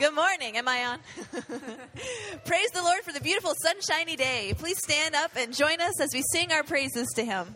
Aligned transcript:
Good 0.00 0.14
morning. 0.14 0.56
Am 0.56 0.66
I 0.66 0.86
on? 0.86 0.98
Praise 2.46 2.70
the 2.72 2.82
Lord 2.82 3.02
for 3.02 3.12
the 3.12 3.20
beautiful 3.20 3.52
sunshiny 3.62 4.16
day. 4.16 4.54
Please 4.56 4.78
stand 4.78 5.14
up 5.14 5.32
and 5.36 5.54
join 5.54 5.78
us 5.78 6.00
as 6.00 6.08
we 6.14 6.22
sing 6.32 6.52
our 6.52 6.62
praises 6.62 7.06
to 7.16 7.22
Him. 7.22 7.54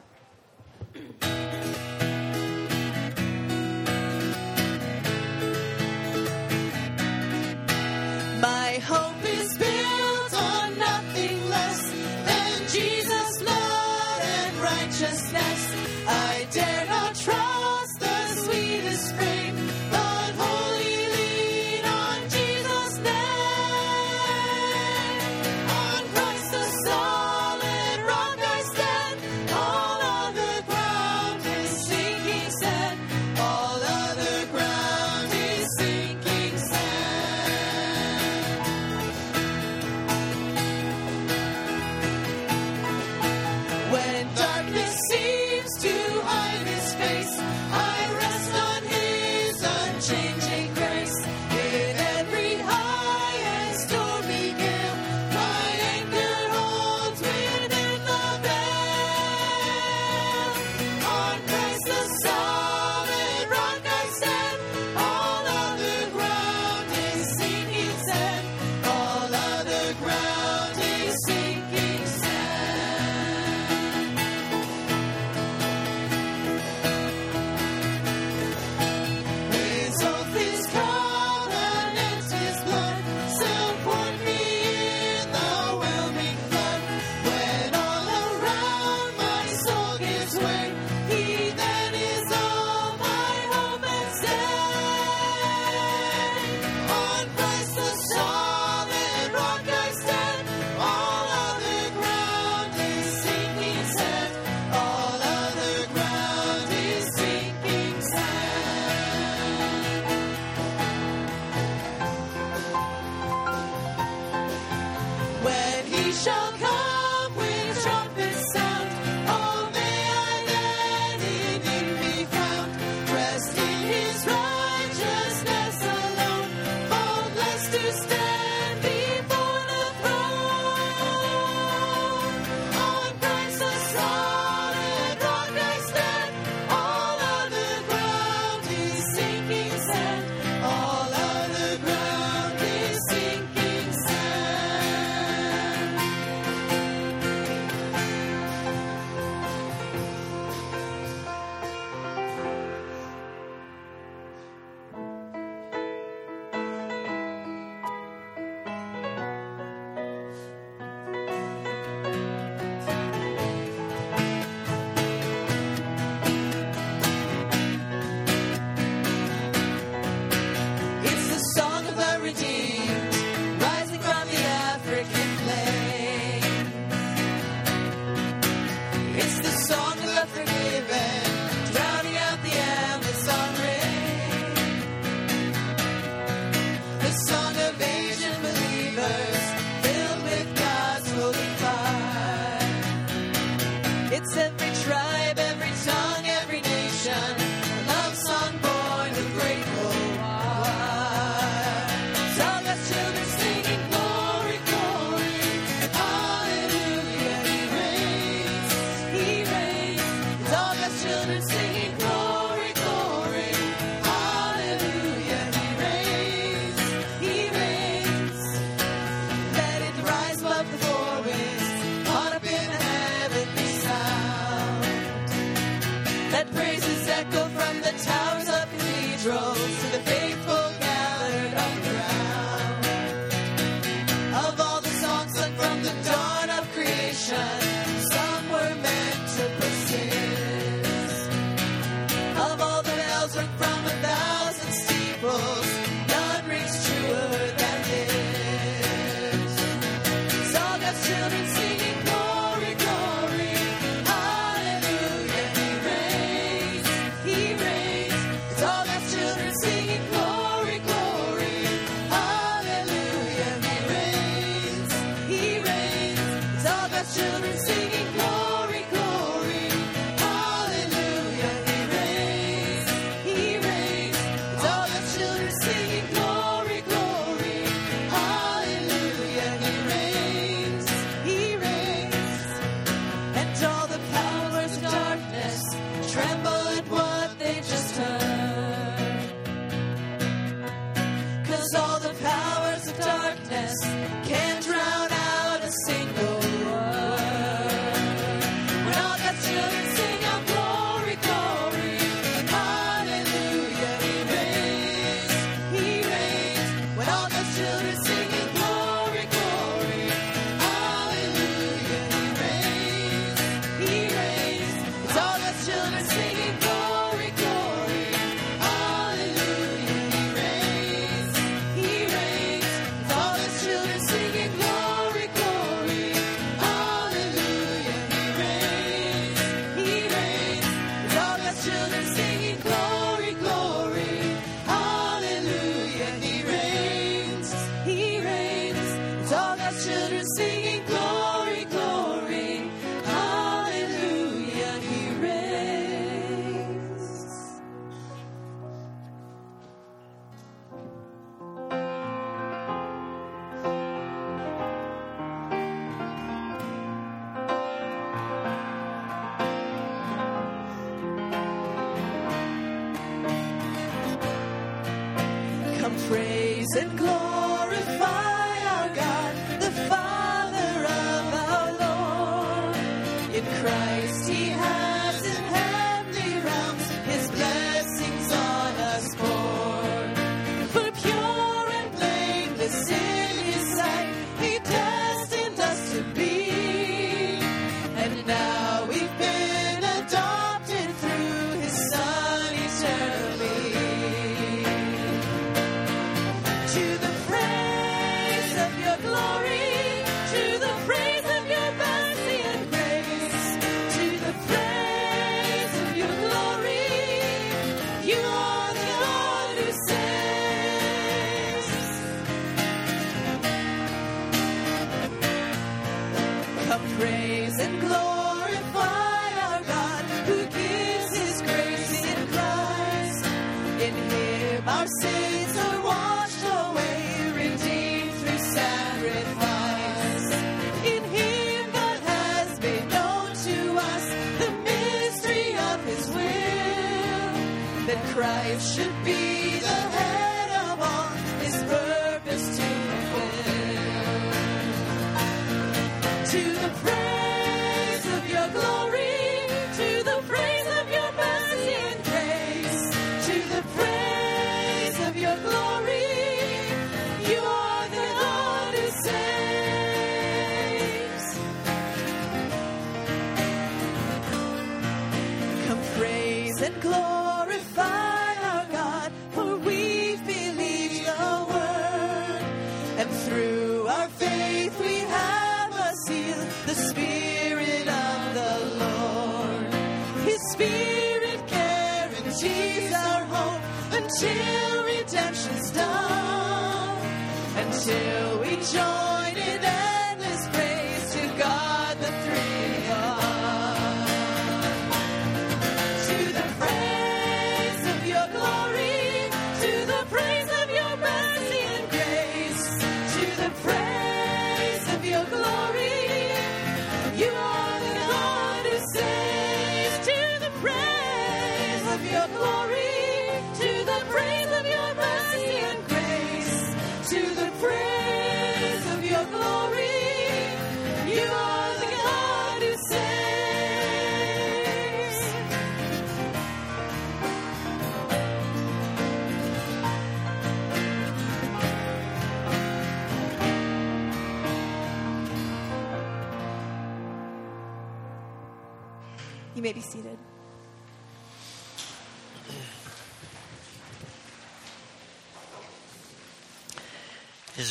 right 243.36 243.73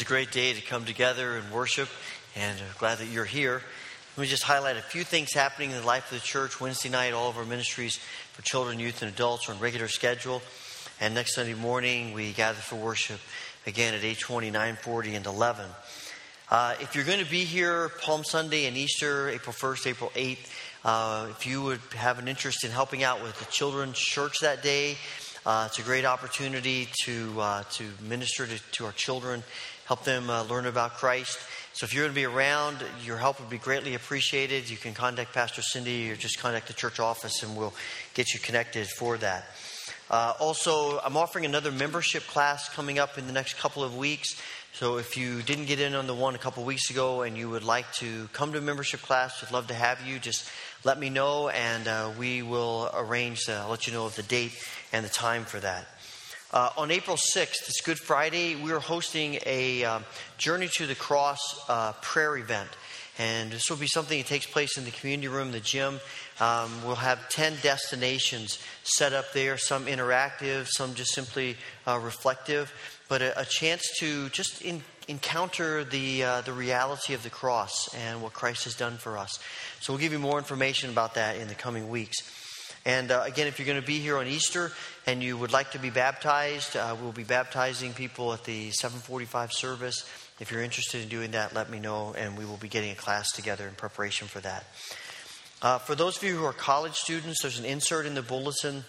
a 0.04 0.06
great 0.06 0.32
day 0.32 0.52
to 0.52 0.60
come 0.60 0.84
together 0.84 1.38
and 1.38 1.50
worship, 1.50 1.88
and 2.36 2.60
I'm 2.60 2.78
glad 2.78 2.98
that 2.98 3.08
you're 3.08 3.24
here. 3.24 3.62
Let 4.18 4.22
me 4.22 4.28
just 4.28 4.44
highlight 4.44 4.76
a 4.76 4.82
few 4.82 5.06
things 5.06 5.32
happening 5.32 5.72
in 5.72 5.78
the 5.78 5.88
life 5.88 6.12
of 6.12 6.20
the 6.20 6.26
church. 6.26 6.60
Wednesday 6.60 6.90
night, 6.90 7.14
all 7.14 7.30
of 7.30 7.38
our 7.38 7.46
ministries 7.46 8.02
for 8.34 8.42
children, 8.42 8.80
youth, 8.80 9.02
and 9.02 9.10
adults 9.10 9.48
are 9.48 9.54
on 9.54 9.60
regular 9.60 9.88
schedule. 9.88 10.42
And 11.00 11.16
next 11.16 11.36
Sunday 11.36 11.54
morning, 11.54 12.12
we 12.12 12.34
gather 12.34 12.58
for 12.58 12.76
worship 12.76 13.22
again 13.66 13.94
at 13.94 14.02
820, 14.02 14.48
940, 14.48 15.16
and 15.16 15.26
11. 15.26 15.66
Uh, 16.52 16.76
if 16.82 16.96
you're 16.96 17.06
going 17.06 17.24
to 17.24 17.32
be 17.32 17.46
here 17.46 17.88
Palm 18.02 18.26
Sunday 18.26 18.66
and 18.66 18.76
Easter, 18.76 19.30
April 19.30 19.54
1st, 19.54 19.88
April 19.88 20.12
8th, 20.16 20.50
uh, 20.84 21.28
if 21.30 21.48
you 21.48 21.62
would 21.64 21.80
have 21.96 22.20
an 22.20 22.28
interest 22.28 22.66
in 22.66 22.72
helping 22.72 23.04
out 23.04 23.24
with 23.24 23.40
the 23.40 23.46
children's 23.46 23.98
church 23.98 24.42
that 24.42 24.62
day, 24.62 24.98
uh, 25.46 25.68
it's 25.68 25.80
a 25.80 25.82
great 25.82 26.06
opportunity 26.06 26.88
to, 27.04 27.40
uh, 27.40 27.64
to 27.72 27.86
minister 28.02 28.48
to, 28.48 28.72
to 28.72 28.86
our 28.86 28.94
children 28.94 29.44
help 29.86 30.04
them 30.04 30.30
uh, 30.30 30.44
learn 30.44 30.66
about 30.66 30.96
Christ. 30.96 31.40
So 31.74 31.86
if 31.86 31.94
you're 31.94 32.04
going 32.04 32.14
to 32.14 32.16
be 32.16 32.26
around, 32.26 32.78
your 33.04 33.18
help 33.18 33.40
would 33.40 33.50
be 33.50 33.58
greatly 33.58 33.96
appreciated. 33.96 34.70
You 34.70 34.78
can 34.78 34.94
contact 34.94 35.34
Pastor 35.34 35.62
Cindy 35.62 36.12
or 36.12 36.16
just 36.16 36.40
contact 36.40 36.68
the 36.68 36.74
church 36.74 37.00
office 37.00 37.42
and 37.42 37.58
we'll 37.58 37.74
get 38.14 38.34
you 38.34 38.40
connected 38.40 38.88
for 38.88 39.18
that. 39.18 39.46
Uh, 40.10 40.34
also, 40.40 41.00
I'm 41.00 41.18
offering 41.18 41.46
another 41.46 41.72
membership 41.72 42.24
class 42.28 42.70
coming 42.70 43.00
up 43.00 43.18
in 43.18 43.26
the 43.26 43.34
next 43.34 43.58
couple 43.58 43.84
of 43.84 43.98
weeks. 43.98 44.40
So 44.74 44.98
if 44.98 45.18
you 45.18 45.42
didn't 45.42 45.66
get 45.66 45.80
in 45.80 45.96
on 45.96 46.08
the 46.08 46.14
one 46.14 46.36
a 46.36 46.38
couple 46.38 46.62
of 46.62 46.68
weeks 46.68 46.90
ago 46.90 47.24
and 47.24 47.38
you 47.38 47.50
would 47.50 47.64
like 47.64 47.92
to 47.94 48.28
come 48.34 48.52
to 48.54 48.60
a 48.60 48.62
membership 48.62 49.02
class, 49.02 49.42
would 49.42 49.52
love 49.52 49.68
to 49.68 49.74
have 49.74 50.06
you. 50.06 50.20
Just 50.20 50.50
let 50.84 51.00
me 51.00 51.10
know 51.10 51.50
and 51.50 51.88
uh, 51.88 52.12
we 52.20 52.44
will 52.44 52.92
arrange, 52.94 53.50
uh, 53.50 53.62
I'll 53.64 53.70
let 53.70 53.88
you 53.88 53.94
know 53.94 54.06
of 54.06 54.16
the 54.16 54.24
date 54.24 54.54
and 54.92 55.06
the 55.06 55.10
time 55.10 55.46
for 55.46 55.60
that. 55.60 55.88
Uh, 56.54 56.70
on 56.78 56.92
April 56.92 57.18
6th, 57.18 57.68
it's 57.68 57.82
Good 57.82 57.98
Friday, 57.98 58.56
we 58.56 58.72
are 58.74 58.80
hosting 58.80 59.40
a 59.44 59.84
um, 59.86 60.06
Journey 60.38 60.68
to 60.76 60.86
the 60.86 60.94
Cross 60.94 61.40
uh, 61.68 61.94
prayer 61.94 62.38
event. 62.38 62.70
And 63.18 63.52
this 63.52 63.72
will 63.72 63.78
be 63.78 63.88
something 63.88 64.20
that 64.20 64.28
takes 64.28 64.46
place 64.46 64.78
in 64.78 64.86
the 64.86 64.92
community 64.92 65.30
room, 65.30 65.52
the 65.52 65.60
gym. 65.60 66.00
Um, 66.40 66.70
we'll 66.86 66.94
have 66.94 67.28
10 67.30 67.56
destinations 67.64 68.60
set 68.84 69.14
up 69.14 69.34
there, 69.34 69.58
some 69.58 69.88
interactive, 69.88 70.68
some 70.68 70.94
just 70.94 71.16
simply 71.16 71.58
uh, 71.88 71.98
reflective, 71.98 72.72
but 73.10 73.24
a, 73.24 73.40
a, 73.42 73.46
chance 73.46 73.82
to 73.98 74.30
just 74.30 74.62
in, 74.62 74.84
encounter 75.08 75.84
the, 75.84 76.24
uh, 76.24 76.42
the 76.42 76.54
reality 76.54 77.16
of 77.16 77.24
the 77.24 77.32
cross 77.32 77.92
and 77.96 78.22
what 78.22 78.34
Christ 78.34 78.66
has 78.66 78.76
done 78.76 78.98
for 78.98 79.18
us. 79.18 79.40
So 79.80 79.92
we'll 79.92 80.02
give 80.02 80.12
you 80.12 80.20
more 80.20 80.38
information 80.38 80.92
about 80.92 81.16
that 81.16 81.38
in 81.38 81.48
the 81.48 81.56
coming 81.56 81.90
weeks. 81.90 82.43
And 82.86 83.12
uh, 83.12 83.24
again, 83.26 83.48
if 83.48 83.60
you're 83.60 83.66
going 83.66 83.80
to 83.80 83.86
be 83.86 84.00
here 84.00 84.18
on 84.18 84.28
Easter 84.28 84.72
and 85.06 85.24
you 85.24 85.38
would 85.38 85.54
like 85.54 85.72
to 85.72 85.80
be 85.80 85.90
baptized, 85.90 86.76
uh, 86.76 86.96
we'll 87.02 87.14
be 87.14 87.24
baptizing 87.24 87.94
people 87.94 88.34
at 88.34 88.44
the 88.44 88.72
745 88.72 89.54
service. 89.54 90.10
If 90.40 90.52
you're 90.52 90.62
interested 90.62 91.02
in 91.02 91.08
doing 91.08 91.32
that, 91.32 91.54
let 91.54 91.70
me 91.70 91.80
know, 91.80 92.14
and 92.18 92.38
we 92.38 92.46
will 92.46 92.58
be 92.58 92.68
getting 92.68 92.92
a 92.92 92.96
class 92.96 93.32
together 93.32 93.68
in 93.68 93.76
preparation 93.76 94.28
for 94.28 94.42
that. 94.42 94.66
Uh, 95.62 95.78
for 95.78 95.96
those 95.96 96.18
of 96.18 96.24
you 96.24 96.36
who 96.36 96.44
are 96.44 96.52
college 96.52 96.96
students, 96.96 97.42
there's 97.42 97.58
an 97.58 97.66
insert 97.66 98.06
in 98.06 98.16
the 98.16 98.22
bulletin 98.22 98.84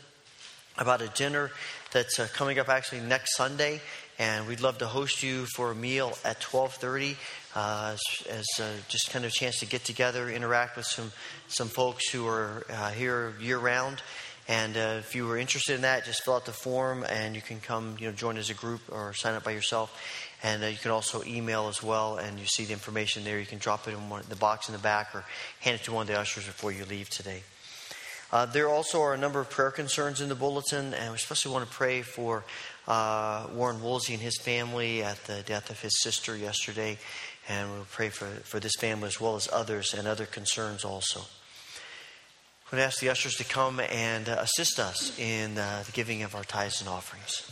about 0.76 1.00
a 1.00 1.08
dinner 1.08 1.52
that's 1.92 2.18
uh, 2.18 2.26
coming 2.34 2.58
up 2.58 2.68
actually 2.68 3.00
next 3.00 3.36
Sunday, 3.36 3.80
and 4.18 4.46
we'd 4.46 4.60
love 4.60 4.78
to 4.78 4.86
host 4.86 5.22
you 5.22 5.46
for 5.46 5.70
a 5.70 5.74
meal 5.74 6.16
at 6.24 6.40
12:30 6.40 7.16
uh, 7.54 7.94
as, 7.94 8.26
as 8.28 8.46
uh, 8.60 8.70
just 8.88 9.10
kind 9.10 9.24
of 9.24 9.30
a 9.30 9.34
chance 9.34 9.58
to 9.60 9.66
get 9.66 9.84
together, 9.84 10.28
interact 10.28 10.76
with 10.76 10.86
some 10.86 11.12
some 11.48 11.68
folks 11.68 12.10
who 12.10 12.26
are 12.26 12.64
uh, 12.70 12.90
here 12.90 13.34
year 13.40 13.58
round. 13.58 14.02
And 14.46 14.76
uh, 14.76 14.96
if 14.98 15.14
you 15.14 15.26
were 15.26 15.38
interested 15.38 15.74
in 15.74 15.82
that, 15.82 16.04
just 16.04 16.22
fill 16.22 16.34
out 16.34 16.44
the 16.44 16.52
form, 16.52 17.02
and 17.08 17.34
you 17.34 17.40
can 17.40 17.60
come, 17.60 17.96
you 17.98 18.08
know, 18.08 18.12
join 18.12 18.36
as 18.36 18.50
a 18.50 18.54
group 18.54 18.82
or 18.92 19.14
sign 19.14 19.34
up 19.34 19.44
by 19.44 19.52
yourself. 19.52 19.98
And 20.42 20.62
uh, 20.62 20.66
you 20.66 20.76
can 20.76 20.90
also 20.90 21.22
email 21.24 21.68
as 21.68 21.82
well, 21.82 22.18
and 22.18 22.38
you 22.38 22.44
see 22.44 22.64
the 22.64 22.74
information 22.74 23.24
there. 23.24 23.40
You 23.40 23.46
can 23.46 23.58
drop 23.58 23.88
it 23.88 23.92
in 23.92 24.10
one, 24.10 24.22
the 24.28 24.36
box 24.36 24.68
in 24.68 24.74
the 24.74 24.80
back 24.80 25.14
or 25.14 25.24
hand 25.60 25.80
it 25.80 25.84
to 25.84 25.92
one 25.92 26.02
of 26.02 26.08
the 26.08 26.20
ushers 26.20 26.44
before 26.44 26.72
you 26.72 26.84
leave 26.84 27.08
today. 27.08 27.42
Uh, 28.32 28.44
there 28.44 28.68
also 28.68 29.00
are 29.00 29.14
a 29.14 29.16
number 29.16 29.40
of 29.40 29.48
prayer 29.48 29.70
concerns 29.70 30.20
in 30.20 30.28
the 30.28 30.34
bulletin, 30.34 30.92
and 30.92 31.10
we 31.10 31.14
especially 31.14 31.52
want 31.52 31.64
to 31.64 31.72
pray 31.72 32.02
for 32.02 32.44
uh, 32.86 33.46
Warren 33.52 33.82
Woolsey 33.82 34.14
and 34.14 34.22
his 34.22 34.38
family 34.38 35.02
at 35.02 35.24
the 35.24 35.42
death 35.42 35.70
of 35.70 35.80
his 35.80 36.02
sister 36.02 36.36
yesterday. 36.36 36.98
And 37.48 37.70
we'll 37.70 37.86
pray 37.90 38.08
for, 38.08 38.26
for 38.26 38.60
this 38.60 38.74
family 38.78 39.08
as 39.08 39.20
well 39.20 39.36
as 39.36 39.48
others 39.52 39.94
and 39.94 40.08
other 40.08 40.26
concerns 40.26 40.84
also. 40.84 41.20
I'm 41.20 42.70
going 42.78 42.80
to 42.80 42.86
ask 42.86 43.00
the 43.00 43.10
ushers 43.10 43.34
to 43.36 43.44
come 43.44 43.80
and 43.80 44.28
uh, 44.28 44.36
assist 44.40 44.78
us 44.78 45.18
in 45.18 45.58
uh, 45.58 45.82
the 45.84 45.92
giving 45.92 46.22
of 46.22 46.34
our 46.34 46.44
tithes 46.44 46.80
and 46.80 46.88
offerings. 46.88 47.50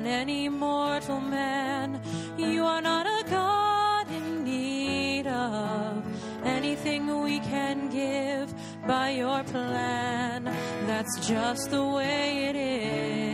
On 0.00 0.06
any 0.06 0.48
mortal 0.48 1.20
man. 1.20 2.00
You 2.38 2.64
are 2.64 2.80
not 2.80 3.06
a 3.06 3.22
God 3.28 4.10
in 4.10 4.44
need 4.44 5.26
of 5.26 6.02
anything 6.44 7.22
we 7.22 7.38
can 7.40 7.90
give 7.90 8.54
by 8.86 9.10
your 9.10 9.42
plan. 9.44 10.44
That's 10.86 11.26
just 11.26 11.70
the 11.70 11.84
way 11.84 12.46
it 12.48 12.56
is. 12.56 13.29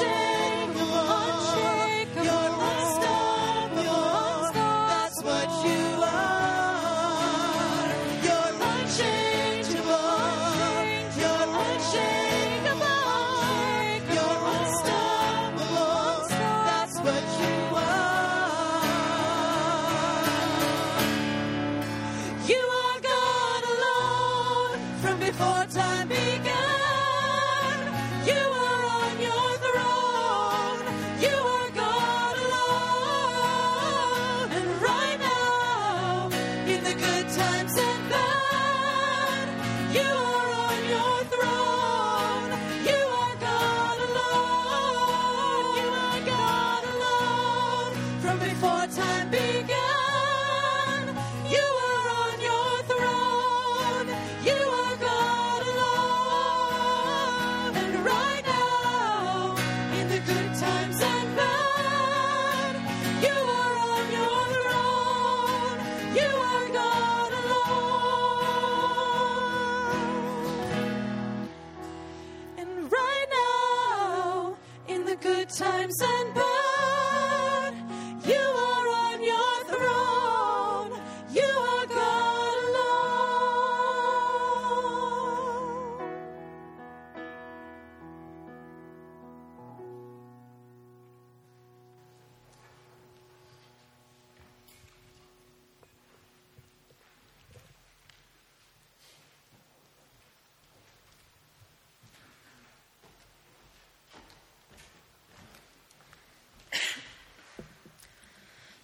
You're 0.00 0.31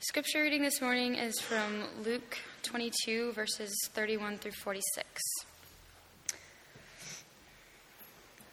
Scripture 0.09 0.41
reading 0.41 0.63
this 0.63 0.81
morning 0.81 1.17
is 1.17 1.39
from 1.39 1.85
Luke 2.03 2.39
22, 2.63 3.33
verses 3.33 3.71
31 3.93 4.39
through 4.39 4.53
46. 4.53 5.07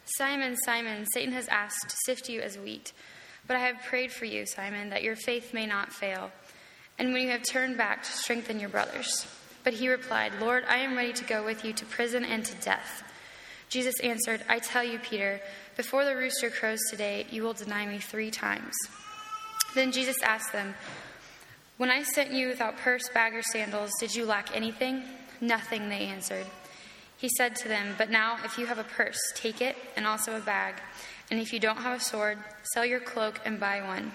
Simon, 0.04 0.54
Simon, 0.66 1.06
Satan 1.14 1.32
has 1.32 1.48
asked 1.48 1.88
to 1.88 1.96
sift 2.04 2.28
you 2.28 2.42
as 2.42 2.58
wheat, 2.58 2.92
but 3.46 3.56
I 3.56 3.60
have 3.60 3.82
prayed 3.88 4.12
for 4.12 4.26
you, 4.26 4.44
Simon, 4.44 4.90
that 4.90 5.02
your 5.02 5.16
faith 5.16 5.54
may 5.54 5.64
not 5.64 5.94
fail. 5.94 6.30
And 6.98 7.14
when 7.14 7.22
you 7.22 7.30
have 7.30 7.42
turned 7.42 7.78
back, 7.78 8.02
to 8.02 8.12
strengthen 8.12 8.60
your 8.60 8.68
brothers. 8.68 9.26
But 9.64 9.72
he 9.72 9.88
replied, 9.88 10.32
Lord, 10.38 10.64
I 10.68 10.80
am 10.80 10.94
ready 10.94 11.14
to 11.14 11.24
go 11.24 11.42
with 11.42 11.64
you 11.64 11.72
to 11.72 11.86
prison 11.86 12.22
and 12.26 12.44
to 12.44 12.54
death. 12.56 13.02
Jesus 13.70 13.98
answered, 14.00 14.42
I 14.46 14.58
tell 14.58 14.84
you, 14.84 14.98
Peter, 14.98 15.40
before 15.74 16.04
the 16.04 16.16
rooster 16.16 16.50
crows 16.50 16.80
today, 16.90 17.24
you 17.30 17.42
will 17.42 17.54
deny 17.54 17.86
me 17.86 17.96
three 17.96 18.30
times. 18.30 18.74
Then 19.74 19.90
Jesus 19.90 20.16
asked 20.22 20.52
them, 20.52 20.74
when 21.76 21.90
I 21.90 22.02
sent 22.02 22.32
you 22.32 22.48
without 22.48 22.78
purse, 22.78 23.08
bag, 23.10 23.34
or 23.34 23.42
sandals, 23.42 23.90
did 24.00 24.14
you 24.14 24.24
lack 24.24 24.54
anything? 24.56 25.02
Nothing, 25.40 25.88
they 25.88 26.06
answered. 26.06 26.46
He 27.18 27.28
said 27.36 27.54
to 27.56 27.68
them, 27.68 27.94
But 27.98 28.10
now, 28.10 28.38
if 28.44 28.58
you 28.58 28.66
have 28.66 28.78
a 28.78 28.84
purse, 28.84 29.18
take 29.34 29.60
it, 29.60 29.76
and 29.96 30.06
also 30.06 30.36
a 30.36 30.40
bag. 30.40 30.74
And 31.30 31.40
if 31.40 31.52
you 31.52 31.60
don't 31.60 31.78
have 31.78 31.98
a 31.98 32.02
sword, 32.02 32.38
sell 32.74 32.84
your 32.84 33.00
cloak 33.00 33.40
and 33.44 33.60
buy 33.60 33.82
one. 33.82 34.12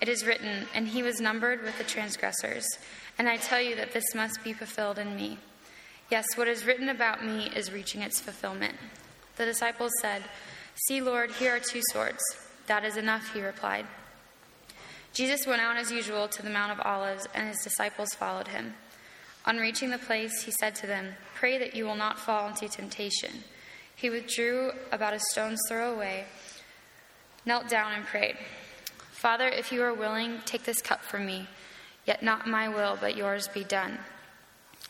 It 0.00 0.08
is 0.08 0.24
written, 0.24 0.66
And 0.74 0.88
he 0.88 1.02
was 1.02 1.20
numbered 1.20 1.62
with 1.62 1.76
the 1.78 1.84
transgressors. 1.84 2.66
And 3.18 3.28
I 3.28 3.36
tell 3.36 3.60
you 3.60 3.76
that 3.76 3.92
this 3.92 4.14
must 4.14 4.42
be 4.42 4.52
fulfilled 4.52 4.98
in 4.98 5.14
me. 5.14 5.38
Yes, 6.10 6.26
what 6.36 6.48
is 6.48 6.64
written 6.64 6.88
about 6.88 7.24
me 7.24 7.50
is 7.54 7.72
reaching 7.72 8.02
its 8.02 8.20
fulfillment. 8.20 8.74
The 9.36 9.44
disciples 9.44 9.92
said, 10.00 10.22
See, 10.86 11.00
Lord, 11.00 11.32
here 11.32 11.56
are 11.56 11.60
two 11.60 11.80
swords. 11.90 12.22
That 12.66 12.84
is 12.84 12.96
enough, 12.96 13.32
he 13.32 13.42
replied. 13.42 13.86
Jesus 15.14 15.46
went 15.46 15.62
out 15.62 15.76
as 15.76 15.92
usual 15.92 16.26
to 16.26 16.42
the 16.42 16.50
Mount 16.50 16.72
of 16.72 16.84
Olives, 16.84 17.28
and 17.34 17.46
his 17.46 17.62
disciples 17.62 18.14
followed 18.14 18.48
him. 18.48 18.74
On 19.46 19.58
reaching 19.58 19.90
the 19.90 19.98
place, 19.98 20.42
he 20.42 20.50
said 20.50 20.74
to 20.74 20.88
them, 20.88 21.14
Pray 21.36 21.56
that 21.56 21.76
you 21.76 21.84
will 21.84 21.94
not 21.94 22.18
fall 22.18 22.48
into 22.48 22.68
temptation. 22.68 23.44
He 23.94 24.10
withdrew 24.10 24.72
about 24.90 25.14
a 25.14 25.20
stone's 25.30 25.60
throw 25.68 25.94
away, 25.94 26.24
knelt 27.46 27.68
down, 27.68 27.92
and 27.92 28.04
prayed, 28.04 28.36
Father, 29.12 29.46
if 29.46 29.70
you 29.70 29.82
are 29.82 29.94
willing, 29.94 30.40
take 30.46 30.64
this 30.64 30.82
cup 30.82 31.00
from 31.00 31.26
me, 31.26 31.46
yet 32.06 32.22
not 32.22 32.48
my 32.48 32.68
will, 32.68 32.98
but 33.00 33.16
yours 33.16 33.46
be 33.46 33.62
done. 33.62 33.98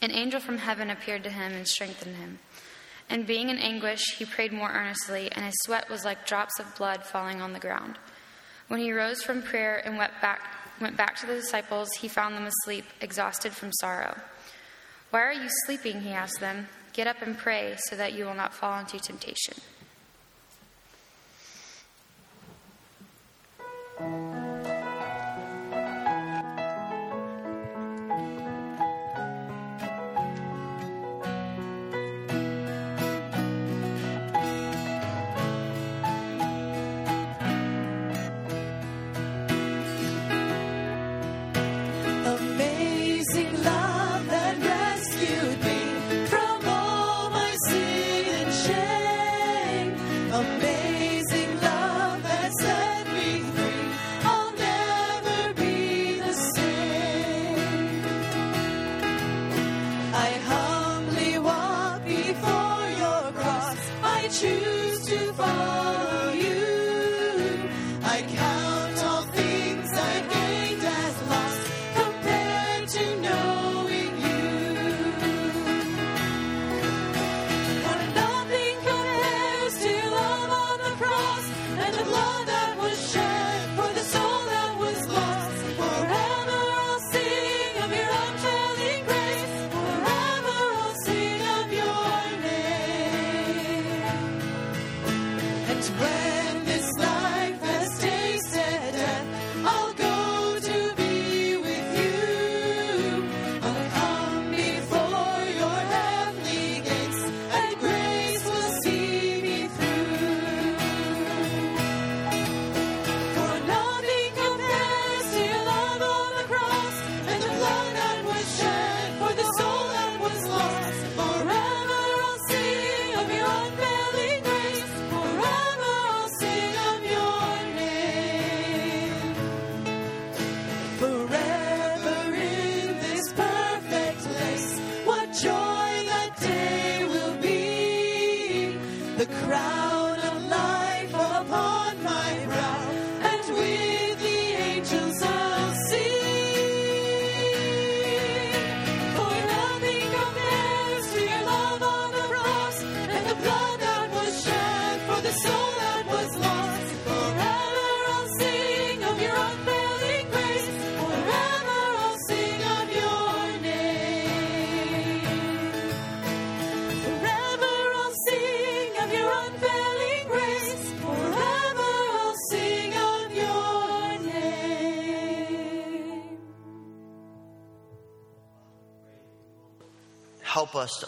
An 0.01 0.11
angel 0.11 0.41
from 0.41 0.57
heaven 0.57 0.89
appeared 0.89 1.23
to 1.25 1.31
him 1.31 1.53
and 1.53 1.69
strengthened 1.69 2.17
him. 2.17 2.39
And 3.11 3.27
being 3.27 3.51
in 3.51 3.59
anguish, 3.59 4.17
he 4.17 4.25
prayed 4.25 4.53
more 4.53 4.71
earnestly, 4.71 5.31
and 5.31 5.45
his 5.45 5.55
sweat 5.65 5.91
was 5.91 6.07
like 6.07 6.27
drops 6.27 6.59
of 6.59 6.75
blood 6.77 7.05
falling 7.05 7.43
on 7.43 7.53
the 7.53 7.61
ground. 7.61 7.99
When 8.69 8.81
he 8.81 8.93
rose 8.93 9.23
from 9.23 9.43
prayer 9.43 9.83
and 9.85 9.97
went 9.97 10.13
back, 10.21 10.41
went 10.81 10.97
back 10.97 11.17
to 11.21 11.27
the 11.27 11.35
disciples, 11.35 11.89
he 12.01 12.09
found 12.09 12.35
them 12.35 12.47
asleep, 12.47 12.85
exhausted 13.01 13.53
from 13.53 13.73
sorrow. 13.73 14.17
Why 15.11 15.23
are 15.23 15.33
you 15.33 15.49
sleeping? 15.67 16.01
He 16.01 16.11
asked 16.11 16.41
them. 16.41 16.69
Get 16.93 17.07
up 17.07 17.23
and 17.23 17.37
pray 17.37 17.75
so 17.79 17.97
that 17.97 18.15
you 18.15 18.25
will 18.25 18.35
not 18.35 18.55
fall 18.55 18.79
into 18.79 18.99
temptation. 18.99 19.55
choose. 64.35 64.74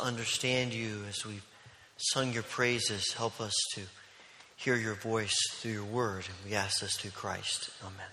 Understand 0.07 0.73
you 0.73 1.01
as 1.09 1.27
we've 1.27 1.45
sung 1.97 2.33
your 2.33 2.45
praises. 2.45 3.13
Help 3.13 3.41
us 3.41 3.53
to 3.75 3.81
hear 4.55 4.77
your 4.77 4.95
voice 4.95 5.37
through 5.55 5.73
your 5.73 5.85
word. 5.85 6.25
And 6.27 6.51
we 6.51 6.57
ask 6.57 6.81
this 6.81 6.97
through 6.97 7.11
Christ. 7.11 7.71
Amen. 7.83 8.07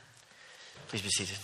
Please 0.87 1.03
be 1.03 1.09
seated. 1.09 1.37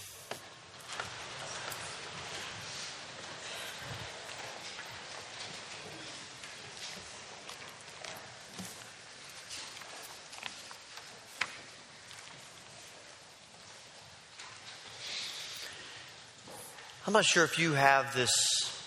I'm 17.05 17.13
not 17.13 17.25
sure 17.25 17.43
if 17.43 17.57
you 17.57 17.73
have 17.73 18.15
this 18.15 18.78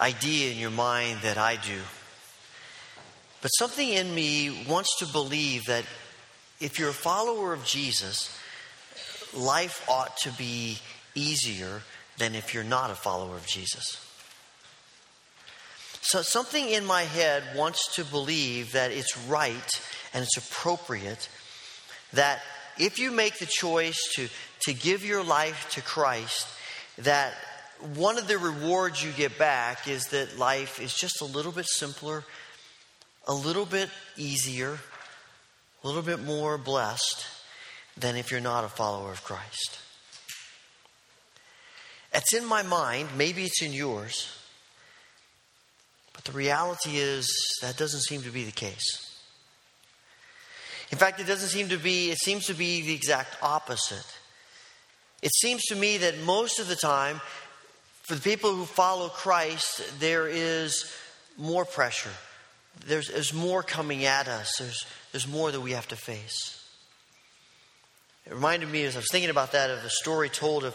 idea 0.00 0.52
in 0.52 0.58
your 0.58 0.70
mind 0.70 1.20
that 1.22 1.38
I 1.38 1.56
do, 1.56 1.80
but 3.42 3.48
something 3.48 3.88
in 3.88 4.14
me 4.14 4.66
wants 4.68 4.98
to 4.98 5.06
believe 5.06 5.66
that 5.66 5.84
if 6.60 6.78
you're 6.78 6.90
a 6.90 6.94
follower 6.94 7.52
of 7.52 7.64
Jesus, 7.64 8.36
life 9.34 9.84
ought 9.88 10.16
to 10.18 10.30
be 10.32 10.78
easier 11.14 11.82
than 12.18 12.34
if 12.34 12.52
you're 12.52 12.64
not 12.64 12.90
a 12.90 12.94
follower 12.94 13.36
of 13.36 13.46
Jesus. 13.46 14.04
So, 16.00 16.22
something 16.22 16.70
in 16.70 16.84
my 16.86 17.02
head 17.02 17.42
wants 17.54 17.94
to 17.96 18.04
believe 18.04 18.72
that 18.72 18.90
it's 18.90 19.16
right 19.28 19.70
and 20.14 20.24
it's 20.24 20.36
appropriate 20.36 21.28
that 22.14 22.40
if 22.78 22.98
you 22.98 23.10
make 23.10 23.38
the 23.38 23.46
choice 23.46 23.98
to, 24.14 24.28
to 24.62 24.72
give 24.72 25.04
your 25.04 25.22
life 25.22 25.68
to 25.72 25.82
Christ, 25.82 26.46
that 26.98 27.34
one 27.94 28.18
of 28.18 28.26
the 28.26 28.38
rewards 28.38 29.04
you 29.04 29.10
get 29.12 29.38
back 29.38 29.88
is 29.88 30.04
that 30.06 30.38
life 30.38 30.80
is 30.80 30.94
just 30.94 31.20
a 31.20 31.24
little 31.24 31.52
bit 31.52 31.66
simpler, 31.66 32.24
a 33.26 33.34
little 33.34 33.66
bit 33.66 33.88
easier, 34.16 34.78
a 35.82 35.86
little 35.86 36.02
bit 36.02 36.22
more 36.22 36.58
blessed 36.58 37.26
than 37.96 38.16
if 38.16 38.30
you're 38.30 38.40
not 38.40 38.64
a 38.64 38.68
follower 38.68 39.12
of 39.12 39.22
Christ. 39.22 39.78
It's 42.12 42.34
in 42.34 42.44
my 42.44 42.62
mind, 42.62 43.10
maybe 43.16 43.44
it's 43.44 43.62
in 43.62 43.72
yours, 43.72 44.34
but 46.14 46.24
the 46.24 46.32
reality 46.32 46.96
is 46.96 47.28
that 47.62 47.76
doesn't 47.76 48.00
seem 48.00 48.22
to 48.22 48.30
be 48.30 48.44
the 48.44 48.52
case. 48.52 49.04
In 50.90 50.98
fact, 50.98 51.20
it 51.20 51.26
doesn't 51.26 51.50
seem 51.50 51.68
to 51.68 51.76
be, 51.76 52.10
it 52.10 52.18
seems 52.18 52.46
to 52.46 52.54
be 52.54 52.80
the 52.82 52.94
exact 52.94 53.36
opposite. 53.42 54.06
It 55.20 55.32
seems 55.34 55.62
to 55.66 55.76
me 55.76 55.98
that 55.98 56.18
most 56.20 56.58
of 56.58 56.68
the 56.68 56.76
time, 56.76 57.20
for 58.08 58.14
the 58.14 58.22
people 58.22 58.54
who 58.54 58.64
follow 58.64 59.10
Christ, 59.10 60.00
there 60.00 60.26
is 60.26 60.90
more 61.36 61.66
pressure. 61.66 62.08
There's, 62.86 63.08
there's 63.08 63.34
more 63.34 63.62
coming 63.62 64.06
at 64.06 64.28
us. 64.28 64.50
There's, 64.58 64.86
there's 65.12 65.28
more 65.28 65.52
that 65.52 65.60
we 65.60 65.72
have 65.72 65.86
to 65.88 65.96
face. 65.96 66.58
It 68.24 68.32
reminded 68.32 68.70
me, 68.70 68.84
as 68.84 68.96
I 68.96 69.00
was 69.00 69.10
thinking 69.12 69.28
about 69.28 69.52
that, 69.52 69.68
of 69.68 69.84
a 69.84 69.90
story 69.90 70.30
told 70.30 70.64
of 70.64 70.74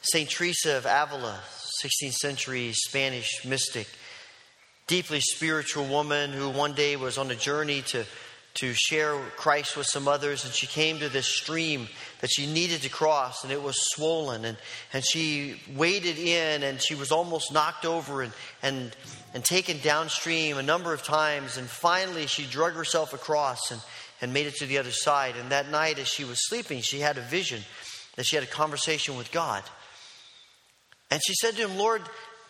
St. 0.00 0.28
Teresa 0.28 0.76
of 0.76 0.84
Avila, 0.84 1.38
16th 1.84 2.14
century 2.14 2.72
Spanish 2.72 3.44
mystic, 3.44 3.86
deeply 4.88 5.20
spiritual 5.20 5.86
woman 5.86 6.32
who 6.32 6.50
one 6.50 6.72
day 6.72 6.96
was 6.96 7.16
on 7.16 7.30
a 7.30 7.36
journey 7.36 7.82
to 7.82 8.04
to 8.54 8.74
share 8.74 9.18
Christ 9.36 9.76
with 9.76 9.86
some 9.86 10.06
others, 10.06 10.44
and 10.44 10.52
she 10.52 10.66
came 10.66 10.98
to 10.98 11.08
this 11.08 11.26
stream 11.26 11.88
that 12.20 12.30
she 12.30 12.46
needed 12.46 12.82
to 12.82 12.90
cross, 12.90 13.44
and 13.44 13.52
it 13.52 13.62
was 13.62 13.76
swollen, 13.94 14.44
and, 14.44 14.58
and 14.92 15.02
she 15.04 15.60
waded 15.74 16.18
in, 16.18 16.62
and 16.62 16.80
she 16.82 16.94
was 16.94 17.10
almost 17.10 17.52
knocked 17.52 17.86
over 17.86 18.20
and, 18.20 18.32
and, 18.62 18.94
and 19.32 19.44
taken 19.44 19.78
downstream 19.78 20.58
a 20.58 20.62
number 20.62 20.92
of 20.92 21.02
times, 21.02 21.56
and 21.56 21.66
finally 21.66 22.26
she 22.26 22.44
drug 22.44 22.74
herself 22.74 23.14
across 23.14 23.70
and, 23.70 23.80
and 24.20 24.34
made 24.34 24.46
it 24.46 24.56
to 24.56 24.66
the 24.66 24.78
other 24.78 24.92
side. 24.92 25.34
And 25.40 25.50
that 25.50 25.70
night, 25.70 25.98
as 25.98 26.08
she 26.08 26.24
was 26.24 26.46
sleeping, 26.46 26.82
she 26.82 27.00
had 27.00 27.16
a 27.16 27.22
vision 27.22 27.62
that 28.16 28.26
she 28.26 28.36
had 28.36 28.44
a 28.44 28.48
conversation 28.48 29.16
with 29.16 29.32
God. 29.32 29.62
And 31.10 31.20
she 31.26 31.34
said 31.34 31.56
to 31.56 31.68
him, 31.68 31.78
Lord, 31.78 32.02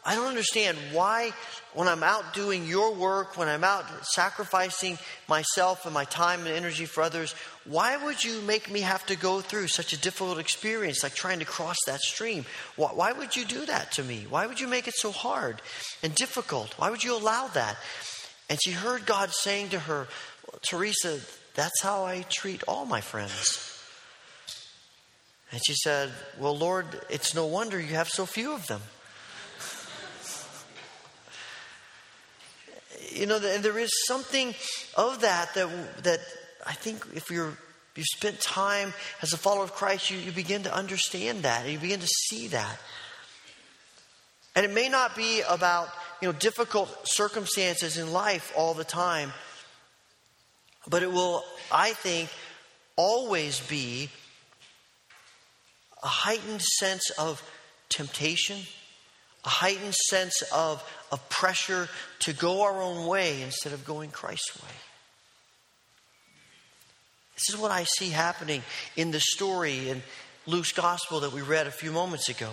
I 0.05 0.17
don't 0.17 0.27
understand 0.27 0.77
why, 0.91 1.31
when 1.75 1.87
I'm 1.87 2.03
out 2.03 2.35
doing 2.35 2.67
your 2.67 2.93
work, 2.93 3.37
when 3.37 3.47
I'm 3.47 3.63
out 3.63 3.85
sacrificing 4.05 4.99
myself 5.29 5.85
and 5.85 5.95
my 5.95 6.05
time 6.07 6.41
and 6.41 6.49
energy 6.49 6.87
for 6.87 7.03
others, 7.03 7.37
why 7.65 7.97
would 7.97 8.25
you 8.25 8.41
make 8.43 8.69
me 8.69 8.81
have 8.81 9.07
to 9.07 9.17
go 9.17 9.41
through 9.41 9.69
such 9.69 9.93
a 9.93 10.01
difficult 10.01 10.41
experience 10.41 11.05
like 11.05 11.15
trying 11.15 11.39
to 11.39 11.45
cross 11.45 11.77
that 11.87 12.01
stream? 12.01 12.45
Why, 12.75 12.89
why 12.89 13.13
would 13.13 13.37
you 13.37 13.45
do 13.45 13.65
that 13.67 13.93
to 13.93 14.03
me? 14.03 14.27
Why 14.29 14.47
would 14.47 14.59
you 14.59 14.67
make 14.67 14.89
it 14.89 14.95
so 14.95 15.13
hard 15.13 15.63
and 16.03 16.13
difficult? 16.17 16.77
Why 16.79 16.91
would 16.91 17.05
you 17.05 17.17
allow 17.17 17.47
that? 17.49 17.77
And 18.51 18.59
she 18.61 18.73
heard 18.73 19.07
God 19.07 19.31
saying 19.31 19.69
to 19.69 19.79
her, 19.79 20.09
Teresa, 20.63 21.21
that's 21.55 21.81
how 21.81 22.05
I 22.05 22.23
treat 22.29 22.65
all 22.65 22.87
my 22.87 23.01
friends. 23.01 23.69
And 25.53 25.61
she 25.65 25.75
said, 25.75 26.11
Well, 26.41 26.57
Lord, 26.57 26.87
it's 27.09 27.35
no 27.35 27.47
wonder 27.47 27.79
you 27.79 27.95
have 27.95 28.09
so 28.09 28.27
few 28.27 28.53
of 28.53 28.67
them. 28.67 28.81
You 33.15 33.27
know, 33.27 33.37
and 33.37 33.63
there 33.63 33.79
is 33.79 33.91
something 34.07 34.55
of 34.97 35.21
that 35.21 35.55
that, 35.55 36.03
that 36.05 36.21
I 36.67 36.75
think 36.75 37.05
if 37.15 37.31
you're 37.31 37.57
you 37.95 38.05
spent 38.05 38.41
time 38.41 38.95
as 39.21 39.33
a 39.33 39.37
follower 39.37 39.65
of 39.65 39.75
Christ, 39.75 40.11
you, 40.11 40.17
you 40.17 40.33
begin 40.33 40.63
to 40.63 40.75
understand 40.75 41.43
that 41.43 41.65
and 41.65 41.73
you 41.73 41.79
begin 41.79 42.01
to 42.01 42.07
see 42.07 42.49
that. 42.49 42.79
And 44.57 44.65
it 44.65 44.73
may 44.73 44.89
not 44.89 45.15
be 45.15 45.43
about 45.49 45.89
you 46.21 46.29
know 46.29 46.33
difficult 46.33 46.89
circumstances 47.05 47.99
in 47.99 48.13
life 48.13 48.53
all 48.57 48.75
the 48.75 48.85
time, 48.85 49.33
but 50.89 51.03
it 51.03 51.13
will, 51.13 51.45
I 51.71 51.91
think, 51.91 52.31
always 52.97 53.61
be 53.61 54.09
a 56.03 56.09
heightened 56.09 56.63
sense 56.63 57.11
of 57.19 57.43
temptation 57.89 58.59
a 59.45 59.49
heightened 59.49 59.95
sense 59.95 60.43
of, 60.55 60.83
of 61.11 61.29
pressure 61.29 61.89
to 62.21 62.33
go 62.33 62.63
our 62.63 62.81
own 62.81 63.07
way 63.07 63.43
instead 63.43 63.73
of 63.73 63.85
going 63.85 64.11
Christ's 64.11 64.63
way. 64.63 64.69
This 67.35 67.49
is 67.49 67.61
what 67.61 67.71
I 67.71 67.85
see 67.85 68.11
happening 68.11 68.63
in 68.97 69.11
the 69.11 69.19
story 69.19 69.89
in 69.89 70.03
Luke's 70.47 70.73
gospel 70.73 71.21
that 71.21 71.33
we 71.33 71.43
read 71.43 71.67
a 71.67 71.73
few 71.73 71.91
moments 71.91 72.29
ago. 72.29 72.51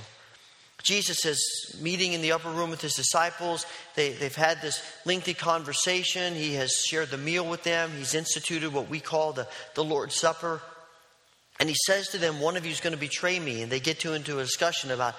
Jesus 0.82 1.26
is 1.26 1.78
meeting 1.82 2.14
in 2.14 2.22
the 2.22 2.32
upper 2.32 2.50
room 2.50 2.70
with 2.70 2.82
his 2.82 2.94
disciples. 2.94 3.66
They, 3.96 4.14
they've 4.14 4.34
had 4.34 4.62
this 4.62 4.82
lengthy 5.06 5.34
conversation. 5.34 6.34
He 6.34 6.54
has 6.54 6.74
shared 6.74 7.10
the 7.10 7.18
meal 7.18 7.48
with 7.48 7.64
them. 7.64 7.92
He's 7.98 8.16
instituted 8.16 8.74
what 8.74 8.90
we 8.90 9.00
call 9.00 9.34
the, 9.34 9.48
the 9.76 9.84
Lord's 9.84 10.16
Supper. 10.16 10.62
And 11.60 11.68
he 11.68 11.76
says 11.86 12.08
to 12.10 12.18
them, 12.18 12.40
One 12.40 12.56
of 12.56 12.66
you 12.66 12.72
is 12.72 12.80
going 12.80 12.94
to 12.94 13.00
betray 13.00 13.38
me. 13.40 13.62
And 13.62 13.72
they 13.72 13.82
get 13.82 14.00
to 14.00 14.14
into 14.14 14.40
a 14.40 14.44
discussion 14.44 14.92
about 14.92 15.16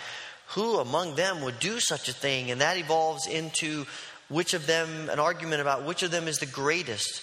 who 0.50 0.78
among 0.78 1.14
them 1.14 1.42
would 1.42 1.58
do 1.60 1.78
such 1.80 2.08
a 2.08 2.12
thing? 2.12 2.50
And 2.50 2.60
that 2.60 2.76
evolves 2.76 3.26
into 3.26 3.86
which 4.28 4.54
of 4.54 4.66
them, 4.66 5.08
an 5.10 5.18
argument 5.18 5.60
about 5.60 5.84
which 5.84 6.02
of 6.02 6.10
them 6.10 6.28
is 6.28 6.38
the 6.38 6.46
greatest. 6.46 7.22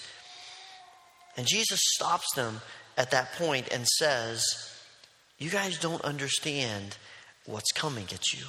And 1.36 1.46
Jesus 1.46 1.80
stops 1.94 2.26
them 2.34 2.60
at 2.96 3.10
that 3.10 3.32
point 3.32 3.68
and 3.72 3.86
says, 3.86 4.44
You 5.38 5.50
guys 5.50 5.78
don't 5.78 6.02
understand 6.02 6.96
what's 7.46 7.72
coming 7.72 8.06
at 8.12 8.32
you. 8.32 8.44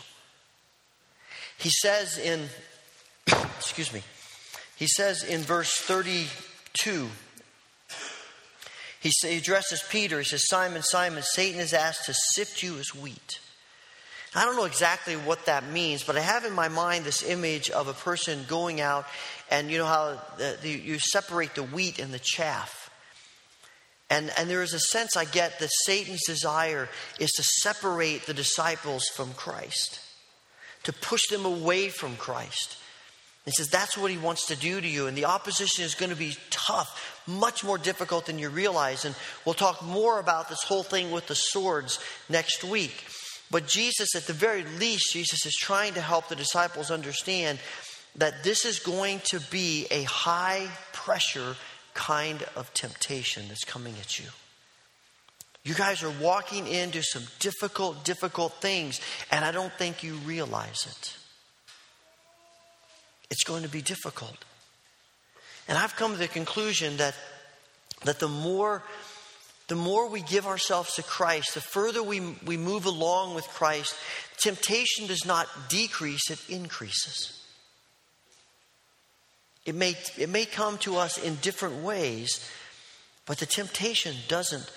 He 1.58 1.70
says 1.70 2.18
in, 2.18 2.48
excuse 3.58 3.94
me, 3.94 4.02
he 4.76 4.88
says 4.88 5.24
in 5.24 5.42
verse 5.42 5.74
32, 5.74 7.10
he, 9.02 9.12
addresses 9.38 9.84
Peter. 9.89 10.20
He 10.20 10.26
says, 10.26 10.48
Simon, 10.48 10.84
Simon, 10.84 11.24
Satan 11.24 11.60
has 11.60 11.74
asked 11.74 12.06
to 12.06 12.13
sift 12.13 12.63
you 12.63 12.78
as 12.78 12.96
wheat. 12.96 13.39
I 14.36 14.46
don't 14.46 14.56
know 14.56 14.65
exactly 14.65 15.15
what 15.15 15.46
that 15.48 15.68
means, 15.70 16.04
but 16.04 16.15
I 16.15 16.20
have 16.20 16.46
in 16.46 16.54
my 16.54 16.68
mind 16.68 17.04
this 17.04 17.24
image 17.24 17.70
of 17.72 17.88
a 17.88 17.94
person 17.94 18.46
going 18.48 18.80
out, 18.80 19.06
and 19.50 19.72
you 19.72 19.80
know 19.80 19.86
how 19.86 20.22
the, 20.38 20.58
the, 20.62 20.70
you 20.70 21.00
separate 21.00 21.56
the 21.56 21.63
wheat 21.63 21.98
and 21.98 22.13
the 22.13 22.20
chaff. 22.20 22.92
And, 24.10 24.32
and 24.38 24.50
there 24.50 24.63
is 24.63 24.74
a 24.74 24.80
sense 24.80 25.15
I 25.15 25.26
get 25.26 25.60
that 25.60 25.70
Satan's 25.86 26.26
desire 26.26 26.89
is 27.20 27.32
to 27.32 27.44
separate 27.44 28.26
the 28.26 28.34
disciples 28.34 29.06
from 29.15 29.34
Christ, 29.34 30.00
to 30.84 30.94
push 30.94 31.28
them 31.30 31.46
away 31.46 31.89
from 31.89 32.15
Christ. 32.15 32.78
He 33.46 33.52
says 33.52 33.70
that's 33.70 33.98
what 33.98 34.12
he 34.12 34.18
wants 34.18 34.48
to 34.48 34.56
do 34.56 34.80
to 34.80 34.88
you. 34.88 35.08
And 35.08 35.18
the 35.18 35.26
opposition 35.26 35.84
is 35.84 35.96
going 35.96 36.12
to 36.12 36.15
be 36.15 36.36
tough, 36.52 37.24
much 37.26 37.63
more 37.63 37.80
difficult 37.80 38.28
than 38.28 38.38
you 38.38 38.50
realize. 38.50 39.06
And 39.06 39.15
we'll 39.44 39.56
talk 39.56 39.84
more 39.84 40.20
about 40.20 40.50
this 40.50 40.62
whole 40.63 40.84
thing 40.84 41.10
with 41.10 41.26
the 41.26 41.36
swords 41.36 42.00
next 42.30 42.63
week. 42.63 43.06
But 43.52 43.68
Jesus, 43.68 44.16
at 44.16 44.28
the 44.28 44.34
very 44.34 44.64
least, 44.80 45.14
Jesus 45.14 45.46
is 45.46 45.56
trying 45.56 45.94
to 45.96 46.02
help 46.02 46.28
the 46.28 46.36
disciples 46.36 46.92
understand 46.92 47.60
that 48.16 48.44
this 48.44 48.66
is 48.66 48.80
going 48.80 49.22
to 49.26 49.40
be 49.50 49.88
a 49.92 50.04
high 50.04 50.68
pressure 50.94 51.56
kind 51.94 52.44
of 52.56 52.74
temptation 52.74 53.48
that's 53.48 53.64
coming 53.64 53.96
at 54.00 54.20
you. 54.20 54.26
You 55.64 55.74
guys 55.74 56.04
are 56.04 56.14
walking 56.22 56.68
into 56.68 57.02
some 57.04 57.24
difficult, 57.40 58.06
difficult 58.06 58.54
things, 58.62 59.02
and 59.32 59.44
I 59.44 59.52
don't 59.52 59.74
think 59.74 60.04
you 60.04 60.16
realize 60.16 60.88
it. 60.90 61.16
it's 63.30 63.44
going 63.44 63.64
to 63.64 63.70
be 63.70 63.82
difficult. 63.82 64.46
And 65.68 65.78
I've 65.78 65.96
come 65.96 66.14
to 66.14 66.18
the 66.18 66.28
conclusion 66.28 66.98
that, 66.98 67.16
that 68.04 68.20
the 68.20 68.28
more 68.28 68.82
the 69.69 69.75
more 69.75 70.10
we 70.10 70.21
give 70.21 70.47
ourselves 70.47 70.95
to 70.95 71.03
Christ, 71.03 71.53
the 71.53 71.62
further 71.62 72.01
we, 72.01 72.19
we 72.45 72.58
move 72.58 72.86
along 72.86 73.36
with 73.36 73.47
Christ, 73.47 73.95
temptation 74.38 75.05
does 75.05 75.25
not 75.25 75.47
decrease, 75.69 76.29
it 76.32 76.39
increases. 76.49 77.39
It 79.65 79.75
may, 79.75 79.95
it 80.17 80.29
may 80.29 80.45
come 80.45 80.79
to 80.79 80.97
us 80.97 81.19
in 81.19 81.36
different 81.36 81.84
ways, 81.84 82.49
but 83.27 83.38
the 83.38 83.45
temptation 83.45 84.15
doesn't, 84.27 84.71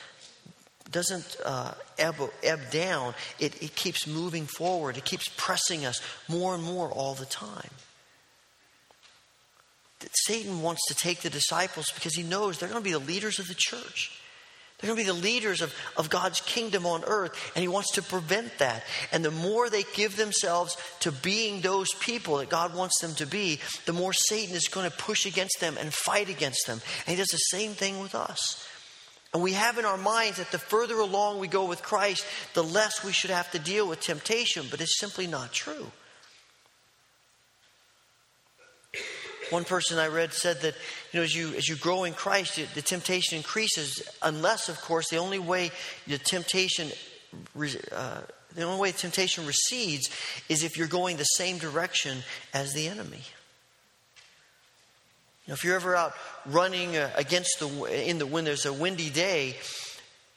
doesn't 0.90 1.38
uh, 1.42 1.72
ebb, 1.98 2.16
ebb 2.42 2.70
down. 2.70 3.14
It, 3.38 3.62
it 3.62 3.74
keeps 3.74 4.06
moving 4.06 4.44
forward, 4.44 4.98
it 4.98 5.06
keeps 5.06 5.28
pressing 5.38 5.86
us 5.86 6.02
more 6.28 6.54
and 6.54 6.62
more 6.62 6.90
all 6.90 7.14
the 7.14 7.24
time. 7.24 7.70
Satan 10.26 10.60
wants 10.60 10.82
to 10.88 10.94
take 10.94 11.20
the 11.20 11.30
disciples 11.30 11.86
because 11.94 12.14
he 12.14 12.22
knows 12.22 12.58
they're 12.58 12.68
going 12.68 12.82
to 12.82 12.84
be 12.84 12.92
the 12.92 12.98
leaders 12.98 13.38
of 13.38 13.48
the 13.48 13.54
church. 13.56 14.21
They're 14.82 14.92
going 14.92 15.04
to 15.04 15.12
be 15.12 15.18
the 15.18 15.24
leaders 15.24 15.62
of, 15.62 15.72
of 15.96 16.10
God's 16.10 16.40
kingdom 16.40 16.86
on 16.86 17.04
earth, 17.04 17.52
and 17.54 17.62
He 17.62 17.68
wants 17.68 17.92
to 17.92 18.02
prevent 18.02 18.58
that. 18.58 18.82
And 19.12 19.24
the 19.24 19.30
more 19.30 19.70
they 19.70 19.84
give 19.94 20.16
themselves 20.16 20.76
to 21.00 21.12
being 21.12 21.60
those 21.60 21.94
people 21.94 22.38
that 22.38 22.50
God 22.50 22.74
wants 22.74 23.00
them 23.00 23.14
to 23.14 23.26
be, 23.26 23.60
the 23.86 23.92
more 23.92 24.12
Satan 24.12 24.56
is 24.56 24.66
going 24.66 24.90
to 24.90 24.96
push 24.96 25.24
against 25.24 25.60
them 25.60 25.76
and 25.78 25.94
fight 25.94 26.28
against 26.28 26.66
them. 26.66 26.80
And 27.06 27.14
He 27.14 27.16
does 27.16 27.28
the 27.28 27.36
same 27.36 27.70
thing 27.72 28.00
with 28.00 28.16
us. 28.16 28.68
And 29.32 29.42
we 29.42 29.52
have 29.52 29.78
in 29.78 29.84
our 29.84 29.96
minds 29.96 30.38
that 30.38 30.50
the 30.50 30.58
further 30.58 30.98
along 30.98 31.38
we 31.38 31.48
go 31.48 31.64
with 31.64 31.82
Christ, 31.82 32.26
the 32.54 32.64
less 32.64 33.04
we 33.04 33.12
should 33.12 33.30
have 33.30 33.50
to 33.52 33.60
deal 33.60 33.88
with 33.88 34.00
temptation, 34.00 34.66
but 34.68 34.80
it's 34.80 34.98
simply 34.98 35.28
not 35.28 35.52
true. 35.52 35.92
One 39.52 39.64
person 39.64 39.98
I 39.98 40.06
read 40.06 40.32
said 40.32 40.62
that, 40.62 40.74
you 41.12 41.20
know, 41.20 41.24
as 41.24 41.36
you, 41.36 41.52
as 41.56 41.68
you 41.68 41.76
grow 41.76 42.04
in 42.04 42.14
Christ, 42.14 42.58
the 42.74 42.80
temptation 42.80 43.36
increases, 43.36 44.02
unless, 44.22 44.70
of 44.70 44.80
course, 44.80 45.10
the 45.10 45.18
only 45.18 45.38
way 45.38 45.70
the 46.06 46.16
temptation, 46.16 46.88
uh, 47.92 48.22
the 48.54 48.62
only 48.62 48.80
way 48.80 48.92
temptation 48.92 49.44
recedes 49.44 50.08
is 50.48 50.64
if 50.64 50.78
you're 50.78 50.86
going 50.88 51.18
the 51.18 51.24
same 51.24 51.58
direction 51.58 52.22
as 52.54 52.72
the 52.72 52.88
enemy. 52.88 53.20
You 55.44 55.48
know, 55.48 55.54
if 55.54 55.64
you're 55.64 55.76
ever 55.76 55.96
out 55.96 56.14
running 56.46 56.96
uh, 56.96 57.10
against 57.14 57.58
the, 57.60 57.68
in 58.08 58.16
the, 58.16 58.26
when 58.26 58.44
there's 58.44 58.64
a 58.64 58.72
windy 58.72 59.10
day, 59.10 59.56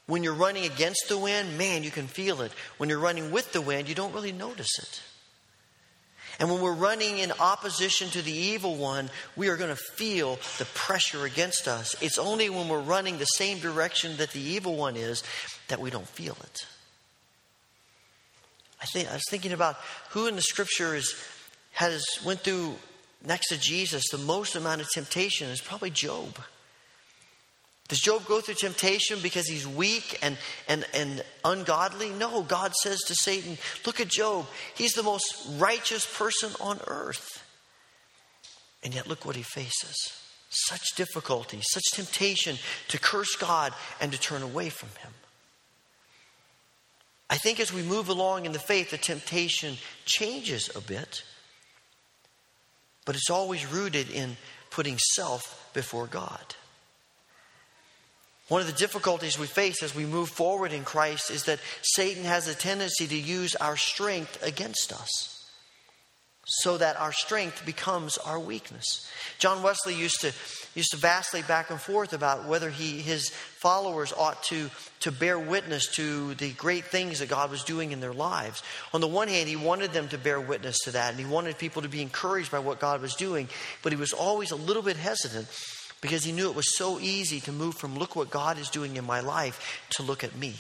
when 0.08 0.24
you're 0.24 0.34
running 0.34 0.66
against 0.66 1.06
the 1.08 1.18
wind, 1.18 1.58
man, 1.58 1.84
you 1.84 1.90
can 1.90 2.08
feel 2.08 2.42
it. 2.42 2.52
When 2.80 2.90
you're 2.90 3.00
running 3.00 3.32
with 3.32 3.54
the 3.54 3.62
wind, 3.62 3.88
you 3.88 3.96
don't 3.96 4.14
really 4.14 4.34
notice 4.34 4.78
it. 4.78 5.02
And 6.40 6.50
when 6.50 6.62
we're 6.62 6.74
running 6.74 7.20
in 7.20 7.32
opposition 7.40 8.10
to 8.10 8.22
the 8.22 8.32
evil 8.32 8.76
one, 8.76 9.10
we 9.36 9.48
are 9.48 9.58
going 9.58 9.70
to 9.70 9.76
feel 9.76 10.38
the 10.58 10.66
pressure 10.74 11.26
against 11.26 11.68
us. 11.68 11.96
It's 12.02 12.18
only 12.18 12.50
when 12.50 12.68
we're 12.68 12.82
running 12.82 13.18
the 13.18 13.26
same 13.26 13.60
direction 13.60 14.18
that 14.18 14.32
the 14.32 14.42
evil 14.42 14.76
one 14.76 14.96
is 14.98 15.24
that 15.68 15.80
we 15.80 15.90
don't 15.90 16.08
feel 16.08 16.38
it. 16.42 16.66
I 18.82 18.86
think 18.86 19.10
I 19.10 19.14
was 19.14 19.24
thinking 19.30 19.54
about 19.54 19.78
who 20.10 20.28
in 20.28 20.36
the 20.36 20.42
scriptures 20.42 21.16
has 21.74 22.04
went 22.26 22.42
through 22.42 22.76
next 23.26 23.48
to 23.50 23.58
Jesus 23.58 24.04
the 24.12 24.18
most 24.18 24.56
amount 24.56 24.82
of 24.82 24.88
temptation 24.90 25.50
is 25.50 25.62
probably 25.62 25.90
Job. 25.90 26.38
Does 27.88 28.00
Job 28.00 28.26
go 28.26 28.42
through 28.42 28.56
temptation 28.56 29.20
because 29.22 29.48
he's 29.48 29.68
weak 29.68 30.18
and, 30.24 30.38
and, 30.68 30.86
and 30.94 31.24
ungodly? 31.44 32.10
No, 32.10 32.42
God 32.42 32.74
says 32.74 33.00
to 33.02 33.16
Satan, 33.16 33.58
Look 33.86 34.00
at 34.00 34.08
Job. 34.08 34.48
He's 34.76 34.94
the 34.94 35.04
most 35.04 35.48
righteous 35.58 36.06
person 36.18 36.52
on 36.60 36.80
earth. 36.88 37.44
And 38.84 38.94
yet, 38.94 39.08
look 39.08 39.26
what 39.26 39.36
he 39.36 39.44
faces 39.44 39.96
such 40.50 40.96
difficulty, 40.96 41.60
such 41.62 41.84
temptation 41.94 42.58
to 42.88 42.98
curse 42.98 43.36
God 43.36 43.74
and 44.00 44.12
to 44.14 44.20
turn 44.20 44.42
away 44.42 44.70
from 44.70 44.90
him. 45.02 45.12
I 47.30 47.38
think 47.38 47.60
as 47.60 47.74
we 47.74 47.82
move 47.82 48.08
along 48.08 48.46
in 48.46 48.52
the 48.52 48.60
faith, 48.60 48.92
the 48.92 48.98
temptation 48.98 49.78
changes 50.06 50.74
a 50.76 50.80
bit, 50.80 51.24
but 53.04 53.16
it's 53.16 53.30
always 53.30 53.70
rooted 53.70 54.10
in 54.10 54.38
putting 54.70 54.98
self 54.98 55.70
before 55.74 56.08
God. 56.08 56.56
One 58.48 58.62
of 58.62 58.68
the 58.68 58.74
difficulties 58.74 59.40
we 59.40 59.48
face 59.48 59.82
as 59.82 59.96
we 59.96 60.06
move 60.06 60.30
forward 60.30 60.72
in 60.72 60.84
Christ 60.84 61.32
is 61.32 61.46
that 61.46 61.60
Satan 61.82 62.24
has 62.26 62.48
a 62.48 62.54
tendency 62.54 63.08
to 63.08 63.18
use 63.18 63.56
our 63.56 63.76
strength 63.76 64.42
against 64.44 64.94
us 64.94 65.36
so 66.48 66.78
that 66.78 67.00
our 67.00 67.12
strength 67.12 67.66
becomes 67.66 68.18
our 68.20 68.40
weakness. 68.40 69.10
John 69.40 69.64
Wesley 69.64 69.96
used 69.96 70.22
to 70.22 70.32
used 70.76 70.92
to 70.92 70.98
vacillate 70.98 71.48
back 71.48 71.72
and 71.72 71.82
forth 71.82 72.14
about 72.14 72.46
whether 72.46 72.70
he 72.70 73.00
his 73.00 73.30
followers 73.30 74.14
ought 74.16 74.44
to 74.44 74.70
to 75.00 75.12
bear 75.12 75.40
witness 75.40 75.88
to 75.96 76.36
the 76.36 76.52
great 76.52 76.86
things 76.86 77.20
that 77.20 77.30
God 77.30 77.50
was 77.50 77.64
doing 77.64 77.92
in 77.92 78.00
their 78.00 78.14
lives. 78.14 78.62
On 78.94 79.02
the 79.02 79.08
one 79.08 79.28
hand, 79.28 79.50
he 79.50 79.56
wanted 79.56 79.92
them 79.92 80.08
to 80.10 80.20
bear 80.20 80.40
witness 80.40 80.78
to 80.84 80.92
that 80.92 81.12
and 81.12 81.20
he 81.20 81.26
wanted 81.26 81.58
people 81.58 81.82
to 81.82 81.90
be 81.90 82.04
encouraged 82.04 82.52
by 82.52 82.60
what 82.60 82.80
God 82.80 83.02
was 83.02 83.16
doing, 83.16 83.50
but 83.82 83.92
he 83.92 83.98
was 83.98 84.14
always 84.14 84.52
a 84.52 84.56
little 84.56 84.84
bit 84.84 84.98
hesitant 84.98 85.48
because 86.02 86.24
he 86.24 86.32
knew 86.32 86.50
it 86.50 86.56
was 86.56 86.78
so 86.78 87.00
easy 87.00 87.40
to 87.42 87.52
move 87.52 87.76
from 87.76 87.98
look 87.98 88.16
what 88.16 88.30
God 88.30 88.58
is 88.58 88.70
doing 88.70 88.96
in 88.96 89.06
my 89.06 89.22
life 89.22 89.82
to 89.92 90.04
look 90.04 90.24
at 90.24 90.36
me. 90.36 90.56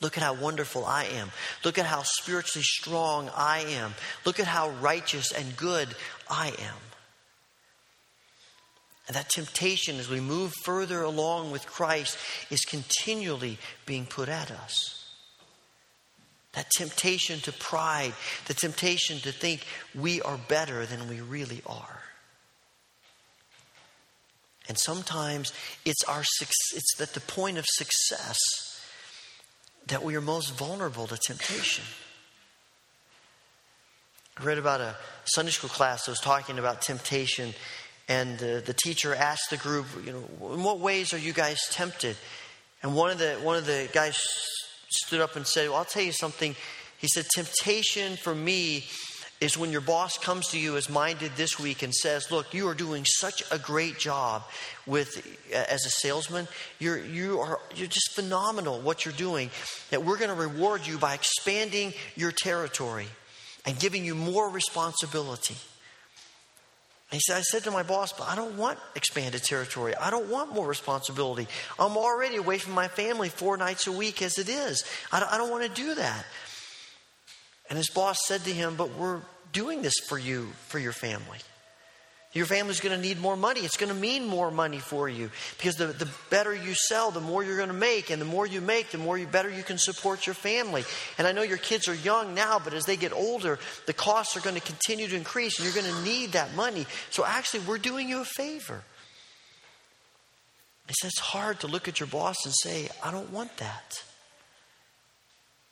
Look 0.00 0.16
at 0.18 0.22
how 0.22 0.34
wonderful 0.34 0.84
I 0.84 1.04
am. 1.04 1.30
Look 1.64 1.78
at 1.78 1.86
how 1.86 2.02
spiritually 2.02 2.64
strong 2.64 3.30
I 3.34 3.60
am. 3.60 3.94
Look 4.24 4.38
at 4.38 4.46
how 4.46 4.70
righteous 4.70 5.32
and 5.32 5.56
good 5.56 5.88
I 6.28 6.48
am. 6.48 6.76
And 9.06 9.16
that 9.16 9.30
temptation 9.30 9.98
as 9.98 10.10
we 10.10 10.20
move 10.20 10.52
further 10.64 11.02
along 11.02 11.52
with 11.52 11.66
Christ 11.66 12.18
is 12.50 12.60
continually 12.62 13.58
being 13.86 14.04
put 14.04 14.28
at 14.28 14.50
us. 14.50 15.04
That 16.52 16.70
temptation 16.76 17.40
to 17.40 17.52
pride, 17.52 18.14
the 18.46 18.54
temptation 18.54 19.18
to 19.20 19.32
think 19.32 19.64
we 19.94 20.20
are 20.22 20.38
better 20.48 20.86
than 20.86 21.08
we 21.08 21.20
really 21.20 21.62
are. 21.66 22.02
And 24.68 24.78
sometimes 24.78 25.52
it's 25.84 26.02
our 26.04 26.22
it's 26.22 27.00
at 27.00 27.14
the 27.14 27.20
point 27.20 27.58
of 27.58 27.64
success 27.66 28.38
that 29.86 30.02
we 30.02 30.16
are 30.16 30.20
most 30.20 30.52
vulnerable 30.54 31.06
to 31.06 31.16
temptation. 31.16 31.84
I 34.38 34.44
read 34.44 34.58
about 34.58 34.80
a 34.80 34.96
Sunday 35.24 35.52
school 35.52 35.70
class 35.70 36.04
that 36.04 36.12
was 36.12 36.20
talking 36.20 36.58
about 36.58 36.82
temptation, 36.82 37.54
and 38.08 38.36
uh, 38.42 38.60
the 38.60 38.74
teacher 38.84 39.14
asked 39.14 39.50
the 39.50 39.56
group, 39.56 39.86
you 40.04 40.12
know, 40.12 40.52
in 40.54 40.62
what 40.62 40.80
ways 40.80 41.14
are 41.14 41.18
you 41.18 41.32
guys 41.32 41.58
tempted? 41.70 42.16
And 42.82 42.94
one 42.94 43.10
of 43.10 43.18
the 43.18 43.34
one 43.42 43.56
of 43.56 43.66
the 43.66 43.88
guys 43.92 44.18
stood 44.88 45.20
up 45.20 45.36
and 45.36 45.46
said, 45.46 45.68
well, 45.68 45.78
I'll 45.78 45.84
tell 45.84 46.02
you 46.02 46.12
something. 46.12 46.54
He 46.98 47.08
said, 47.08 47.26
temptation 47.34 48.16
for 48.16 48.34
me 48.34 48.86
is 49.40 49.58
when 49.58 49.70
your 49.70 49.82
boss 49.82 50.16
comes 50.16 50.48
to 50.48 50.58
you 50.58 50.76
as 50.76 50.88
mine 50.88 51.16
did 51.18 51.32
this 51.36 51.58
week 51.58 51.82
and 51.82 51.94
says, 51.94 52.30
"Look, 52.30 52.54
you 52.54 52.68
are 52.68 52.74
doing 52.74 53.04
such 53.04 53.42
a 53.50 53.58
great 53.58 53.98
job 53.98 54.42
with 54.86 55.38
uh, 55.52 55.56
as 55.56 55.84
a 55.84 55.90
salesman. 55.90 56.48
You're 56.78 56.98
you 56.98 57.40
are 57.40 57.60
you're 57.74 57.86
just 57.86 58.12
phenomenal 58.12 58.80
what 58.80 59.04
you're 59.04 59.14
doing. 59.14 59.50
That 59.90 60.04
we're 60.04 60.18
going 60.18 60.30
to 60.30 60.36
reward 60.36 60.86
you 60.86 60.98
by 60.98 61.14
expanding 61.14 61.92
your 62.14 62.32
territory 62.32 63.06
and 63.66 63.78
giving 63.78 64.04
you 64.04 64.14
more 64.14 64.48
responsibility." 64.48 65.56
He 67.12 67.20
said, 67.20 67.36
I 67.36 67.42
said 67.42 67.62
to 67.64 67.70
my 67.70 67.84
boss, 67.84 68.12
but 68.12 68.28
I 68.28 68.34
don't 68.34 68.56
want 68.56 68.80
expanded 68.96 69.42
territory. 69.44 69.94
I 69.94 70.10
don't 70.10 70.28
want 70.28 70.52
more 70.52 70.66
responsibility. 70.66 71.46
I'm 71.78 71.96
already 71.96 72.36
away 72.36 72.58
from 72.58 72.72
my 72.74 72.88
family 72.88 73.28
four 73.28 73.56
nights 73.56 73.86
a 73.86 73.92
week 73.92 74.22
as 74.22 74.38
it 74.38 74.48
is. 74.48 74.84
I 75.12 75.20
don't, 75.20 75.32
I 75.32 75.38
don't 75.38 75.50
want 75.50 75.62
to 75.62 75.68
do 75.68 75.94
that. 75.94 76.26
And 77.68 77.76
his 77.76 77.90
boss 77.90 78.18
said 78.26 78.44
to 78.44 78.52
him, 78.52 78.76
But 78.76 78.96
we're 78.96 79.20
doing 79.52 79.82
this 79.82 79.94
for 80.08 80.18
you, 80.18 80.48
for 80.68 80.78
your 80.78 80.92
family. 80.92 81.38
Your 82.32 82.44
family's 82.44 82.80
going 82.80 82.94
to 82.94 83.00
need 83.00 83.18
more 83.18 83.36
money. 83.36 83.60
It's 83.60 83.78
going 83.78 83.88
to 83.92 83.98
mean 83.98 84.26
more 84.26 84.50
money 84.50 84.78
for 84.78 85.08
you 85.08 85.30
because 85.56 85.76
the, 85.76 85.86
the 85.86 86.08
better 86.28 86.54
you 86.54 86.74
sell, 86.74 87.10
the 87.10 87.20
more 87.20 87.42
you're 87.42 87.56
going 87.56 87.68
to 87.68 87.74
make. 87.74 88.10
And 88.10 88.20
the 88.20 88.26
more 88.26 88.46
you 88.46 88.60
make, 88.60 88.90
the 88.90 88.98
more 88.98 89.16
you 89.16 89.26
better 89.26 89.48
you 89.48 89.62
can 89.62 89.78
support 89.78 90.26
your 90.26 90.34
family. 90.34 90.84
And 91.16 91.26
I 91.26 91.32
know 91.32 91.40
your 91.40 91.56
kids 91.56 91.88
are 91.88 91.94
young 91.94 92.34
now, 92.34 92.60
but 92.62 92.74
as 92.74 92.84
they 92.84 92.96
get 92.96 93.14
older, 93.14 93.58
the 93.86 93.94
costs 93.94 94.36
are 94.36 94.40
going 94.40 94.54
to 94.54 94.60
continue 94.60 95.08
to 95.08 95.16
increase 95.16 95.58
and 95.58 95.64
you're 95.64 95.82
going 95.82 95.94
to 95.94 96.02
need 96.02 96.32
that 96.32 96.54
money. 96.54 96.84
So 97.08 97.24
actually, 97.24 97.60
we're 97.60 97.78
doing 97.78 98.10
you 98.10 98.20
a 98.20 98.24
favor. 98.26 98.82
Says 100.88 101.10
it's 101.10 101.18
hard 101.18 101.60
to 101.60 101.66
look 101.66 101.88
at 101.88 101.98
your 102.00 102.06
boss 102.06 102.36
and 102.44 102.54
say, 102.54 102.88
I 103.02 103.10
don't 103.10 103.30
want 103.32 103.56
that. 103.56 104.02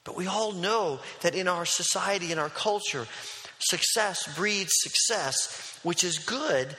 But 0.04 0.16
we 0.16 0.26
all 0.26 0.52
know 0.52 1.00
that 1.22 1.34
in 1.34 1.48
our 1.48 1.64
society, 1.64 2.30
in 2.30 2.38
our 2.38 2.50
culture, 2.50 3.06
success 3.58 4.28
breeds 4.36 4.72
success, 4.74 5.78
which 5.82 6.04
is 6.04 6.18
good 6.18 6.76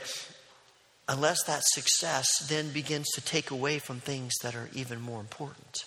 unless 1.08 1.44
that 1.44 1.62
success 1.64 2.28
then 2.48 2.70
begins 2.70 3.08
to 3.14 3.22
take 3.22 3.52
away 3.52 3.80
from 3.80 4.00
things 4.00 4.34
that 4.42 4.56
are 4.56 4.70
even 4.74 5.00
more 5.02 5.20
important. 5.20 5.86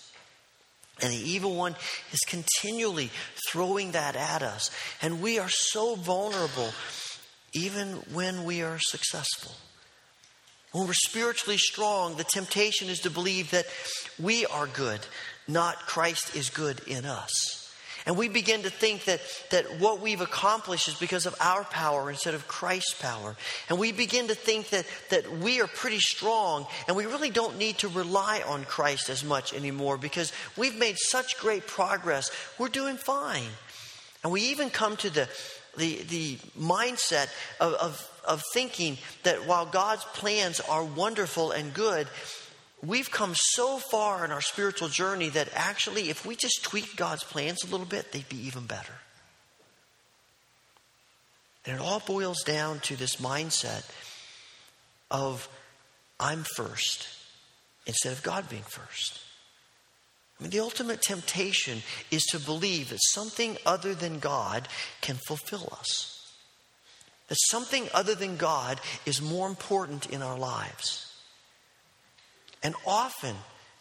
And 1.01 1.11
the 1.13 1.29
evil 1.29 1.55
one 1.55 1.75
is 2.11 2.19
continually 2.27 3.09
throwing 3.49 3.91
that 3.91 4.15
at 4.15 4.43
us. 4.43 4.69
And 5.01 5.21
we 5.21 5.39
are 5.39 5.49
so 5.49 5.95
vulnerable 5.95 6.71
even 7.53 7.93
when 8.13 8.43
we 8.43 8.61
are 8.61 8.79
successful. 8.79 9.53
When 10.71 10.85
we're 10.85 10.93
spiritually 10.93 11.57
strong, 11.57 12.15
the 12.15 12.23
temptation 12.23 12.89
is 12.89 12.99
to 12.99 13.09
believe 13.09 13.51
that 13.51 13.65
we 14.21 14.45
are 14.45 14.67
good, 14.67 14.99
not 15.49 15.87
Christ 15.87 16.35
is 16.35 16.49
good 16.49 16.79
in 16.87 17.05
us. 17.05 17.59
And 18.05 18.17
we 18.17 18.27
begin 18.27 18.63
to 18.63 18.69
think 18.69 19.05
that, 19.05 19.21
that 19.51 19.79
what 19.79 19.99
we've 19.99 20.21
accomplished 20.21 20.87
is 20.87 20.95
because 20.95 21.25
of 21.25 21.35
our 21.39 21.63
power 21.63 22.09
instead 22.09 22.33
of 22.33 22.47
Christ's 22.47 22.99
power. 22.99 23.35
And 23.69 23.77
we 23.77 23.91
begin 23.91 24.29
to 24.29 24.35
think 24.35 24.69
that, 24.69 24.85
that 25.09 25.31
we 25.39 25.61
are 25.61 25.67
pretty 25.67 25.99
strong 25.99 26.65
and 26.87 26.95
we 26.95 27.05
really 27.05 27.29
don't 27.29 27.57
need 27.57 27.77
to 27.79 27.87
rely 27.89 28.41
on 28.47 28.63
Christ 28.63 29.09
as 29.09 29.23
much 29.23 29.53
anymore 29.53 29.97
because 29.97 30.31
we've 30.57 30.77
made 30.77 30.97
such 30.97 31.37
great 31.39 31.67
progress. 31.67 32.31
We're 32.57 32.69
doing 32.69 32.95
fine. 32.95 33.49
And 34.23 34.31
we 34.31 34.41
even 34.41 34.69
come 34.69 34.95
to 34.97 35.09
the, 35.09 35.29
the, 35.77 36.01
the 36.03 36.35
mindset 36.57 37.27
of, 37.59 37.73
of, 37.73 38.21
of 38.27 38.43
thinking 38.53 38.97
that 39.23 39.45
while 39.45 39.65
God's 39.65 40.05
plans 40.05 40.59
are 40.61 40.83
wonderful 40.83 41.51
and 41.51 41.73
good, 41.73 42.07
we've 42.85 43.11
come 43.11 43.33
so 43.35 43.77
far 43.77 44.23
in 44.25 44.31
our 44.31 44.41
spiritual 44.41 44.87
journey 44.87 45.29
that 45.29 45.49
actually, 45.53 46.09
if 46.09 46.25
we 46.25 46.35
just 46.35 46.63
tweak 46.63 46.95
God's 46.95 47.23
plans 47.23 47.63
a 47.63 47.67
little 47.67 47.85
bit, 47.85 48.11
they'd 48.11 48.29
be 48.29 48.47
even 48.47 48.65
better. 48.65 48.93
And 51.65 51.75
it 51.75 51.81
all 51.81 51.99
boils 51.99 52.41
down 52.43 52.79
to 52.81 52.95
this 52.95 53.17
mindset 53.17 53.89
of 55.11 55.47
I'm 56.19 56.43
first 56.55 57.07
instead 57.85 58.13
of 58.13 58.23
God 58.23 58.49
being 58.49 58.63
first. 58.63 59.19
I 60.39 60.43
mean, 60.43 60.51
the 60.51 60.61
ultimate 60.61 61.01
temptation 61.01 61.81
is 62.11 62.23
to 62.27 62.39
believe 62.39 62.89
that 62.89 62.99
something 63.01 63.57
other 63.65 63.93
than 63.93 64.19
God 64.19 64.67
can 65.01 65.17
fulfill 65.27 65.67
us. 65.77 66.33
That 67.27 67.37
something 67.49 67.89
other 67.93 68.15
than 68.15 68.37
God 68.37 68.79
is 69.05 69.21
more 69.21 69.47
important 69.47 70.09
in 70.09 70.21
our 70.21 70.37
lives. 70.37 71.08
And 72.61 72.75
often, 72.85 73.35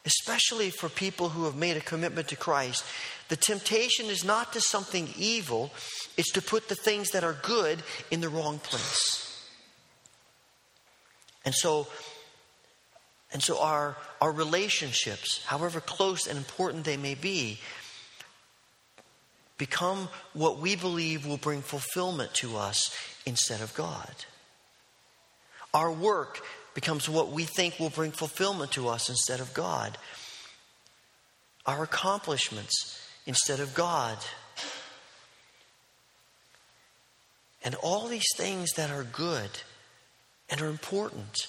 especially 0.04 0.70
for 0.70 0.88
people 0.88 1.30
who 1.30 1.44
have 1.44 1.56
made 1.56 1.76
a 1.76 1.80
commitment 1.80 2.28
to 2.28 2.36
Christ, 2.36 2.84
the 3.28 3.36
temptation 3.36 4.06
is 4.06 4.24
not 4.24 4.52
to 4.52 4.60
something 4.60 5.08
evil, 5.18 5.72
it's 6.16 6.32
to 6.32 6.42
put 6.42 6.68
the 6.68 6.74
things 6.74 7.10
that 7.10 7.24
are 7.24 7.36
good 7.42 7.82
in 8.10 8.20
the 8.20 8.28
wrong 8.28 8.58
place. 8.58 9.24
And 11.44 11.54
so, 11.54 11.88
and 13.32 13.42
so 13.42 13.60
our, 13.60 13.96
our 14.20 14.32
relationships, 14.32 15.44
however 15.44 15.80
close 15.80 16.26
and 16.26 16.38
important 16.38 16.84
they 16.84 16.96
may 16.96 17.14
be, 17.14 17.58
become 19.58 20.08
what 20.32 20.58
we 20.58 20.76
believe 20.76 21.26
will 21.26 21.36
bring 21.36 21.62
fulfillment 21.62 22.32
to 22.34 22.56
us 22.56 22.94
instead 23.26 23.60
of 23.60 23.74
God. 23.74 24.14
Our 25.74 25.92
work 25.92 26.42
becomes 26.78 27.08
what 27.08 27.32
we 27.32 27.42
think 27.42 27.76
will 27.80 27.90
bring 27.90 28.12
fulfillment 28.12 28.70
to 28.70 28.86
us 28.86 29.08
instead 29.08 29.40
of 29.40 29.52
God. 29.52 29.98
Our 31.66 31.82
accomplishments 31.82 33.04
instead 33.26 33.58
of 33.58 33.74
God. 33.74 34.16
And 37.64 37.74
all 37.82 38.06
these 38.06 38.32
things 38.36 38.70
that 38.76 38.92
are 38.92 39.02
good 39.02 39.50
and 40.48 40.62
are 40.62 40.68
important 40.68 41.48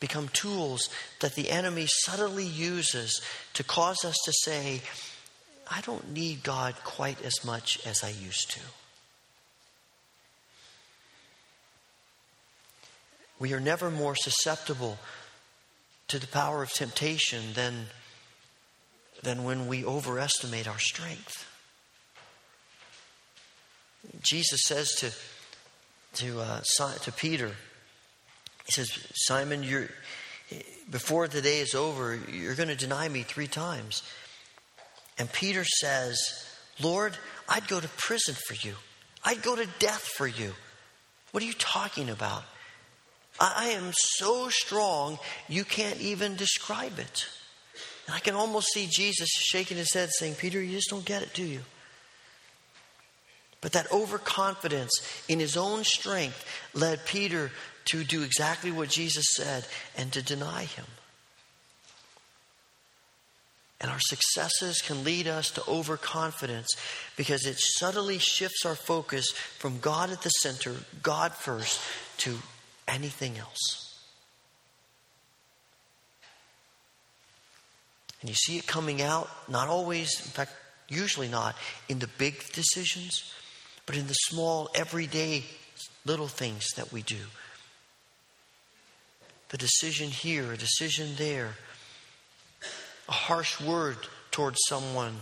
become 0.00 0.28
tools 0.28 0.88
that 1.20 1.34
the 1.34 1.50
enemy 1.50 1.84
subtly 2.06 2.46
uses 2.46 3.20
to 3.52 3.62
cause 3.62 4.02
us 4.02 4.16
to 4.24 4.32
say, 4.32 4.80
I 5.70 5.82
don't 5.82 6.14
need 6.14 6.42
God 6.42 6.74
quite 6.84 7.22
as 7.22 7.44
much 7.44 7.86
as 7.86 8.02
I 8.02 8.08
used 8.08 8.50
to. 8.52 8.60
We 13.38 13.52
are 13.52 13.60
never 13.60 13.90
more 13.90 14.16
susceptible 14.16 14.98
to 16.08 16.18
the 16.18 16.26
power 16.26 16.62
of 16.62 16.72
temptation 16.72 17.52
than, 17.54 17.86
than 19.22 19.44
when 19.44 19.68
we 19.68 19.84
overestimate 19.84 20.66
our 20.66 20.78
strength. 20.78 21.46
Jesus 24.22 24.62
says 24.64 24.90
to, 24.96 25.12
to, 26.24 26.40
uh, 26.40 26.60
to 27.02 27.12
Peter, 27.12 27.52
He 28.64 28.72
says, 28.72 28.90
Simon, 29.14 29.62
you're, 29.62 29.88
before 30.90 31.28
the 31.28 31.42
day 31.42 31.60
is 31.60 31.74
over, 31.74 32.18
you're 32.32 32.54
going 32.54 32.70
to 32.70 32.76
deny 32.76 33.08
me 33.08 33.22
three 33.22 33.46
times. 33.46 34.02
And 35.18 35.30
Peter 35.30 35.64
says, 35.64 36.18
Lord, 36.80 37.16
I'd 37.48 37.68
go 37.68 37.80
to 37.80 37.88
prison 37.88 38.34
for 38.34 38.54
you. 38.66 38.74
I'd 39.24 39.42
go 39.42 39.56
to 39.56 39.66
death 39.78 40.02
for 40.16 40.26
you. 40.26 40.54
What 41.32 41.42
are 41.42 41.46
you 41.46 41.52
talking 41.52 42.08
about? 42.08 42.44
I 43.40 43.68
am 43.68 43.92
so 43.92 44.48
strong, 44.48 45.18
you 45.48 45.64
can't 45.64 46.00
even 46.00 46.36
describe 46.36 46.98
it. 46.98 47.26
And 48.06 48.16
I 48.16 48.20
can 48.20 48.34
almost 48.34 48.72
see 48.72 48.88
Jesus 48.90 49.28
shaking 49.28 49.76
his 49.76 49.92
head 49.92 50.08
saying, 50.10 50.34
Peter, 50.34 50.60
you 50.60 50.76
just 50.76 50.90
don't 50.90 51.04
get 51.04 51.22
it, 51.22 51.34
do 51.34 51.44
you? 51.44 51.60
But 53.60 53.72
that 53.72 53.92
overconfidence 53.92 54.90
in 55.28 55.40
his 55.40 55.56
own 55.56 55.84
strength 55.84 56.44
led 56.74 57.04
Peter 57.06 57.50
to 57.86 58.04
do 58.04 58.22
exactly 58.22 58.70
what 58.70 58.88
Jesus 58.88 59.26
said 59.34 59.66
and 59.96 60.12
to 60.12 60.22
deny 60.22 60.64
him. 60.64 60.84
And 63.80 63.90
our 63.90 64.00
successes 64.00 64.80
can 64.80 65.04
lead 65.04 65.28
us 65.28 65.50
to 65.52 65.68
overconfidence 65.68 66.68
because 67.16 67.46
it 67.46 67.58
subtly 67.58 68.18
shifts 68.18 68.64
our 68.66 68.74
focus 68.74 69.30
from 69.30 69.78
God 69.78 70.10
at 70.10 70.22
the 70.22 70.30
center, 70.30 70.74
God 71.02 71.32
first, 71.32 71.80
to 72.18 72.38
anything 72.88 73.38
else. 73.38 73.84
And 78.20 78.28
you 78.28 78.34
see 78.34 78.58
it 78.58 78.66
coming 78.66 79.00
out, 79.00 79.28
not 79.48 79.68
always, 79.68 80.20
in 80.24 80.32
fact, 80.32 80.52
usually 80.88 81.28
not, 81.28 81.54
in 81.88 82.00
the 82.00 82.08
big 82.18 82.52
decisions, 82.52 83.32
but 83.86 83.96
in 83.96 84.06
the 84.06 84.14
small, 84.14 84.68
everyday 84.74 85.44
little 86.04 86.26
things 86.26 86.66
that 86.76 86.92
we 86.92 87.02
do. 87.02 87.20
The 89.50 89.58
decision 89.58 90.10
here, 90.10 90.52
a 90.52 90.56
decision 90.56 91.10
there, 91.16 91.54
a 93.08 93.12
harsh 93.12 93.60
word 93.60 93.96
towards 94.30 94.58
someone. 94.66 95.16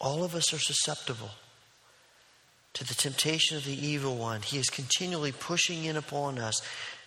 All 0.00 0.24
of 0.24 0.34
us 0.34 0.52
are 0.52 0.58
susceptible 0.58 1.30
to 2.74 2.84
the 2.84 2.94
temptation 2.94 3.56
of 3.56 3.64
the 3.64 3.86
evil 3.86 4.16
one. 4.16 4.42
He 4.42 4.58
is 4.58 4.68
continually 4.68 5.32
pushing 5.32 5.84
in 5.84 5.96
upon 5.96 6.38
us, 6.38 6.60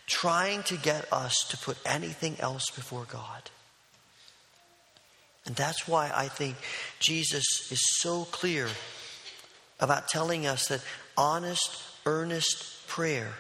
trying 0.08 0.64
to 0.64 0.78
get 0.78 1.12
us 1.12 1.46
to 1.50 1.58
put 1.58 1.78
anything 1.86 2.38
else 2.40 2.70
before 2.72 3.06
God. 3.06 3.50
And 5.46 5.56
that's 5.56 5.88
why 5.88 6.12
I 6.14 6.28
think 6.28 6.58
Jesus 7.00 7.72
is 7.72 7.82
so 8.00 8.26
clear 8.26 8.68
about 9.80 10.08
telling 10.08 10.46
us 10.46 10.68
that 10.68 10.82
honest, 11.18 11.84
earnest 12.06 12.88
prayer 12.88 13.34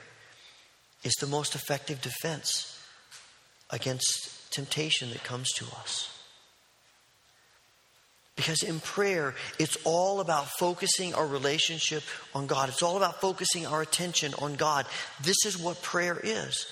is 1.03 1.13
the 1.15 1.27
most 1.27 1.55
effective 1.55 2.01
defense 2.01 2.79
against 3.69 4.51
temptation 4.51 5.09
that 5.09 5.23
comes 5.23 5.51
to 5.53 5.65
us. 5.79 6.16
Because 8.37 8.61
in 8.61 8.79
prayer, 8.79 9.33
it's 9.59 9.77
all 9.83 10.21
about 10.21 10.47
focusing 10.47 11.13
our 11.15 11.27
relationship 11.27 12.03
on 12.33 12.47
God. 12.47 12.69
It's 12.69 12.83
all 12.83 12.95
about 12.95 13.19
focusing 13.19 13.65
our 13.65 13.81
attention 13.81 14.33
on 14.39 14.53
God. 14.53 14.85
This 15.21 15.37
is 15.45 15.57
what 15.57 15.81
prayer 15.81 16.17
is. 16.23 16.67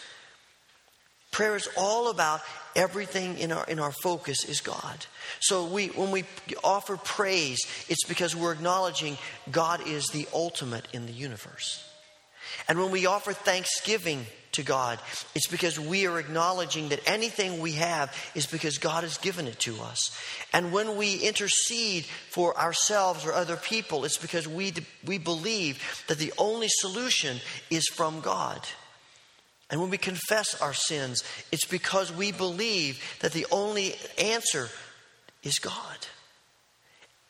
Prayer 1.31 1.55
is 1.57 1.67
all 1.75 2.09
about 2.09 2.41
everything 2.77 3.39
in 3.39 3.51
our 3.51 3.65
in 3.65 3.79
our 3.79 3.91
focus 3.91 4.45
is 4.45 4.61
God. 4.61 5.05
So 5.41 5.65
we 5.65 5.87
when 5.87 6.11
we 6.11 6.23
offer 6.63 6.95
praise, 6.95 7.59
it's 7.89 8.05
because 8.07 8.35
we're 8.35 8.53
acknowledging 8.53 9.17
God 9.51 9.85
is 9.85 10.07
the 10.13 10.27
ultimate 10.33 10.87
in 10.93 11.07
the 11.07 11.11
universe. 11.11 11.83
And 12.67 12.79
when 12.79 12.91
we 12.91 13.05
offer 13.05 13.33
thanksgiving 13.33 14.25
to 14.53 14.63
God, 14.63 14.99
it's 15.33 15.47
because 15.47 15.79
we 15.79 16.07
are 16.07 16.19
acknowledging 16.19 16.89
that 16.89 17.01
anything 17.05 17.59
we 17.59 17.73
have 17.73 18.15
is 18.35 18.45
because 18.45 18.77
God 18.77 19.03
has 19.03 19.17
given 19.17 19.47
it 19.47 19.59
to 19.61 19.79
us. 19.81 20.17
And 20.53 20.71
when 20.71 20.97
we 20.97 21.17
intercede 21.17 22.05
for 22.05 22.57
ourselves 22.57 23.25
or 23.25 23.33
other 23.33 23.57
people, 23.57 24.05
it's 24.05 24.17
because 24.17 24.47
we, 24.47 24.73
we 25.05 25.17
believe 25.17 26.03
that 26.07 26.17
the 26.17 26.33
only 26.37 26.67
solution 26.69 27.37
is 27.69 27.87
from 27.87 28.21
God. 28.21 28.61
And 29.69 29.81
when 29.81 29.89
we 29.89 29.97
confess 29.97 30.61
our 30.61 30.73
sins, 30.73 31.23
it's 31.51 31.65
because 31.65 32.11
we 32.11 32.31
believe 32.31 33.01
that 33.21 33.33
the 33.33 33.47
only 33.51 33.95
answer 34.17 34.69
is 35.43 35.59
God. 35.59 36.07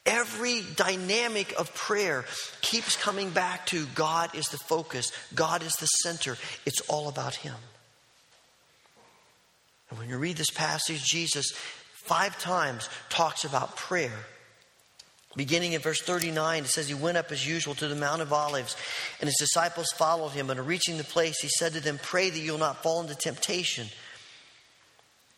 Every 0.05 0.61
dynamic 0.75 1.53
of 1.59 1.73
prayer 1.73 2.25
keeps 2.61 2.95
coming 2.95 3.31
back 3.31 3.65
to 3.67 3.85
God 3.95 4.35
is 4.35 4.47
the 4.47 4.57
focus, 4.57 5.11
God 5.33 5.63
is 5.63 5.73
the 5.73 5.87
center. 5.87 6.37
It's 6.65 6.81
all 6.81 7.07
about 7.07 7.35
Him. 7.35 7.55
And 9.89 9.99
when 9.99 10.09
you 10.09 10.17
read 10.17 10.37
this 10.37 10.51
passage, 10.51 11.03
Jesus 11.03 11.51
five 11.93 12.39
times 12.39 12.87
talks 13.09 13.45
about 13.45 13.75
prayer 13.75 14.25
Beginning 15.35 15.73
in 15.73 15.81
verse 15.81 16.01
39, 16.01 16.63
it 16.63 16.67
says, 16.67 16.87
He 16.87 16.93
went 16.93 17.17
up 17.17 17.31
as 17.31 17.45
usual 17.45 17.75
to 17.75 17.89
the 17.89 17.95
Mount 17.95 18.21
of 18.21 18.31
Olives, 18.31 18.77
and 19.19 19.27
his 19.27 19.35
disciples 19.37 19.87
followed 19.95 20.29
him. 20.29 20.49
And 20.49 20.65
reaching 20.65 20.97
the 20.97 21.03
place, 21.03 21.41
he 21.41 21.49
said 21.49 21.73
to 21.73 21.81
them, 21.81 21.99
Pray 22.01 22.29
that 22.29 22.39
you'll 22.39 22.57
not 22.57 22.81
fall 22.81 23.01
into 23.01 23.15
temptation. 23.15 23.87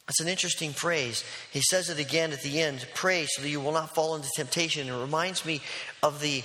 That's 0.07 0.21
an 0.21 0.29
interesting 0.29 0.71
phrase. 0.71 1.23
He 1.51 1.61
says 1.61 1.89
it 1.89 1.99
again 1.99 2.31
at 2.31 2.41
the 2.41 2.61
end 2.61 2.87
pray 2.95 3.25
so 3.27 3.41
that 3.41 3.49
you 3.49 3.59
will 3.59 3.73
not 3.73 3.93
fall 3.93 4.15
into 4.15 4.29
temptation. 4.35 4.87
It 4.87 4.99
reminds 4.99 5.45
me 5.45 5.61
of 6.01 6.21
the 6.21 6.43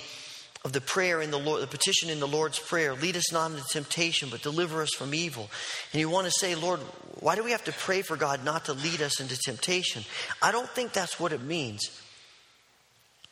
of 0.65 0.71
the 0.71 0.81
prayer 0.81 1.21
in 1.21 1.29
the 1.29 1.39
Lord, 1.39 1.61
the 1.61 1.67
petition 1.67 2.09
in 2.09 2.21
the 2.21 2.27
Lord's 2.27 2.57
Prayer, 2.57 2.93
lead 2.93 3.17
us 3.17 3.33
not 3.33 3.51
into 3.51 3.63
temptation, 3.65 4.29
but 4.31 4.41
deliver 4.41 4.81
us 4.81 4.91
from 4.91 5.13
evil. 5.13 5.49
And 5.91 5.99
you 5.99 6.09
want 6.09 6.25
to 6.25 6.31
say, 6.31 6.55
Lord, 6.55 6.79
why 7.19 7.35
do 7.35 7.43
we 7.43 7.51
have 7.51 7.65
to 7.65 7.73
pray 7.73 8.01
for 8.01 8.15
God 8.15 8.45
not 8.45 8.65
to 8.65 8.73
lead 8.73 9.01
us 9.01 9.19
into 9.19 9.37
temptation? 9.37 10.03
I 10.41 10.53
don't 10.53 10.69
think 10.69 10.93
that's 10.93 11.19
what 11.19 11.33
it 11.33 11.41
means. 11.41 12.01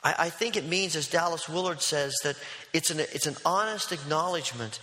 I, 0.03 0.15
I 0.19 0.29
think 0.29 0.57
it 0.57 0.65
means, 0.65 0.97
as 0.97 1.07
Dallas 1.07 1.47
Willard 1.47 1.81
says, 1.81 2.13
that 2.23 2.35
it's 2.73 2.89
an, 2.89 2.99
it's 2.99 3.27
an 3.27 3.37
honest 3.45 3.93
acknowledgement 3.93 4.81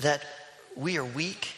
that 0.00 0.22
we 0.76 0.98
are 0.98 1.04
weak 1.04 1.54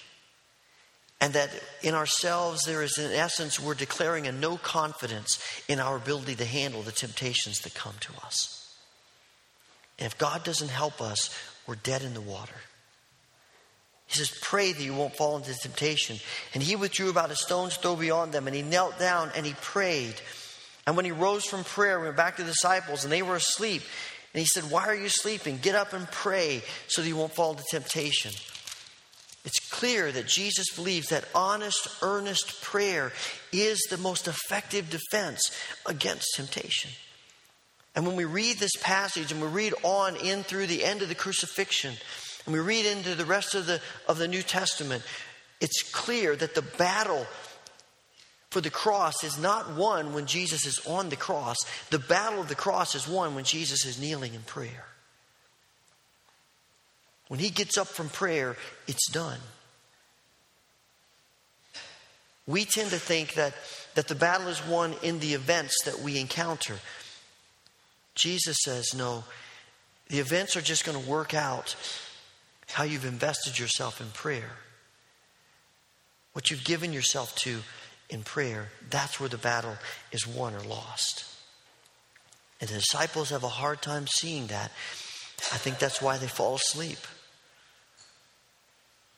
and 1.24 1.32
that 1.32 1.48
in 1.80 1.94
ourselves 1.94 2.64
there 2.66 2.82
is, 2.82 2.98
in 2.98 3.10
essence, 3.10 3.58
we're 3.58 3.72
declaring 3.72 4.26
a 4.26 4.32
no 4.32 4.58
confidence 4.58 5.42
in 5.68 5.80
our 5.80 5.96
ability 5.96 6.34
to 6.34 6.44
handle 6.44 6.82
the 6.82 6.92
temptations 6.92 7.60
that 7.60 7.72
come 7.72 7.94
to 8.00 8.12
us. 8.26 8.76
And 9.98 10.04
if 10.04 10.18
God 10.18 10.44
doesn't 10.44 10.68
help 10.68 11.00
us, 11.00 11.34
we're 11.66 11.76
dead 11.76 12.02
in 12.02 12.12
the 12.12 12.20
water. 12.20 12.52
He 14.06 14.18
says, 14.18 14.38
Pray 14.42 14.74
that 14.74 14.82
you 14.82 14.92
won't 14.92 15.16
fall 15.16 15.38
into 15.38 15.54
temptation. 15.54 16.18
And 16.52 16.62
he 16.62 16.76
withdrew 16.76 17.08
about 17.08 17.30
a 17.30 17.36
stone's 17.36 17.78
throw 17.78 17.96
beyond 17.96 18.32
them, 18.32 18.46
and 18.46 18.54
he 18.54 18.60
knelt 18.60 18.98
down 18.98 19.30
and 19.34 19.46
he 19.46 19.54
prayed. 19.54 20.16
And 20.86 20.94
when 20.94 21.06
he 21.06 21.10
rose 21.10 21.46
from 21.46 21.64
prayer, 21.64 22.00
went 22.00 22.18
back 22.18 22.36
to 22.36 22.42
the 22.42 22.50
disciples, 22.50 23.04
and 23.04 23.10
they 23.10 23.22
were 23.22 23.36
asleep. 23.36 23.80
And 24.34 24.40
he 24.40 24.46
said, 24.46 24.70
Why 24.70 24.84
are 24.88 24.94
you 24.94 25.08
sleeping? 25.08 25.56
Get 25.56 25.74
up 25.74 25.94
and 25.94 26.06
pray 26.06 26.60
so 26.86 27.00
that 27.00 27.08
you 27.08 27.16
won't 27.16 27.34
fall 27.34 27.52
into 27.52 27.64
temptation. 27.70 28.32
It's 29.44 29.60
clear 29.70 30.10
that 30.10 30.26
Jesus 30.26 30.66
believes 30.74 31.08
that 31.08 31.28
honest, 31.34 31.88
earnest 32.00 32.62
prayer 32.62 33.12
is 33.52 33.78
the 33.90 33.98
most 33.98 34.26
effective 34.26 34.88
defense 34.88 35.54
against 35.84 36.34
temptation. 36.34 36.90
And 37.94 38.06
when 38.06 38.16
we 38.16 38.24
read 38.24 38.56
this 38.56 38.74
passage 38.80 39.30
and 39.30 39.40
we 39.40 39.48
read 39.48 39.74
on 39.82 40.16
in 40.16 40.42
through 40.42 40.66
the 40.66 40.82
end 40.84 41.02
of 41.02 41.08
the 41.08 41.14
crucifixion, 41.14 41.94
and 42.46 42.54
we 42.54 42.60
read 42.60 42.86
into 42.86 43.14
the 43.14 43.26
rest 43.26 43.54
of 43.54 43.66
the, 43.66 43.80
of 44.08 44.18
the 44.18 44.28
New 44.28 44.42
Testament, 44.42 45.02
it's 45.60 45.82
clear 45.92 46.34
that 46.36 46.54
the 46.54 46.62
battle 46.62 47.26
for 48.50 48.60
the 48.60 48.70
cross 48.70 49.24
is 49.24 49.38
not 49.38 49.74
won 49.74 50.14
when 50.14 50.26
Jesus 50.26 50.64
is 50.64 50.80
on 50.86 51.08
the 51.08 51.16
cross. 51.16 51.56
The 51.90 51.98
battle 51.98 52.40
of 52.40 52.48
the 52.48 52.54
cross 52.54 52.94
is 52.94 53.06
won 53.06 53.34
when 53.34 53.44
Jesus 53.44 53.84
is 53.84 54.00
kneeling 54.00 54.34
in 54.34 54.42
prayer. 54.42 54.84
When 57.28 57.40
he 57.40 57.50
gets 57.50 57.78
up 57.78 57.88
from 57.88 58.08
prayer, 58.08 58.56
it's 58.86 59.10
done. 59.10 59.40
We 62.46 62.64
tend 62.64 62.90
to 62.90 62.98
think 62.98 63.34
that, 63.34 63.54
that 63.94 64.08
the 64.08 64.14
battle 64.14 64.48
is 64.48 64.64
won 64.66 64.94
in 65.02 65.20
the 65.20 65.32
events 65.34 65.74
that 65.84 66.00
we 66.00 66.20
encounter. 66.20 66.76
Jesus 68.14 68.58
says, 68.62 68.94
no, 68.94 69.24
the 70.08 70.18
events 70.18 70.56
are 70.56 70.60
just 70.60 70.84
going 70.84 71.02
to 71.02 71.10
work 71.10 71.32
out 71.32 71.74
how 72.68 72.84
you've 72.84 73.06
invested 73.06 73.58
yourself 73.58 74.00
in 74.00 74.08
prayer. 74.08 74.50
What 76.34 76.50
you've 76.50 76.64
given 76.64 76.92
yourself 76.92 77.34
to 77.36 77.60
in 78.10 78.22
prayer, 78.22 78.68
that's 78.90 79.18
where 79.18 79.28
the 79.28 79.38
battle 79.38 79.76
is 80.12 80.26
won 80.26 80.54
or 80.54 80.60
lost. 80.60 81.24
And 82.60 82.68
the 82.68 82.74
disciples 82.74 83.30
have 83.30 83.44
a 83.44 83.48
hard 83.48 83.80
time 83.80 84.06
seeing 84.06 84.48
that. 84.48 84.70
I 85.52 85.56
think 85.56 85.78
that's 85.78 86.00
why 86.00 86.16
they 86.18 86.26
fall 86.26 86.56
asleep. 86.56 86.98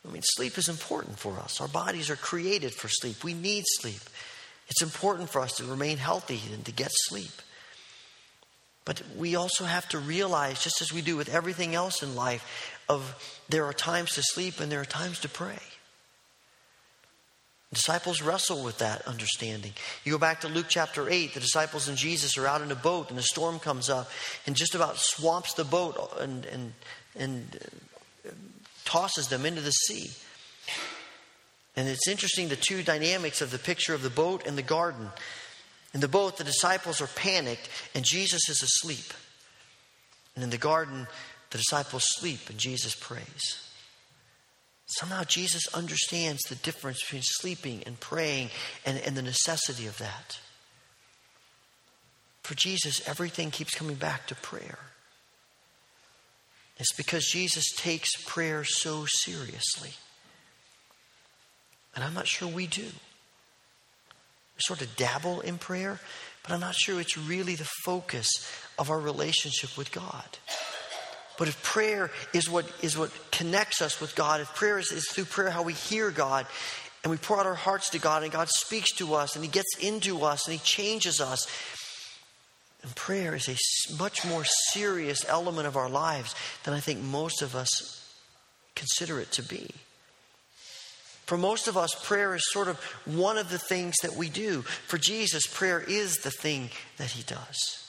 I 0.06 0.12
mean, 0.12 0.22
sleep 0.22 0.58
is 0.58 0.68
important 0.68 1.18
for 1.18 1.38
us. 1.38 1.60
Our 1.60 1.68
bodies 1.68 2.10
are 2.10 2.16
created 2.16 2.72
for 2.72 2.88
sleep. 2.88 3.24
We 3.24 3.34
need 3.34 3.64
sleep. 3.66 4.00
It's 4.68 4.82
important 4.82 5.30
for 5.30 5.40
us 5.40 5.56
to 5.56 5.64
remain 5.64 5.98
healthy 5.98 6.40
and 6.52 6.64
to 6.64 6.72
get 6.72 6.90
sleep. 6.92 7.30
But 8.84 9.02
we 9.16 9.34
also 9.34 9.64
have 9.64 9.88
to 9.90 9.98
realize, 9.98 10.62
just 10.62 10.80
as 10.80 10.92
we 10.92 11.02
do 11.02 11.16
with 11.16 11.28
everything 11.28 11.74
else 11.74 12.02
in 12.02 12.14
life, 12.14 12.72
of 12.88 13.42
there 13.48 13.64
are 13.64 13.72
times 13.72 14.12
to 14.14 14.22
sleep 14.22 14.60
and 14.60 14.70
there 14.70 14.80
are 14.80 14.84
times 14.84 15.20
to 15.20 15.28
pray. 15.28 15.58
Disciples 17.72 18.22
wrestle 18.22 18.62
with 18.62 18.78
that 18.78 19.06
understanding. 19.08 19.72
You 20.04 20.12
go 20.12 20.18
back 20.18 20.42
to 20.42 20.48
Luke 20.48 20.66
chapter 20.68 21.10
8, 21.10 21.34
the 21.34 21.40
disciples 21.40 21.88
and 21.88 21.98
Jesus 21.98 22.38
are 22.38 22.46
out 22.46 22.62
in 22.62 22.70
a 22.70 22.76
boat, 22.76 23.10
and 23.10 23.18
a 23.18 23.22
storm 23.22 23.58
comes 23.58 23.90
up 23.90 24.08
and 24.46 24.54
just 24.54 24.74
about 24.74 24.98
swamps 24.98 25.54
the 25.54 25.64
boat 25.64 26.16
and, 26.20 26.46
and, 26.46 26.72
and 27.16 27.58
tosses 28.84 29.28
them 29.28 29.44
into 29.44 29.60
the 29.60 29.72
sea. 29.72 30.10
And 31.74 31.88
it's 31.88 32.08
interesting 32.08 32.48
the 32.48 32.56
two 32.56 32.82
dynamics 32.82 33.42
of 33.42 33.50
the 33.50 33.58
picture 33.58 33.94
of 33.94 34.02
the 34.02 34.10
boat 34.10 34.46
and 34.46 34.56
the 34.56 34.62
garden. 34.62 35.10
In 35.92 36.00
the 36.00 36.08
boat, 36.08 36.38
the 36.38 36.44
disciples 36.44 37.00
are 37.00 37.08
panicked, 37.08 37.68
and 37.94 38.04
Jesus 38.04 38.48
is 38.48 38.62
asleep. 38.62 39.12
And 40.34 40.44
in 40.44 40.50
the 40.50 40.56
garden, 40.56 41.06
the 41.50 41.58
disciples 41.58 42.04
sleep, 42.06 42.48
and 42.48 42.58
Jesus 42.58 42.94
prays. 42.94 43.65
Somehow 44.86 45.24
Jesus 45.24 45.66
understands 45.74 46.42
the 46.42 46.54
difference 46.54 47.02
between 47.02 47.22
sleeping 47.24 47.82
and 47.84 47.98
praying 47.98 48.50
and, 48.84 48.98
and 48.98 49.16
the 49.16 49.22
necessity 49.22 49.86
of 49.86 49.98
that. 49.98 50.38
For 52.42 52.54
Jesus, 52.54 53.06
everything 53.08 53.50
keeps 53.50 53.74
coming 53.74 53.96
back 53.96 54.28
to 54.28 54.36
prayer. 54.36 54.78
It's 56.78 56.94
because 56.94 57.26
Jesus 57.26 57.64
takes 57.76 58.10
prayer 58.24 58.62
so 58.62 59.06
seriously. 59.06 59.94
And 61.94 62.04
I'm 62.04 62.14
not 62.14 62.28
sure 62.28 62.46
we 62.46 62.68
do. 62.68 62.82
We 62.82 64.60
sort 64.60 64.82
of 64.82 64.94
dabble 64.94 65.40
in 65.40 65.58
prayer, 65.58 65.98
but 66.42 66.52
I'm 66.52 66.60
not 66.60 66.76
sure 66.76 67.00
it's 67.00 67.18
really 67.18 67.56
the 67.56 67.68
focus 67.84 68.28
of 68.78 68.90
our 68.90 69.00
relationship 69.00 69.76
with 69.76 69.90
God. 69.90 70.38
But 71.38 71.48
if 71.48 71.62
prayer 71.62 72.10
is 72.32 72.48
what, 72.48 72.70
is 72.82 72.96
what 72.96 73.12
connects 73.30 73.82
us 73.82 74.00
with 74.00 74.14
God, 74.14 74.40
if 74.40 74.54
prayer 74.54 74.78
is, 74.78 74.90
is 74.92 75.08
through 75.10 75.24
prayer 75.24 75.50
how 75.50 75.62
we 75.62 75.74
hear 75.74 76.10
God, 76.10 76.46
and 77.02 77.10
we 77.10 77.18
pour 77.18 77.38
out 77.38 77.46
our 77.46 77.54
hearts 77.54 77.90
to 77.90 77.98
God, 77.98 78.22
and 78.22 78.32
God 78.32 78.48
speaks 78.48 78.92
to 78.92 79.14
us, 79.14 79.36
and 79.36 79.44
He 79.44 79.50
gets 79.50 79.76
into 79.78 80.24
us, 80.24 80.46
and 80.46 80.58
He 80.58 80.64
changes 80.64 81.20
us, 81.20 81.46
and 82.82 82.94
prayer 82.94 83.34
is 83.34 83.48
a 83.48 83.96
much 83.98 84.24
more 84.24 84.44
serious 84.44 85.24
element 85.28 85.66
of 85.66 85.76
our 85.76 85.88
lives 85.88 86.34
than 86.64 86.74
I 86.74 86.80
think 86.80 87.00
most 87.00 87.42
of 87.42 87.54
us 87.54 88.14
consider 88.74 89.20
it 89.20 89.32
to 89.32 89.42
be. 89.42 89.70
For 91.26 91.36
most 91.36 91.66
of 91.66 91.76
us, 91.76 91.90
prayer 92.04 92.36
is 92.36 92.42
sort 92.52 92.68
of 92.68 92.78
one 93.04 93.36
of 93.36 93.50
the 93.50 93.58
things 93.58 93.96
that 94.02 94.14
we 94.14 94.28
do. 94.28 94.62
For 94.62 94.96
Jesus, 94.96 95.46
prayer 95.46 95.80
is 95.80 96.18
the 96.18 96.30
thing 96.30 96.70
that 96.98 97.10
He 97.10 97.24
does. 97.24 97.85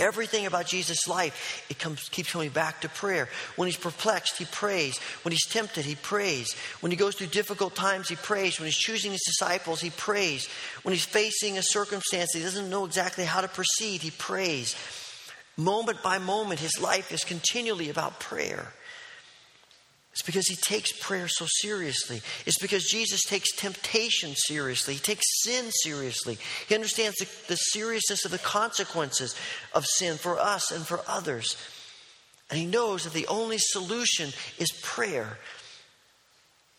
Everything 0.00 0.46
about 0.46 0.66
Jesus' 0.66 1.06
life, 1.06 1.66
it 1.68 1.78
comes, 1.78 2.08
keeps 2.08 2.32
coming 2.32 2.48
back 2.48 2.80
to 2.80 2.88
prayer. 2.88 3.28
When 3.56 3.68
he's 3.68 3.76
perplexed, 3.76 4.38
he 4.38 4.46
prays. 4.46 4.98
When 5.22 5.30
he's 5.30 5.46
tempted, 5.46 5.84
he 5.84 5.94
prays. 5.94 6.54
When 6.80 6.90
he 6.90 6.96
goes 6.96 7.14
through 7.14 7.26
difficult 7.26 7.74
times, 7.74 8.08
he 8.08 8.16
prays. 8.16 8.58
When 8.58 8.64
he's 8.64 8.78
choosing 8.78 9.12
his 9.12 9.22
disciples, 9.26 9.82
he 9.82 9.90
prays. 9.90 10.48
When 10.84 10.94
he's 10.94 11.04
facing 11.04 11.58
a 11.58 11.62
circumstance 11.62 12.30
he 12.32 12.42
doesn't 12.42 12.70
know 12.70 12.86
exactly 12.86 13.26
how 13.26 13.42
to 13.42 13.48
proceed, 13.48 14.00
he 14.00 14.10
prays. 14.10 14.74
Moment 15.58 16.02
by 16.02 16.16
moment, 16.16 16.60
his 16.60 16.80
life 16.80 17.12
is 17.12 17.22
continually 17.22 17.90
about 17.90 18.20
prayer. 18.20 18.72
It's 20.12 20.22
because 20.22 20.48
he 20.48 20.56
takes 20.56 20.92
prayer 20.92 21.28
so 21.28 21.46
seriously. 21.48 22.20
It's 22.44 22.58
because 22.58 22.84
Jesus 22.84 23.22
takes 23.22 23.54
temptation 23.54 24.34
seriously. 24.34 24.94
He 24.94 25.00
takes 25.00 25.24
sin 25.42 25.70
seriously. 25.70 26.36
He 26.68 26.74
understands 26.74 27.16
the, 27.18 27.28
the, 27.46 27.56
seriousness 27.56 28.24
of 28.24 28.32
the 28.32 28.38
consequences 28.38 29.36
of 29.72 29.86
sin 29.86 30.16
for 30.16 30.38
us 30.38 30.72
and 30.72 30.84
for 30.84 31.00
others. 31.06 31.56
And 32.50 32.58
he 32.58 32.66
knows 32.66 33.04
that 33.04 33.12
the 33.12 33.28
only 33.28 33.58
solution 33.58 34.30
is 34.58 34.72
prayer. 34.82 35.38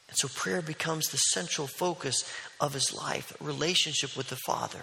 And 0.09 0.17
so 0.17 0.27
prayer 0.27 0.61
becomes 0.61 1.07
the 1.07 1.17
central 1.17 1.67
focus 1.67 2.29
of 2.59 2.73
his 2.73 2.93
life, 2.93 3.33
relationship 3.39 4.17
with 4.17 4.27
the 4.27 4.39
Father. 4.45 4.81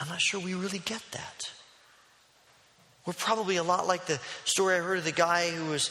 I'm 0.00 0.08
not 0.08 0.20
sure 0.20 0.40
we 0.40 0.54
really 0.54 0.80
get 0.80 1.02
that. 1.12 1.52
We're 3.06 3.12
probably 3.12 3.56
a 3.56 3.62
lot 3.62 3.86
like 3.86 4.06
the 4.06 4.18
story 4.44 4.74
I 4.74 4.80
heard 4.80 4.98
of 4.98 5.04
the 5.04 5.12
guy 5.12 5.50
who 5.50 5.70
was 5.70 5.90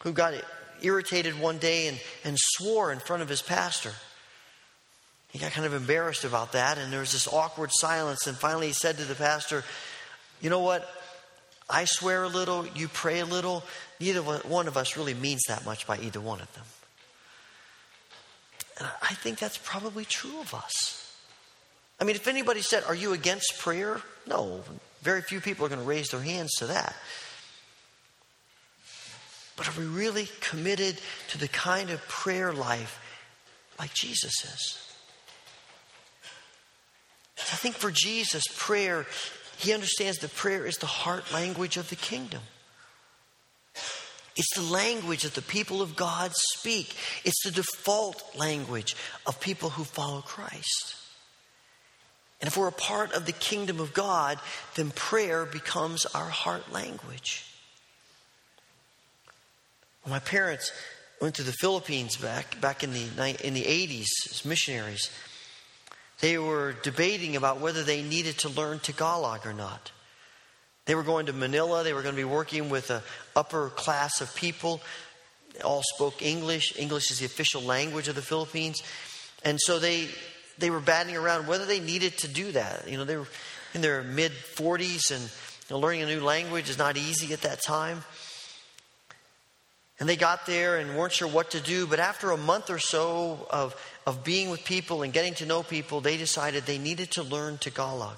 who 0.00 0.12
got 0.12 0.34
irritated 0.82 1.38
one 1.38 1.58
day 1.58 1.88
and, 1.88 2.00
and 2.24 2.36
swore 2.38 2.92
in 2.92 2.98
front 2.98 3.22
of 3.22 3.28
his 3.28 3.42
pastor. 3.42 3.92
He 5.30 5.38
got 5.38 5.52
kind 5.52 5.66
of 5.66 5.74
embarrassed 5.74 6.24
about 6.24 6.52
that, 6.52 6.78
and 6.78 6.92
there 6.92 7.00
was 7.00 7.12
this 7.12 7.28
awkward 7.28 7.70
silence. 7.72 8.26
And 8.26 8.36
finally, 8.36 8.68
he 8.68 8.72
said 8.72 8.96
to 8.96 9.04
the 9.04 9.14
pastor, 9.14 9.62
You 10.40 10.50
know 10.50 10.60
what? 10.60 10.88
I 11.68 11.84
swear 11.84 12.24
a 12.24 12.28
little, 12.28 12.66
you 12.66 12.88
pray 12.88 13.20
a 13.20 13.26
little. 13.26 13.62
Neither 14.00 14.22
one 14.22 14.68
of 14.68 14.76
us 14.76 14.96
really 14.96 15.12
means 15.12 15.42
that 15.48 15.66
much 15.66 15.86
by 15.86 15.98
either 15.98 16.20
one 16.20 16.40
of 16.40 16.52
them. 16.54 16.64
And 18.78 18.88
I 19.02 19.14
think 19.14 19.38
that's 19.38 19.58
probably 19.58 20.04
true 20.06 20.40
of 20.40 20.54
us. 20.54 21.04
I 22.00 22.04
mean, 22.04 22.16
if 22.16 22.28
anybody 22.28 22.62
said, 22.62 22.84
Are 22.84 22.94
you 22.94 23.12
against 23.12 23.58
prayer? 23.58 24.00
No, 24.26 24.62
very 25.02 25.20
few 25.20 25.40
people 25.40 25.66
are 25.66 25.68
going 25.68 25.80
to 25.80 25.86
raise 25.86 26.08
their 26.08 26.20
hands 26.20 26.52
to 26.58 26.68
that. 26.68 26.96
But 29.58 29.68
are 29.68 29.78
we 29.78 29.86
really 29.86 30.28
committed 30.40 31.00
to 31.30 31.38
the 31.38 31.48
kind 31.48 31.90
of 31.90 32.00
prayer 32.06 32.52
life 32.52 33.00
like 33.78 33.92
Jesus 33.92 34.32
is? 34.44 34.78
I 37.36 37.56
think 37.56 37.74
for 37.74 37.90
Jesus, 37.90 38.44
prayer, 38.56 39.04
he 39.58 39.74
understands 39.74 40.18
that 40.18 40.34
prayer 40.34 40.64
is 40.64 40.78
the 40.78 40.86
heart 40.86 41.32
language 41.32 41.76
of 41.76 41.90
the 41.90 41.96
kingdom. 41.96 42.40
It's 44.36 44.54
the 44.54 44.62
language 44.62 45.24
that 45.24 45.34
the 45.34 45.42
people 45.42 45.82
of 45.82 45.96
God 45.96 46.30
speak. 46.34 46.94
It's 47.24 47.42
the 47.42 47.50
default 47.50 48.22
language 48.38 48.94
of 49.26 49.40
people 49.40 49.70
who 49.70 49.82
follow 49.82 50.20
Christ. 50.20 50.94
And 52.40 52.46
if 52.46 52.56
we're 52.56 52.68
a 52.68 52.72
part 52.72 53.12
of 53.12 53.26
the 53.26 53.32
kingdom 53.32 53.80
of 53.80 53.92
God, 53.92 54.38
then 54.76 54.92
prayer 54.92 55.44
becomes 55.44 56.06
our 56.06 56.28
heart 56.28 56.72
language. 56.72 57.47
When 60.02 60.12
my 60.12 60.18
parents 60.18 60.72
went 61.20 61.34
to 61.36 61.42
the 61.42 61.52
Philippines 61.52 62.16
back, 62.16 62.60
back 62.60 62.82
in, 62.82 62.92
the, 62.92 63.06
in 63.44 63.54
the 63.54 63.64
80s 63.64 64.06
as 64.30 64.44
missionaries, 64.44 65.10
they 66.20 66.38
were 66.38 66.74
debating 66.82 67.36
about 67.36 67.60
whether 67.60 67.82
they 67.82 68.02
needed 68.02 68.38
to 68.38 68.48
learn 68.48 68.80
Tagalog 68.80 69.46
or 69.46 69.52
not. 69.52 69.92
They 70.86 70.94
were 70.94 71.02
going 71.02 71.26
to 71.26 71.32
Manila. 71.32 71.84
They 71.84 71.92
were 71.92 72.02
going 72.02 72.14
to 72.14 72.20
be 72.20 72.24
working 72.24 72.70
with 72.70 72.90
an 72.90 73.02
upper 73.36 73.68
class 73.68 74.20
of 74.20 74.34
people. 74.34 74.80
They 75.54 75.60
all 75.60 75.82
spoke 75.94 76.22
English. 76.22 76.78
English 76.78 77.10
is 77.10 77.18
the 77.18 77.26
official 77.26 77.62
language 77.62 78.08
of 78.08 78.14
the 78.14 78.22
Philippines. 78.22 78.82
And 79.44 79.60
so 79.60 79.78
they, 79.78 80.08
they 80.58 80.70
were 80.70 80.80
batting 80.80 81.16
around 81.16 81.46
whether 81.46 81.66
they 81.66 81.78
needed 81.78 82.16
to 82.18 82.28
do 82.28 82.52
that. 82.52 82.88
You 82.88 82.96
know, 82.96 83.04
they 83.04 83.16
were 83.16 83.28
in 83.74 83.80
their 83.80 84.02
mid 84.02 84.32
40s, 84.32 85.10
and 85.10 85.22
you 85.22 85.76
know, 85.76 85.78
learning 85.78 86.02
a 86.02 86.06
new 86.06 86.20
language 86.20 86.70
is 86.70 86.78
not 86.78 86.96
easy 86.96 87.32
at 87.32 87.42
that 87.42 87.62
time. 87.62 88.02
And 90.00 90.08
they 90.08 90.16
got 90.16 90.46
there 90.46 90.78
and 90.78 90.96
weren't 90.96 91.12
sure 91.12 91.28
what 91.28 91.50
to 91.52 91.60
do. 91.60 91.86
But 91.86 91.98
after 91.98 92.30
a 92.30 92.36
month 92.36 92.70
or 92.70 92.78
so 92.78 93.46
of, 93.50 93.74
of 94.06 94.22
being 94.22 94.50
with 94.50 94.64
people 94.64 95.02
and 95.02 95.12
getting 95.12 95.34
to 95.34 95.46
know 95.46 95.62
people, 95.62 96.00
they 96.00 96.16
decided 96.16 96.64
they 96.64 96.78
needed 96.78 97.10
to 97.12 97.22
learn 97.22 97.58
Tagalog 97.58 98.16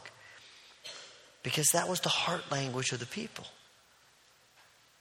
because 1.43 1.69
that 1.73 1.89
was 1.89 2.01
the 2.01 2.11
heart 2.11 2.51
language 2.51 2.93
of 2.93 3.01
the 3.01 3.07
people. 3.07 3.47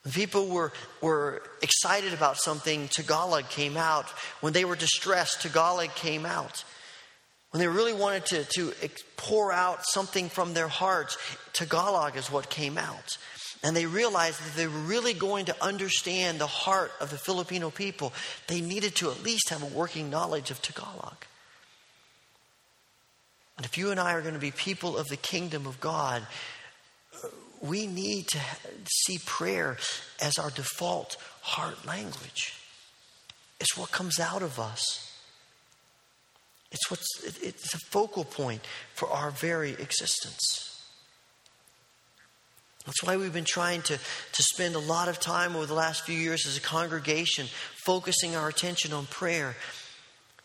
When 0.04 0.14
people 0.14 0.48
were, 0.48 0.72
were 1.02 1.44
excited 1.62 2.14
about 2.14 2.38
something, 2.38 2.88
Tagalog 2.88 3.50
came 3.50 3.76
out. 3.76 4.06
When 4.40 4.54
they 4.54 4.64
were 4.64 4.78
distressed, 4.78 5.42
Tagalog 5.42 5.94
came 5.96 6.26
out. 6.26 6.64
When 7.52 7.60
they 7.60 7.68
really 7.68 7.94
wanted 7.94 8.26
to, 8.26 8.44
to 8.46 8.74
pour 9.18 9.52
out 9.52 9.86
something 9.86 10.30
from 10.30 10.54
their 10.54 10.68
hearts, 10.68 11.18
Tagalog 11.52 12.16
is 12.16 12.32
what 12.32 12.50
came 12.50 12.78
out. 12.78 13.18
And 13.62 13.76
they 13.76 13.86
realized 13.86 14.42
that 14.44 14.56
they 14.56 14.68
were 14.68 14.80
really 14.80 15.14
going 15.14 15.46
to 15.46 15.64
understand 15.64 16.40
the 16.40 16.48
heart 16.48 16.92
of 17.02 17.10
the 17.10 17.18
Filipino 17.18 17.70
people, 17.70 18.14
they 18.48 18.62
needed 18.62 18.96
to 18.96 19.12
at 19.12 19.24
least 19.24 19.50
have 19.50 19.64
a 19.64 19.78
working 19.78 20.10
knowledge 20.10 20.50
of 20.50 20.62
Tagalog. 20.62 21.16
And 23.58 23.66
if 23.66 23.78
you 23.78 23.92
and 23.92 24.00
I 24.00 24.14
are 24.14 24.22
going 24.22 24.36
to 24.36 24.40
be 24.40 24.52
people 24.52 24.98
of 24.98 25.08
the 25.08 25.18
kingdom 25.18 25.68
of 25.68 25.82
God, 25.82 26.26
we 27.62 27.88
need 27.88 28.30
to 28.30 28.40
see 28.90 29.20
prayer 29.26 29.76
as 30.22 30.38
our 30.38 30.50
default 30.50 31.18
heart 31.42 31.86
language. 31.86 32.54
It's 33.60 33.76
what 33.76 33.92
comes 33.92 34.18
out 34.18 34.42
of 34.42 34.60
us. 34.60 35.12
It's, 36.72 36.90
what's, 36.90 37.08
it's 37.42 37.74
a 37.74 37.80
focal 37.90 38.24
point 38.24 38.62
for 38.94 39.10
our 39.10 39.32
very 39.32 39.72
existence. 39.72 40.69
That's 42.90 43.04
why 43.04 43.18
we've 43.18 43.32
been 43.32 43.46
trying 43.46 43.84
to, 43.84 43.98
to 43.98 44.42
spend 44.42 44.74
a 44.74 44.80
lot 44.80 45.10
of 45.10 45.20
time 45.20 45.56
over 45.56 45.68
the 45.68 45.76
last 45.76 46.08
few 46.08 46.18
years 46.18 46.48
as 46.48 46.58
a 46.58 46.60
congregation 46.60 47.46
focusing 47.86 48.36
our 48.36 48.50
attention 48.50 48.94
on 48.94 49.06
prayer. 49.06 49.56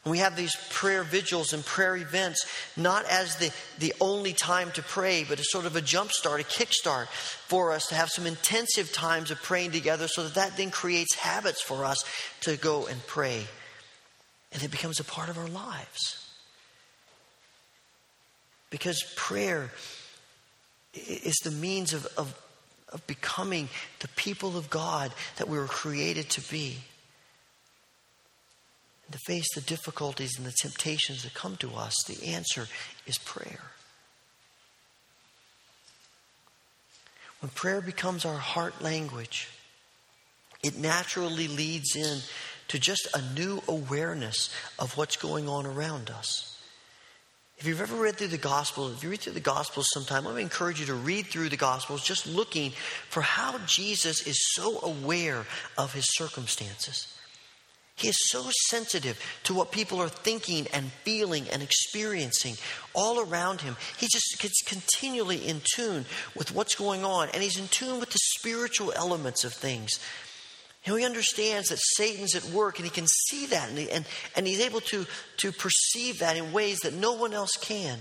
We 0.05 0.19
have 0.19 0.37
these 0.37 0.55
prayer 0.69 1.05
vigils 1.05 1.55
and 1.55 1.65
prayer 1.65 1.97
events 1.97 2.47
not 2.77 3.07
as 3.07 3.37
the, 3.37 3.51
the 3.79 3.95
only 3.99 4.35
time 4.35 4.71
to 4.73 4.83
pray, 4.83 5.25
but 5.27 5.41
as 5.41 5.51
sort 5.51 5.65
of 5.65 5.75
a 5.75 5.81
jumpstart, 5.81 6.39
a 6.39 6.45
kickstart 6.45 7.07
for 7.09 7.73
us 7.73 7.87
to 7.87 7.95
have 7.95 8.11
some 8.11 8.27
intensive 8.27 8.93
times 8.93 9.31
of 9.31 9.43
praying 9.43 9.71
together 9.71 10.07
so 10.07 10.25
that 10.25 10.35
that 10.35 10.59
then 10.59 10.71
creates 10.71 11.15
habits 11.15 11.63
for 11.63 11.87
us 11.87 12.05
to 12.43 12.59
go 12.59 12.87
and 12.87 13.07
pray. 13.07 13.47
And 14.53 14.63
it 14.63 14.71
becomes 14.71 15.01
a 15.01 15.05
part 15.05 15.31
of 15.31 15.39
our 15.39 15.49
lives. 15.49 16.29
Because 18.69 19.03
prayer 19.17 19.71
is 20.95 21.37
the 21.43 21.51
means 21.51 21.93
of, 21.93 22.07
of, 22.17 22.35
of 22.93 23.07
becoming 23.07 23.69
the 24.01 24.09
people 24.09 24.57
of 24.57 24.71
God 24.71 25.13
that 25.37 25.49
we 25.49 25.59
were 25.59 25.67
created 25.67 26.31
to 26.31 26.41
be. 26.51 26.79
And 29.07 29.13
to 29.13 29.19
face 29.27 29.53
the 29.55 29.61
difficulties 29.61 30.33
and 30.39 30.47
the 30.47 30.55
temptations 30.63 31.25
that 31.25 31.35
come 31.35 31.57
to 31.57 31.75
us, 31.75 31.95
the 32.07 32.29
answer 32.29 32.69
is 33.07 33.19
prayer. 33.19 33.61
When 37.41 37.51
prayer 37.51 37.83
becomes 37.83 38.25
our 38.25 38.39
heart 38.39 38.81
language, 38.81 39.51
it 40.63 40.79
naturally 40.79 41.47
leads 41.47 41.95
in 41.95 42.21
to 42.69 42.79
just 42.79 43.07
a 43.15 43.21
new 43.35 43.63
awareness 43.69 44.49
of 44.79 44.97
what's 44.97 45.17
going 45.17 45.47
on 45.47 45.67
around 45.67 46.09
us. 46.09 46.54
If 47.59 47.67
you've 47.67 47.81
ever 47.81 47.97
read 47.97 48.17
through 48.17 48.29
the 48.29 48.39
Gospels, 48.39 48.95
if 48.95 49.05
you 49.05 49.11
read 49.11 49.21
through 49.21 49.35
the 49.35 49.41
Gospels 49.41 49.87
sometime, 49.93 50.25
let 50.25 50.35
me 50.35 50.43
encourage 50.43 50.81
you 50.81 50.87
to 50.87 50.95
read 50.95 51.27
through 51.27 51.49
the 51.49 51.57
Gospels 51.57 52.03
just 52.03 52.27
looking 52.27 52.73
for 53.09 53.23
how 53.23 53.59
Jesus 53.67 54.27
is 54.27 54.53
so 54.55 54.81
aware 54.83 55.47
of 55.79 55.95
his 55.95 56.05
circumstances. 56.15 57.15
He 57.97 58.09
is 58.09 58.19
so 58.29 58.45
sensitive 58.67 59.21
to 59.45 59.55
what 59.55 59.71
people 59.71 60.03
are 60.03 60.09
thinking 60.09 60.67
and 60.73 60.91
feeling 61.05 61.49
and 61.49 61.63
experiencing 61.63 62.57
all 62.93 63.21
around 63.21 63.61
him. 63.61 63.77
He 63.99 64.09
just 64.09 64.37
gets 64.41 64.63
continually 64.63 65.47
in 65.47 65.61
tune 65.77 66.05
with 66.35 66.53
what's 66.53 66.75
going 66.75 67.05
on, 67.05 67.29
and 67.33 67.41
he's 67.41 67.59
in 67.59 67.69
tune 67.69 68.01
with 68.01 68.11
the 68.11 68.19
spiritual 68.37 68.93
elements 68.97 69.45
of 69.45 69.53
things. 69.53 70.01
And 70.87 70.99
he 70.99 71.05
understands 71.05 71.69
that 71.69 71.79
Satan's 71.81 72.35
at 72.35 72.45
work 72.45 72.79
and 72.79 72.85
he 72.85 72.91
can 72.91 73.07
see 73.07 73.47
that 73.47 73.69
and, 73.71 73.79
he, 73.79 73.91
and, 73.91 74.05
and 74.37 74.47
he's 74.47 74.61
able 74.61 74.81
to, 74.83 75.07
to 75.39 75.53
perceive 75.53 76.19
that 76.19 76.37
in 76.37 76.53
ways 76.53 76.81
that 76.81 76.93
no 76.93 77.15
one 77.15 77.33
else 77.33 77.57
can. 77.57 78.01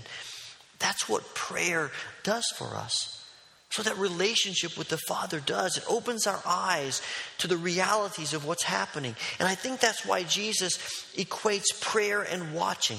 That's 0.78 1.08
what 1.08 1.34
prayer 1.34 1.90
does 2.22 2.44
for 2.56 2.74
us. 2.74 3.24
So 3.70 3.82
that 3.82 3.96
relationship 3.96 4.78
with 4.78 4.88
the 4.88 4.98
Father 5.08 5.40
does. 5.40 5.76
It 5.76 5.84
opens 5.88 6.26
our 6.26 6.40
eyes 6.46 7.02
to 7.38 7.48
the 7.48 7.56
realities 7.56 8.32
of 8.32 8.46
what's 8.46 8.62
happening. 8.62 9.16
And 9.40 9.48
I 9.48 9.56
think 9.56 9.80
that's 9.80 10.06
why 10.06 10.22
Jesus 10.22 10.76
equates 11.16 11.80
prayer 11.80 12.22
and 12.22 12.54
watching. 12.54 12.98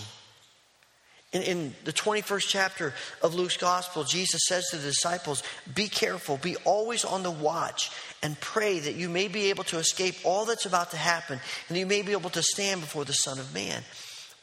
In, 1.35 1.41
in, 1.41 1.75
the 1.83 1.91
21st 1.91 2.47
chapter 2.47 2.93
of 3.21 3.35
Luke's 3.35 3.57
gospel, 3.57 4.05
Jesus 4.05 4.43
says 4.45 4.69
to 4.69 4.77
the 4.77 4.87
disciples, 4.87 5.43
Be 5.75 5.89
careful, 5.89 6.37
be 6.37 6.55
always 6.63 7.03
on 7.03 7.23
the 7.23 7.31
watch, 7.31 7.91
and 8.23 8.39
pray 8.39 8.79
that 8.79 8.95
you 8.95 9.09
may 9.09 9.27
be 9.27 9.49
able 9.49 9.65
to 9.65 9.77
escape 9.77 10.15
all 10.23 10.45
that's 10.45 10.65
about 10.65 10.91
to 10.91 10.97
happen 10.97 11.41
and 11.67 11.77
you 11.77 11.85
may 11.85 12.03
be 12.03 12.13
able 12.13 12.29
to 12.29 12.41
stand 12.41 12.79
before 12.79 13.03
the 13.03 13.11
Son 13.11 13.37
of 13.37 13.53
Man. 13.53 13.83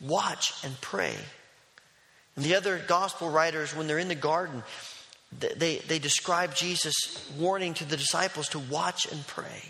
Watch 0.02 0.52
and 0.64 0.78
pray. 0.82 1.14
And 2.36 2.44
the 2.44 2.56
other 2.56 2.78
gospel 2.86 3.30
writers, 3.30 3.74
when 3.74 3.86
they're 3.86 3.98
in 3.98 4.08
the 4.08 4.14
garden, 4.14 4.62
they, 5.38 5.78
they 5.78 5.98
describe 5.98 6.54
Jesus 6.54 7.26
warning 7.38 7.72
to 7.72 7.86
the 7.86 7.96
disciples 7.96 8.50
to 8.50 8.58
watch 8.58 9.10
and 9.10 9.26
pray. 9.26 9.62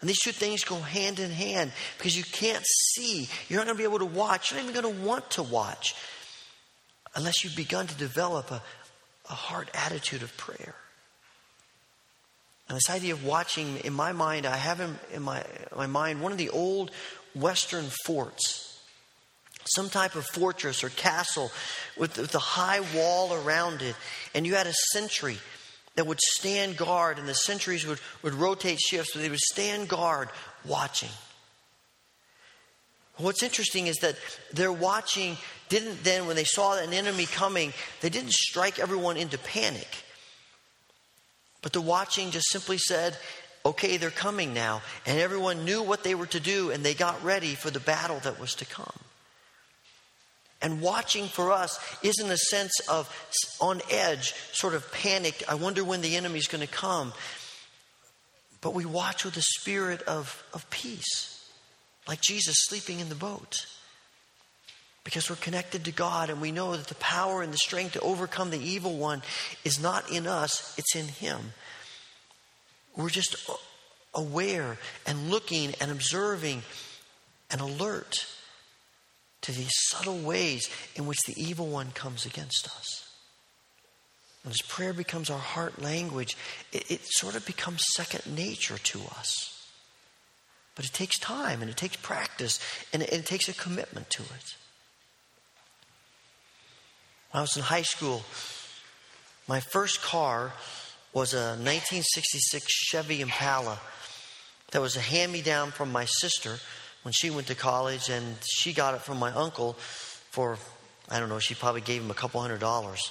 And 0.00 0.08
these 0.08 0.20
two 0.20 0.32
things 0.32 0.62
go 0.64 0.76
hand 0.76 1.18
in 1.18 1.30
hand 1.30 1.72
because 1.96 2.16
you 2.16 2.22
can't 2.22 2.64
see. 2.64 3.28
You're 3.48 3.58
not 3.58 3.66
going 3.66 3.76
to 3.76 3.78
be 3.78 3.84
able 3.84 3.98
to 3.98 4.04
watch. 4.04 4.50
You're 4.50 4.60
not 4.60 4.70
even 4.70 4.82
going 4.82 4.94
to 4.94 5.02
want 5.02 5.30
to 5.32 5.42
watch 5.42 5.94
unless 7.16 7.42
you've 7.42 7.56
begun 7.56 7.86
to 7.86 7.94
develop 7.96 8.50
a, 8.50 8.62
a 9.28 9.34
heart 9.34 9.68
attitude 9.74 10.22
of 10.22 10.36
prayer. 10.36 10.74
And 12.68 12.76
this 12.76 12.90
idea 12.90 13.14
of 13.14 13.24
watching, 13.24 13.78
in 13.78 13.92
my 13.92 14.12
mind, 14.12 14.46
I 14.46 14.56
have 14.56 14.80
in, 14.80 14.98
in 15.12 15.22
my, 15.22 15.42
my 15.74 15.86
mind 15.86 16.20
one 16.20 16.32
of 16.32 16.38
the 16.38 16.50
old 16.50 16.90
Western 17.34 17.86
forts. 18.04 18.78
Some 19.64 19.88
type 19.88 20.14
of 20.14 20.24
fortress 20.26 20.84
or 20.84 20.90
castle 20.90 21.50
with, 21.96 22.16
with 22.16 22.34
a 22.34 22.38
high 22.38 22.80
wall 22.94 23.34
around 23.34 23.82
it. 23.82 23.96
And 24.34 24.46
you 24.46 24.54
had 24.54 24.66
a 24.66 24.72
sentry 24.92 25.38
that 25.98 26.06
would 26.06 26.20
stand 26.20 26.76
guard, 26.76 27.18
and 27.18 27.28
the 27.28 27.34
sentries 27.34 27.84
would, 27.84 27.98
would 28.22 28.32
rotate 28.32 28.78
shifts, 28.78 29.10
but 29.12 29.20
they 29.20 29.28
would 29.28 29.40
stand 29.40 29.88
guard 29.88 30.28
watching. 30.64 31.08
What's 33.16 33.42
interesting 33.42 33.88
is 33.88 33.96
that 33.96 34.14
their 34.52 34.70
watching 34.70 35.36
didn't 35.68 36.04
then, 36.04 36.28
when 36.28 36.36
they 36.36 36.44
saw 36.44 36.78
an 36.78 36.92
enemy 36.92 37.26
coming, 37.26 37.72
they 38.00 38.10
didn't 38.10 38.30
strike 38.30 38.78
everyone 38.78 39.16
into 39.16 39.38
panic. 39.38 39.88
But 41.62 41.72
the 41.72 41.80
watching 41.80 42.30
just 42.30 42.48
simply 42.52 42.78
said, 42.78 43.16
okay, 43.66 43.96
they're 43.96 44.10
coming 44.12 44.54
now. 44.54 44.82
And 45.04 45.18
everyone 45.18 45.64
knew 45.64 45.82
what 45.82 46.04
they 46.04 46.14
were 46.14 46.26
to 46.26 46.38
do 46.38 46.70
and 46.70 46.84
they 46.84 46.94
got 46.94 47.24
ready 47.24 47.56
for 47.56 47.70
the 47.70 47.80
battle 47.80 48.20
that 48.20 48.38
was 48.38 48.54
to 48.54 48.64
come. 48.64 49.00
And 50.60 50.80
watching 50.80 51.26
for 51.26 51.52
us 51.52 51.78
isn't 52.02 52.30
a 52.30 52.36
sense 52.36 52.72
of 52.88 53.08
on 53.60 53.80
edge, 53.90 54.34
sort 54.52 54.74
of 54.74 54.90
panicked. 54.92 55.44
I 55.48 55.54
wonder 55.54 55.84
when 55.84 56.00
the 56.00 56.16
enemy's 56.16 56.48
going 56.48 56.66
to 56.66 56.72
come. 56.72 57.12
But 58.60 58.74
we 58.74 58.84
watch 58.84 59.24
with 59.24 59.36
a 59.36 59.42
spirit 59.42 60.02
of, 60.02 60.42
of 60.52 60.68
peace, 60.70 61.48
like 62.08 62.20
Jesus 62.20 62.56
sleeping 62.58 62.98
in 62.98 63.08
the 63.08 63.14
boat. 63.14 63.66
Because 65.04 65.30
we're 65.30 65.36
connected 65.36 65.84
to 65.84 65.92
God 65.92 66.28
and 66.28 66.40
we 66.40 66.50
know 66.50 66.76
that 66.76 66.88
the 66.88 66.94
power 66.96 67.40
and 67.40 67.52
the 67.52 67.58
strength 67.58 67.92
to 67.92 68.00
overcome 68.00 68.50
the 68.50 68.58
evil 68.58 68.96
one 68.96 69.22
is 69.64 69.80
not 69.80 70.10
in 70.10 70.26
us, 70.26 70.76
it's 70.76 70.96
in 70.96 71.06
Him. 71.06 71.52
We're 72.96 73.08
just 73.10 73.36
aware 74.12 74.76
and 75.06 75.30
looking 75.30 75.74
and 75.80 75.92
observing 75.92 76.62
and 77.48 77.60
alert 77.60 78.26
to 79.42 79.52
these 79.52 79.72
subtle 79.88 80.18
ways 80.18 80.68
in 80.96 81.06
which 81.06 81.18
the 81.26 81.40
evil 81.42 81.68
one 81.68 81.90
comes 81.92 82.26
against 82.26 82.66
us. 82.66 83.08
And 84.44 84.52
as 84.52 84.62
prayer 84.62 84.92
becomes 84.92 85.30
our 85.30 85.38
heart 85.38 85.80
language, 85.80 86.36
it, 86.72 86.90
it, 86.90 87.00
sort 87.04 87.34
of 87.34 87.44
becomes 87.44 87.80
second 87.94 88.34
nature 88.34 88.78
to 88.78 89.00
us. 89.16 89.54
But 90.74 90.84
it 90.84 90.92
takes 90.92 91.18
time 91.18 91.60
and 91.60 91.70
it 91.70 91.76
takes 91.76 91.96
practice 91.96 92.60
and 92.92 93.02
it, 93.02 93.12
it 93.12 93.26
takes 93.26 93.48
a 93.48 93.52
commitment 93.52 94.10
to 94.10 94.22
it. 94.22 94.54
When 97.30 97.40
I 97.40 97.40
was 97.42 97.56
in 97.56 97.62
high 97.62 97.82
school, 97.82 98.22
my 99.46 99.60
first 99.60 100.00
car 100.02 100.52
was 101.12 101.34
a 101.34 101.56
1966 101.56 102.64
Chevy 102.68 103.20
Impala 103.20 103.80
that 104.70 104.80
was 104.80 104.96
a 104.96 105.00
hand 105.00 105.32
me 105.32 105.42
down 105.42 105.70
from 105.70 105.90
my 105.90 106.04
sister 106.04 106.58
when 107.02 107.12
she 107.12 107.30
went 107.30 107.46
to 107.48 107.54
college, 107.54 108.08
and 108.08 108.36
she 108.44 108.72
got 108.72 108.94
it 108.94 109.00
from 109.00 109.18
my 109.18 109.32
uncle 109.32 109.74
for, 109.74 110.58
I 111.08 111.20
don't 111.20 111.28
know, 111.28 111.38
she 111.38 111.54
probably 111.54 111.80
gave 111.80 112.02
him 112.02 112.10
a 112.10 112.14
couple 112.14 112.40
hundred 112.40 112.60
dollars. 112.60 113.10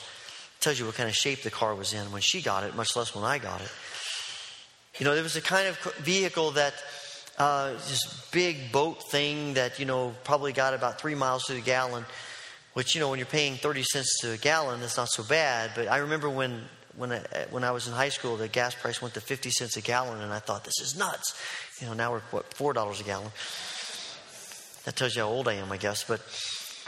Tells 0.60 0.80
you 0.80 0.86
what 0.86 0.96
kind 0.96 1.10
of 1.10 1.16
shape 1.16 1.44
the 1.44 1.52
car 1.52 1.76
was 1.76 1.94
in 1.94 2.12
when 2.12 2.22
she 2.22 2.42
got 2.42 2.64
it, 2.64 2.76
much 2.76 2.96
less 2.96 3.16
when 3.16 3.24
I 3.24 3.38
got 3.38 3.62
it. 3.62 3.72
You 5.00 5.06
know, 5.06 5.14
there 5.14 5.24
was 5.24 5.36
a 5.36 5.42
kind 5.42 5.68
of 5.68 5.78
vehicle 5.98 6.52
that, 6.52 6.74
uh, 7.38 7.74
this 7.74 8.30
big 8.32 8.72
boat 8.72 9.04
thing 9.12 9.54
that, 9.54 9.80
you 9.80 9.86
know, 9.86 10.16
probably 10.24 10.54
got 10.54 10.74
about 10.74 11.00
three 11.00 11.16
miles 11.16 11.46
to 11.46 11.54
the 11.54 11.62
gallon, 11.62 12.04
which, 12.74 12.96
you 12.96 13.02
know, 13.02 13.10
when 13.10 13.20
you're 13.20 13.28
paying 13.28 13.56
30 13.56 13.84
cents 13.84 14.20
to 14.22 14.32
a 14.32 14.38
gallon, 14.38 14.80
that's 14.80 14.98
not 14.98 15.10
so 15.10 15.24
bad. 15.24 15.72
But 15.76 15.88
I 15.88 15.98
remember 15.98 16.30
when 16.30 16.64
when 16.98 17.12
I, 17.12 17.20
when 17.52 17.64
I 17.64 17.72
was 17.72 17.88
in 17.88 17.94
high 17.94 18.10
school, 18.10 18.38
the 18.38 18.48
gas 18.48 18.74
price 18.76 19.02
went 19.02 19.14
to 19.14 19.22
50 19.22 19.52
cents 19.52 19.78
a 19.78 19.82
gallon, 19.82 20.20
and 20.22 20.34
I 20.34 20.40
thought, 20.40 20.64
this 20.64 20.82
is 20.82 20.98
nuts. 20.98 21.40
You 21.80 21.88
know, 21.88 21.94
now 21.94 22.12
we're, 22.12 22.22
what, 22.32 22.50
$4 22.50 23.00
a 23.00 23.04
gallon. 23.04 23.32
That 24.88 24.96
tells 24.96 25.18
you 25.18 25.22
how 25.22 25.28
old 25.28 25.50
I 25.50 25.56
am, 25.56 25.70
I 25.70 25.76
guess. 25.76 26.06
But, 26.06 26.22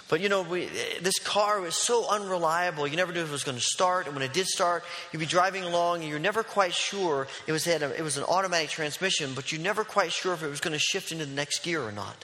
but 0.08 0.22
you 0.22 0.30
know, 0.30 0.42
we, 0.42 0.70
this 1.02 1.20
car 1.20 1.60
was 1.60 1.76
so 1.76 2.08
unreliable. 2.10 2.88
You 2.88 2.96
never 2.96 3.12
knew 3.12 3.20
if 3.20 3.28
it 3.28 3.32
was 3.32 3.44
going 3.44 3.58
to 3.58 3.64
start. 3.64 4.06
And 4.06 4.16
when 4.16 4.24
it 4.24 4.32
did 4.32 4.48
start, 4.48 4.86
you'd 5.12 5.20
be 5.20 5.26
driving 5.26 5.64
along, 5.64 6.00
and 6.00 6.10
you're 6.10 6.18
never 6.18 6.42
quite 6.42 6.74
sure. 6.74 7.28
It 7.46 7.52
was, 7.52 7.66
had 7.66 7.84
a, 7.84 7.94
it 7.94 8.02
was 8.02 8.16
an 8.16 8.24
automatic 8.24 8.70
transmission, 8.70 9.34
but 9.36 9.52
you're 9.52 9.60
never 9.60 9.84
quite 9.84 10.14
sure 10.14 10.34
if 10.34 10.44
it 10.44 10.48
was 10.48 10.62
going 10.62 10.72
to 10.72 10.80
shift 10.80 11.12
into 11.12 11.26
the 11.26 11.34
next 11.34 11.62
gear 11.62 11.84
or 11.84 11.92
not. 11.92 12.24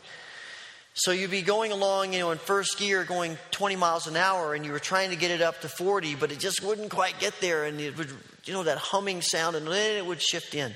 So 0.94 1.12
you'd 1.12 1.30
be 1.30 1.42
going 1.42 1.74
along, 1.74 2.14
you 2.14 2.20
know, 2.20 2.32
in 2.32 2.38
first 2.38 2.80
gear, 2.80 3.04
going 3.04 3.38
20 3.52 3.76
miles 3.76 4.08
an 4.08 4.16
hour, 4.16 4.54
and 4.54 4.66
you 4.66 4.72
were 4.72 4.80
trying 4.80 5.10
to 5.10 5.18
get 5.18 5.30
it 5.30 5.42
up 5.42 5.60
to 5.60 5.68
40, 5.68 6.16
but 6.16 6.32
it 6.32 6.40
just 6.40 6.64
wouldn't 6.64 6.90
quite 6.90 7.20
get 7.20 7.34
there, 7.42 7.66
and 7.66 7.82
it 7.82 7.98
would, 7.98 8.12
you 8.46 8.54
know, 8.54 8.64
that 8.64 8.78
humming 8.78 9.22
sound, 9.22 9.58
and 9.58 9.68
then 9.68 9.98
it 9.98 10.06
would 10.06 10.22
shift 10.22 10.56
in. 10.56 10.74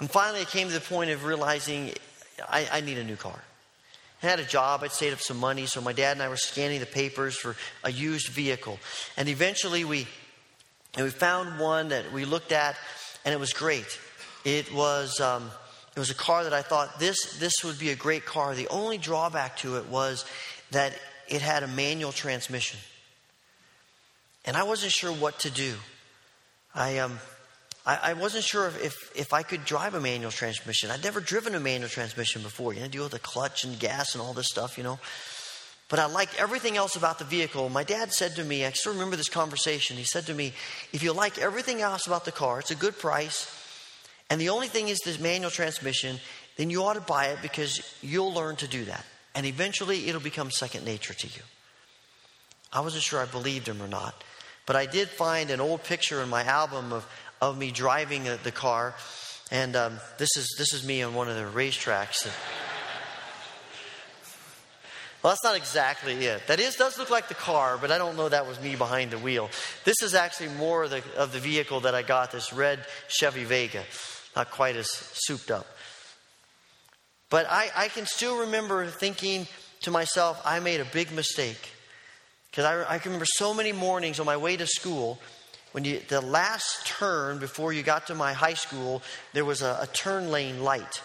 And 0.00 0.10
finally, 0.10 0.42
it 0.42 0.48
came 0.48 0.68
to 0.68 0.74
the 0.74 0.80
point 0.80 1.08
of 1.08 1.24
realizing 1.24 1.94
I, 2.48 2.68
I 2.72 2.80
need 2.80 2.98
a 2.98 3.04
new 3.04 3.16
car. 3.16 3.42
I 4.24 4.30
had 4.30 4.40
a 4.40 4.44
job, 4.44 4.82
I'd 4.82 4.92
saved 4.92 5.14
up 5.14 5.20
some 5.20 5.38
money, 5.38 5.66
so 5.66 5.80
my 5.80 5.92
dad 5.92 6.12
and 6.12 6.22
I 6.22 6.28
were 6.28 6.36
scanning 6.36 6.80
the 6.80 6.86
papers 6.86 7.36
for 7.36 7.56
a 7.82 7.90
used 7.90 8.28
vehicle. 8.28 8.78
And 9.16 9.28
eventually 9.28 9.84
we, 9.84 10.06
and 10.96 11.04
we 11.04 11.10
found 11.10 11.58
one 11.58 11.88
that 11.88 12.12
we 12.12 12.24
looked 12.24 12.52
at, 12.52 12.76
and 13.24 13.34
it 13.34 13.38
was 13.38 13.52
great. 13.52 13.98
It 14.44 14.72
was, 14.72 15.20
um, 15.20 15.50
it 15.94 15.98
was 15.98 16.10
a 16.10 16.14
car 16.14 16.44
that 16.44 16.52
I 16.52 16.62
thought 16.62 16.98
this, 16.98 17.38
this 17.38 17.64
would 17.64 17.78
be 17.78 17.90
a 17.90 17.96
great 17.96 18.24
car. 18.24 18.54
The 18.54 18.68
only 18.68 18.98
drawback 18.98 19.56
to 19.58 19.76
it 19.76 19.86
was 19.86 20.24
that 20.70 20.98
it 21.28 21.40
had 21.40 21.62
a 21.62 21.68
manual 21.68 22.12
transmission. 22.12 22.80
And 24.44 24.56
I 24.56 24.62
wasn't 24.64 24.92
sure 24.92 25.12
what 25.12 25.40
to 25.40 25.50
do. 25.50 25.74
I, 26.74 26.98
um, 26.98 27.18
I, 27.86 27.98
I 28.02 28.12
wasn't 28.14 28.44
sure 28.44 28.66
if, 28.66 28.82
if, 28.82 29.12
if, 29.14 29.32
I 29.32 29.42
could 29.42 29.64
drive 29.64 29.94
a 29.94 30.00
manual 30.00 30.30
transmission. 30.30 30.90
I'd 30.90 31.04
never 31.04 31.20
driven 31.20 31.54
a 31.54 31.60
manual 31.60 31.90
transmission 31.90 32.42
before. 32.42 32.72
You 32.72 32.80
know, 32.80 32.88
deal 32.88 33.02
with 33.02 33.12
the 33.12 33.18
clutch 33.18 33.64
and 33.64 33.78
gas 33.78 34.14
and 34.14 34.22
all 34.22 34.32
this 34.32 34.48
stuff, 34.48 34.78
you 34.78 34.84
know. 34.84 34.98
But 35.90 35.98
I 35.98 36.06
liked 36.06 36.40
everything 36.40 36.76
else 36.76 36.96
about 36.96 37.18
the 37.18 37.24
vehicle. 37.26 37.68
My 37.68 37.84
dad 37.84 38.12
said 38.12 38.36
to 38.36 38.44
me, 38.44 38.64
I 38.64 38.70
still 38.70 38.94
remember 38.94 39.16
this 39.16 39.28
conversation. 39.28 39.96
He 39.96 40.04
said 40.04 40.26
to 40.26 40.34
me, 40.34 40.54
if 40.92 41.02
you 41.02 41.12
like 41.12 41.38
everything 41.38 41.82
else 41.82 42.06
about 42.06 42.24
the 42.24 42.32
car, 42.32 42.58
it's 42.58 42.70
a 42.70 42.74
good 42.74 42.98
price 42.98 43.50
and 44.30 44.40
the 44.40 44.48
only 44.48 44.68
thing 44.68 44.88
is 44.88 45.00
this 45.00 45.18
manual 45.18 45.50
transmission, 45.50 46.18
then 46.56 46.70
you 46.70 46.82
ought 46.82 46.94
to 46.94 47.00
buy 47.00 47.26
it 47.26 47.38
because 47.42 47.80
you'll 48.02 48.32
learn 48.32 48.56
to 48.56 48.68
do 48.68 48.84
that. 48.86 49.04
And 49.34 49.46
eventually 49.46 50.08
it'll 50.08 50.20
become 50.20 50.50
second 50.50 50.84
nature 50.84 51.14
to 51.14 51.26
you. 51.26 51.42
I 52.72 52.80
wasn't 52.80 53.02
sure 53.02 53.20
I 53.20 53.26
believed 53.26 53.68
him 53.68 53.82
or 53.82 53.88
not, 53.88 54.24
but 54.66 54.76
I 54.76 54.86
did 54.86 55.08
find 55.08 55.50
an 55.50 55.60
old 55.60 55.84
picture 55.84 56.22
in 56.22 56.28
my 56.28 56.42
album 56.44 56.92
of, 56.92 57.06
of 57.40 57.58
me 57.58 57.70
driving 57.70 58.24
the 58.24 58.52
car. 58.52 58.94
And 59.50 59.76
um, 59.76 60.00
this, 60.18 60.36
is, 60.36 60.54
this 60.58 60.72
is 60.72 60.86
me 60.86 61.02
on 61.02 61.14
one 61.14 61.28
of 61.28 61.36
the 61.36 61.42
racetracks. 61.42 62.26
Well, 65.22 65.32
that's 65.32 65.44
not 65.44 65.56
exactly 65.56 66.12
it. 66.26 66.46
That 66.48 66.60
is 66.60 66.76
does 66.76 66.98
look 66.98 67.08
like 67.08 67.28
the 67.28 67.34
car, 67.34 67.78
but 67.80 67.90
I 67.90 67.96
don't 67.96 68.16
know 68.16 68.28
that 68.28 68.46
was 68.46 68.60
me 68.60 68.76
behind 68.76 69.10
the 69.10 69.18
wheel. 69.18 69.48
This 69.84 70.02
is 70.02 70.14
actually 70.14 70.50
more 70.50 70.84
of 70.84 70.90
the, 70.90 71.02
of 71.16 71.32
the 71.32 71.38
vehicle 71.38 71.80
that 71.80 71.94
I 71.94 72.02
got, 72.02 72.30
this 72.30 72.52
red 72.52 72.80
Chevy 73.08 73.44
Vega 73.44 73.84
not 74.36 74.50
quite 74.50 74.76
as 74.76 74.90
souped 74.90 75.50
up. 75.50 75.66
But 77.30 77.46
I, 77.48 77.70
I 77.74 77.88
can 77.88 78.06
still 78.06 78.40
remember 78.40 78.86
thinking 78.86 79.46
to 79.82 79.90
myself, 79.90 80.40
I 80.44 80.60
made 80.60 80.80
a 80.80 80.84
big 80.84 81.12
mistake. 81.12 81.70
Because 82.50 82.64
I, 82.64 82.94
I 82.94 82.98
can 82.98 83.10
remember 83.10 83.26
so 83.26 83.52
many 83.52 83.72
mornings 83.72 84.20
on 84.20 84.26
my 84.26 84.36
way 84.36 84.56
to 84.56 84.66
school 84.66 85.18
when 85.74 85.84
you, 85.84 86.00
the 86.06 86.20
last 86.20 86.86
turn 86.86 87.40
before 87.40 87.72
you 87.72 87.82
got 87.82 88.06
to 88.06 88.14
my 88.14 88.32
high 88.32 88.54
school, 88.54 89.02
there 89.32 89.44
was 89.44 89.60
a, 89.60 89.76
a 89.82 89.88
turn 89.88 90.30
lane 90.30 90.62
light. 90.62 91.02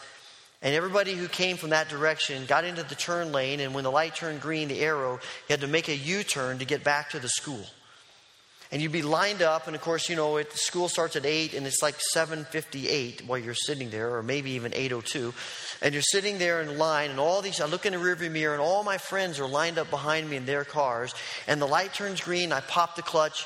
And 0.61 0.75
everybody 0.75 1.15
who 1.15 1.27
came 1.27 1.57
from 1.57 1.71
that 1.71 1.89
direction 1.89 2.45
got 2.45 2.65
into 2.65 2.83
the 2.83 2.93
turn 2.93 3.31
lane, 3.31 3.61
and 3.61 3.73
when 3.73 3.83
the 3.83 3.89
light 3.89 4.13
turned 4.13 4.41
green, 4.41 4.67
the 4.67 4.81
arrow, 4.81 5.13
you 5.13 5.53
had 5.53 5.61
to 5.61 5.67
make 5.67 5.87
a 5.87 5.95
U 5.95 6.21
turn 6.21 6.59
to 6.59 6.65
get 6.65 6.83
back 6.83 7.09
to 7.09 7.19
the 7.19 7.29
school. 7.29 7.65
And 8.71 8.79
you'd 8.79 8.91
be 8.91 9.01
lined 9.01 9.41
up 9.41 9.65
and 9.65 9.75
of 9.75 9.81
course 9.81 10.07
you 10.07 10.15
know 10.15 10.37
it, 10.37 10.53
school 10.53 10.87
starts 10.87 11.15
at 11.15 11.25
8 11.25 11.55
and 11.55 11.65
it's 11.65 11.81
like 11.81 11.95
7.58 12.15 13.25
while 13.25 13.39
you're 13.39 13.55
sitting 13.55 13.89
there 13.89 14.15
or 14.15 14.21
maybe 14.21 14.51
even 14.51 14.73
8.02 14.73 15.33
and 15.81 15.91
you're 15.91 16.03
sitting 16.03 16.37
there 16.37 16.61
in 16.61 16.77
line 16.77 17.09
and 17.09 17.19
all 17.19 17.41
these 17.41 17.59
i 17.59 17.65
look 17.65 17.87
in 17.87 17.93
the 17.93 17.97
rearview 17.97 18.29
mirror 18.29 18.53
and 18.53 18.61
all 18.61 18.83
my 18.83 18.99
friends 18.99 19.39
are 19.39 19.47
lined 19.47 19.79
up 19.79 19.89
behind 19.89 20.29
me 20.29 20.35
in 20.35 20.45
their 20.45 20.65
cars. 20.65 21.15
And 21.47 21.59
the 21.59 21.65
light 21.65 21.95
turns 21.95 22.21
green 22.21 22.51
i 22.51 22.59
pop 22.59 22.95
the 22.95 23.01
clutch 23.01 23.43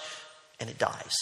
and 0.63 0.71
it 0.71 0.77
dies 0.77 1.13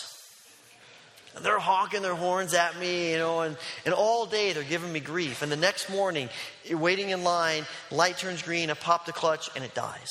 and 1.35 1.45
they're 1.45 1.59
honking 1.59 2.01
their 2.01 2.15
horns 2.15 2.53
at 2.53 2.77
me, 2.77 3.11
you 3.11 3.17
know, 3.17 3.41
and, 3.41 3.55
and 3.85 3.93
all 3.93 4.25
day 4.25 4.53
they're 4.53 4.63
giving 4.63 4.91
me 4.91 4.99
grief. 4.99 5.41
And 5.41 5.51
the 5.51 5.57
next 5.57 5.89
morning, 5.89 6.29
waiting 6.69 7.09
in 7.09 7.23
line, 7.23 7.65
light 7.89 8.17
turns 8.17 8.41
green, 8.41 8.69
I 8.69 8.73
pop 8.73 9.05
the 9.05 9.13
clutch, 9.13 9.49
and 9.55 9.63
it 9.63 9.73
dies 9.73 10.09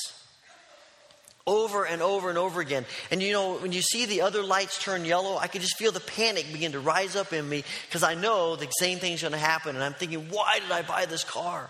over 1.47 1.85
and 1.85 2.01
over 2.01 2.29
and 2.29 2.37
over 2.37 2.61
again. 2.61 2.85
And 3.09 3.21
you 3.21 3.33
know, 3.33 3.55
when 3.55 3.71
you 3.71 3.81
see 3.81 4.05
the 4.05 4.21
other 4.21 4.43
lights 4.43 4.81
turn 4.81 5.05
yellow, 5.05 5.37
I 5.37 5.47
can 5.47 5.61
just 5.61 5.75
feel 5.75 5.91
the 5.91 5.99
panic 5.99 6.45
begin 6.51 6.73
to 6.73 6.79
rise 6.79 7.15
up 7.15 7.33
in 7.33 7.47
me 7.47 7.63
because 7.87 8.03
I 8.03 8.13
know 8.13 8.55
the 8.55 8.67
same 8.79 8.99
thing's 8.99 9.21
going 9.21 9.33
to 9.33 9.39
happen. 9.39 9.75
And 9.75 9.83
I'm 9.83 9.93
thinking, 9.93 10.29
why 10.29 10.59
did 10.59 10.71
I 10.71 10.83
buy 10.83 11.05
this 11.05 11.23
car? 11.23 11.69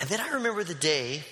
And 0.00 0.08
then 0.08 0.20
I 0.20 0.34
remember 0.34 0.64
the 0.64 0.74
day, 0.74 1.22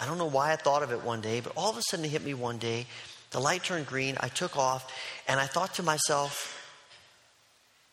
I 0.00 0.06
don't 0.06 0.18
know 0.18 0.26
why 0.26 0.52
I 0.52 0.56
thought 0.56 0.82
of 0.82 0.90
it 0.92 1.04
one 1.04 1.20
day, 1.20 1.40
but 1.40 1.52
all 1.56 1.70
of 1.70 1.76
a 1.76 1.82
sudden 1.82 2.04
it 2.04 2.10
hit 2.10 2.24
me 2.24 2.34
one 2.34 2.58
day. 2.58 2.86
The 3.30 3.40
light 3.40 3.64
turned 3.64 3.86
green, 3.86 4.16
I 4.20 4.28
took 4.28 4.56
off, 4.56 4.92
and 5.28 5.40
I 5.40 5.46
thought 5.46 5.74
to 5.74 5.82
myself, 5.82 6.58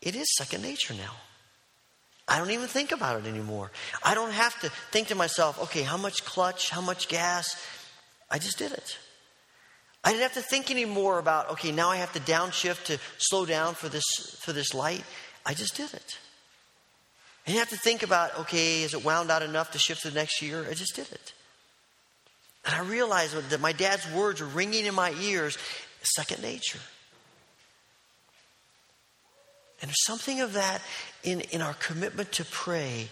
it 0.01 0.15
is 0.15 0.27
second 0.35 0.61
nature 0.61 0.93
now. 0.93 1.15
I 2.27 2.37
don't 2.37 2.51
even 2.51 2.67
think 2.67 2.91
about 2.91 3.19
it 3.19 3.27
anymore. 3.27 3.71
I 4.03 4.13
don't 4.13 4.31
have 4.31 4.59
to 4.61 4.69
think 4.91 5.07
to 5.07 5.15
myself, 5.15 5.61
okay, 5.63 5.81
how 5.81 5.97
much 5.97 6.23
clutch, 6.25 6.69
how 6.69 6.81
much 6.81 7.07
gas? 7.07 7.55
I 8.29 8.37
just 8.37 8.57
did 8.57 8.71
it. 8.71 8.97
I 10.03 10.11
didn't 10.11 10.23
have 10.23 10.33
to 10.33 10.41
think 10.41 10.71
anymore 10.71 11.19
about, 11.19 11.51
okay, 11.51 11.71
now 11.71 11.89
I 11.89 11.97
have 11.97 12.13
to 12.13 12.19
downshift 12.19 12.85
to 12.85 12.99
slow 13.17 13.45
down 13.45 13.73
for 13.73 13.89
this 13.89 14.05
for 14.39 14.53
this 14.53 14.73
light. 14.73 15.03
I 15.45 15.53
just 15.53 15.75
did 15.75 15.93
it. 15.93 16.17
I 17.45 17.51
didn't 17.51 17.59
have 17.59 17.69
to 17.69 17.77
think 17.77 18.03
about, 18.03 18.37
okay, 18.39 18.83
is 18.83 18.93
it 18.93 19.03
wound 19.03 19.31
out 19.31 19.41
enough 19.41 19.71
to 19.71 19.79
shift 19.79 20.03
to 20.03 20.09
the 20.09 20.15
next 20.15 20.41
year? 20.41 20.65
I 20.69 20.73
just 20.73 20.95
did 20.95 21.11
it. 21.11 21.33
And 22.65 22.75
I 22.75 22.81
realized 22.81 23.49
that 23.49 23.61
my 23.61 23.71
dad's 23.71 24.09
words 24.11 24.41
were 24.41 24.47
ringing 24.47 24.85
in 24.85 24.93
my 24.93 25.13
ears, 25.21 25.57
second 26.03 26.41
nature. 26.43 26.79
And 29.81 29.89
there's 29.89 30.05
something 30.05 30.41
of 30.41 30.53
that 30.53 30.81
in, 31.23 31.41
in 31.41 31.61
our 31.61 31.73
commitment 31.73 32.33
to 32.33 32.45
pray 32.45 33.07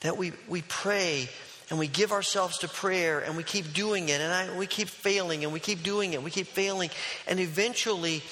that 0.00 0.16
we, 0.16 0.32
we 0.48 0.62
pray 0.62 1.28
and 1.70 1.78
we 1.78 1.86
give 1.86 2.12
ourselves 2.12 2.58
to 2.58 2.68
prayer 2.68 3.20
and 3.20 3.36
we 3.36 3.42
keep 3.42 3.72
doing 3.72 4.08
it 4.08 4.20
and 4.20 4.32
I, 4.32 4.56
we 4.56 4.66
keep 4.66 4.88
failing 4.88 5.44
and 5.44 5.52
we 5.52 5.60
keep 5.60 5.82
doing 5.82 6.12
it, 6.12 6.22
we 6.22 6.30
keep 6.30 6.46
failing. 6.46 6.90
And 7.26 7.40
eventually, 7.40 8.22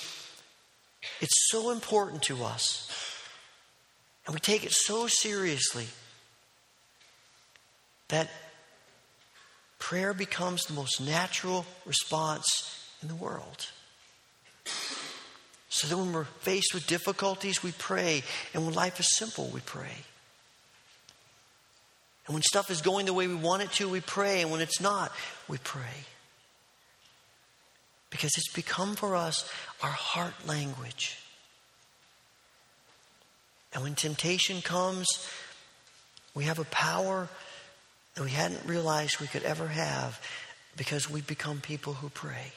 it's 1.21 1.51
so 1.51 1.71
important 1.71 2.23
to 2.25 2.45
us. 2.45 2.89
And 4.27 4.35
we 4.35 4.41
take 4.41 4.65
it 4.65 4.73
so 4.73 5.07
seriously 5.07 5.87
that 8.09 8.31
prayer 9.83 10.15
becomes 10.15 10.67
the 10.67 10.73
most 10.75 11.01
natural 11.01 11.67
response 11.85 12.79
in 13.03 13.09
the 13.09 13.17
world. 13.17 13.67
So 15.71 15.89
that 15.89 15.97
when 15.97 16.13
we're 16.13 16.23
faced 16.23 16.73
with 16.73 16.87
difficulties, 16.87 17.65
we 17.65 17.73
pray. 17.73 18.23
And 18.55 18.65
when 18.65 18.75
life 18.75 19.01
is 19.01 19.17
simple, 19.17 19.51
we 19.53 19.59
pray. 19.59 19.97
And 22.27 22.35
when 22.35 22.45
stuff 22.45 22.71
is 22.71 22.81
going 22.81 23.07
the 23.07 23.13
way 23.13 23.27
we 23.27 23.35
want 23.35 23.63
it 23.63 23.73
to, 23.73 23.89
we 23.89 24.01
pray. 24.01 24.41
And 24.41 24.53
when 24.53 24.61
it's 24.61 24.81
not, 24.81 25.11
we 25.49 25.59
pray. 25.59 26.07
Because 28.11 28.31
it's 28.37 28.53
become 28.53 28.95
for 28.95 29.17
us 29.17 29.51
our 29.83 29.91
heart 29.91 30.47
language. 30.47 31.19
And 33.75 33.83
when 33.83 33.97
temptation 33.97 34.63
comes, 34.63 35.09
we 36.35 36.45
have 36.45 36.61
a 36.61 36.65
power 36.67 37.29
that 38.15 38.25
we 38.25 38.31
hadn't 38.31 38.65
realized 38.67 39.21
we 39.21 39.27
could 39.27 39.43
ever 39.43 39.69
have 39.69 40.21
because 40.77 41.09
we 41.09 41.21
become 41.21 41.61
people 41.61 41.95
who 41.95 42.09
pray. 42.09 42.53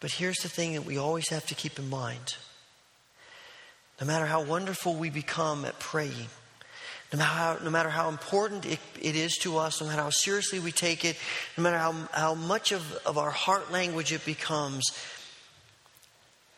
But 0.00 0.12
here's 0.12 0.38
the 0.38 0.48
thing 0.48 0.74
that 0.74 0.86
we 0.86 0.96
always 0.96 1.28
have 1.28 1.46
to 1.46 1.54
keep 1.54 1.78
in 1.78 1.90
mind. 1.90 2.36
No 4.00 4.06
matter 4.06 4.24
how 4.24 4.42
wonderful 4.42 4.94
we 4.94 5.10
become 5.10 5.66
at 5.66 5.78
praying, 5.78 6.28
no 7.12 7.18
matter 7.18 7.30
how, 7.30 7.58
no 7.62 7.70
matter 7.70 7.90
how 7.90 8.08
important 8.08 8.64
it, 8.64 8.78
it 9.00 9.14
is 9.14 9.36
to 9.38 9.58
us, 9.58 9.80
no 9.80 9.88
matter 9.88 10.02
how 10.02 10.10
seriously 10.10 10.58
we 10.58 10.72
take 10.72 11.04
it, 11.04 11.16
no 11.58 11.62
matter 11.62 11.76
how, 11.76 11.92
how 12.12 12.34
much 12.34 12.72
of, 12.72 12.96
of 13.04 13.18
our 13.18 13.30
heart 13.30 13.70
language 13.70 14.12
it 14.12 14.24
becomes, 14.24 14.84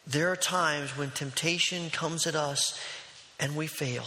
there 0.06 0.30
are 0.30 0.36
times 0.36 0.96
when 0.96 1.10
temptation 1.10 1.90
comes 1.90 2.26
at 2.26 2.36
us 2.36 2.78
and 3.42 3.56
we 3.56 3.66
fail 3.66 4.04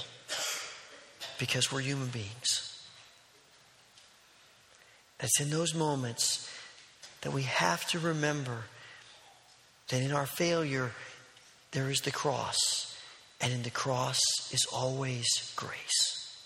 because 1.37 1.71
we're 1.71 1.81
human 1.81 2.07
beings. 2.07 2.87
It's 5.19 5.41
in 5.41 5.49
those 5.49 5.75
moments 5.75 6.49
that 7.21 7.33
we 7.33 7.43
have 7.43 7.85
to 7.89 7.99
remember 7.99 8.63
that 9.89 10.01
in 10.01 10.13
our 10.13 10.25
failure, 10.25 10.91
there 11.71 11.89
is 11.89 11.99
the 11.99 12.11
cross, 12.11 12.97
and 13.41 13.51
in 13.51 13.63
the 13.63 13.69
cross 13.69 14.19
is 14.53 14.65
always 14.71 15.27
grace. 15.57 16.45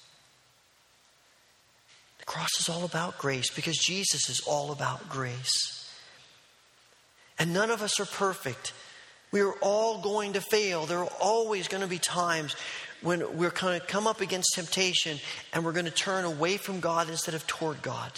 The 2.17 2.25
cross 2.25 2.49
is 2.59 2.69
all 2.69 2.85
about 2.85 3.19
grace 3.19 3.51
because 3.51 3.77
Jesus 3.77 4.29
is 4.29 4.41
all 4.47 4.71
about 4.71 5.07
grace. 5.09 5.93
And 7.37 7.53
none 7.53 7.69
of 7.69 7.83
us 7.83 7.99
are 7.99 8.05
perfect. 8.05 8.73
We 9.31 9.41
are 9.41 9.53
all 9.61 10.01
going 10.01 10.33
to 10.33 10.41
fail. 10.41 10.85
There 10.85 10.99
are 10.99 11.13
always 11.21 11.67
going 11.67 11.81
to 11.81 11.87
be 11.87 11.99
times 11.99 12.55
when 13.01 13.37
we're 13.37 13.51
going 13.51 13.79
to 13.79 13.85
come 13.85 14.07
up 14.07 14.21
against 14.21 14.55
temptation 14.55 15.19
and 15.53 15.63
we're 15.63 15.71
going 15.71 15.85
to 15.85 15.91
turn 15.91 16.25
away 16.25 16.57
from 16.57 16.79
God 16.79 17.09
instead 17.09 17.35
of 17.35 17.45
toward 17.47 17.81
God. 17.81 18.11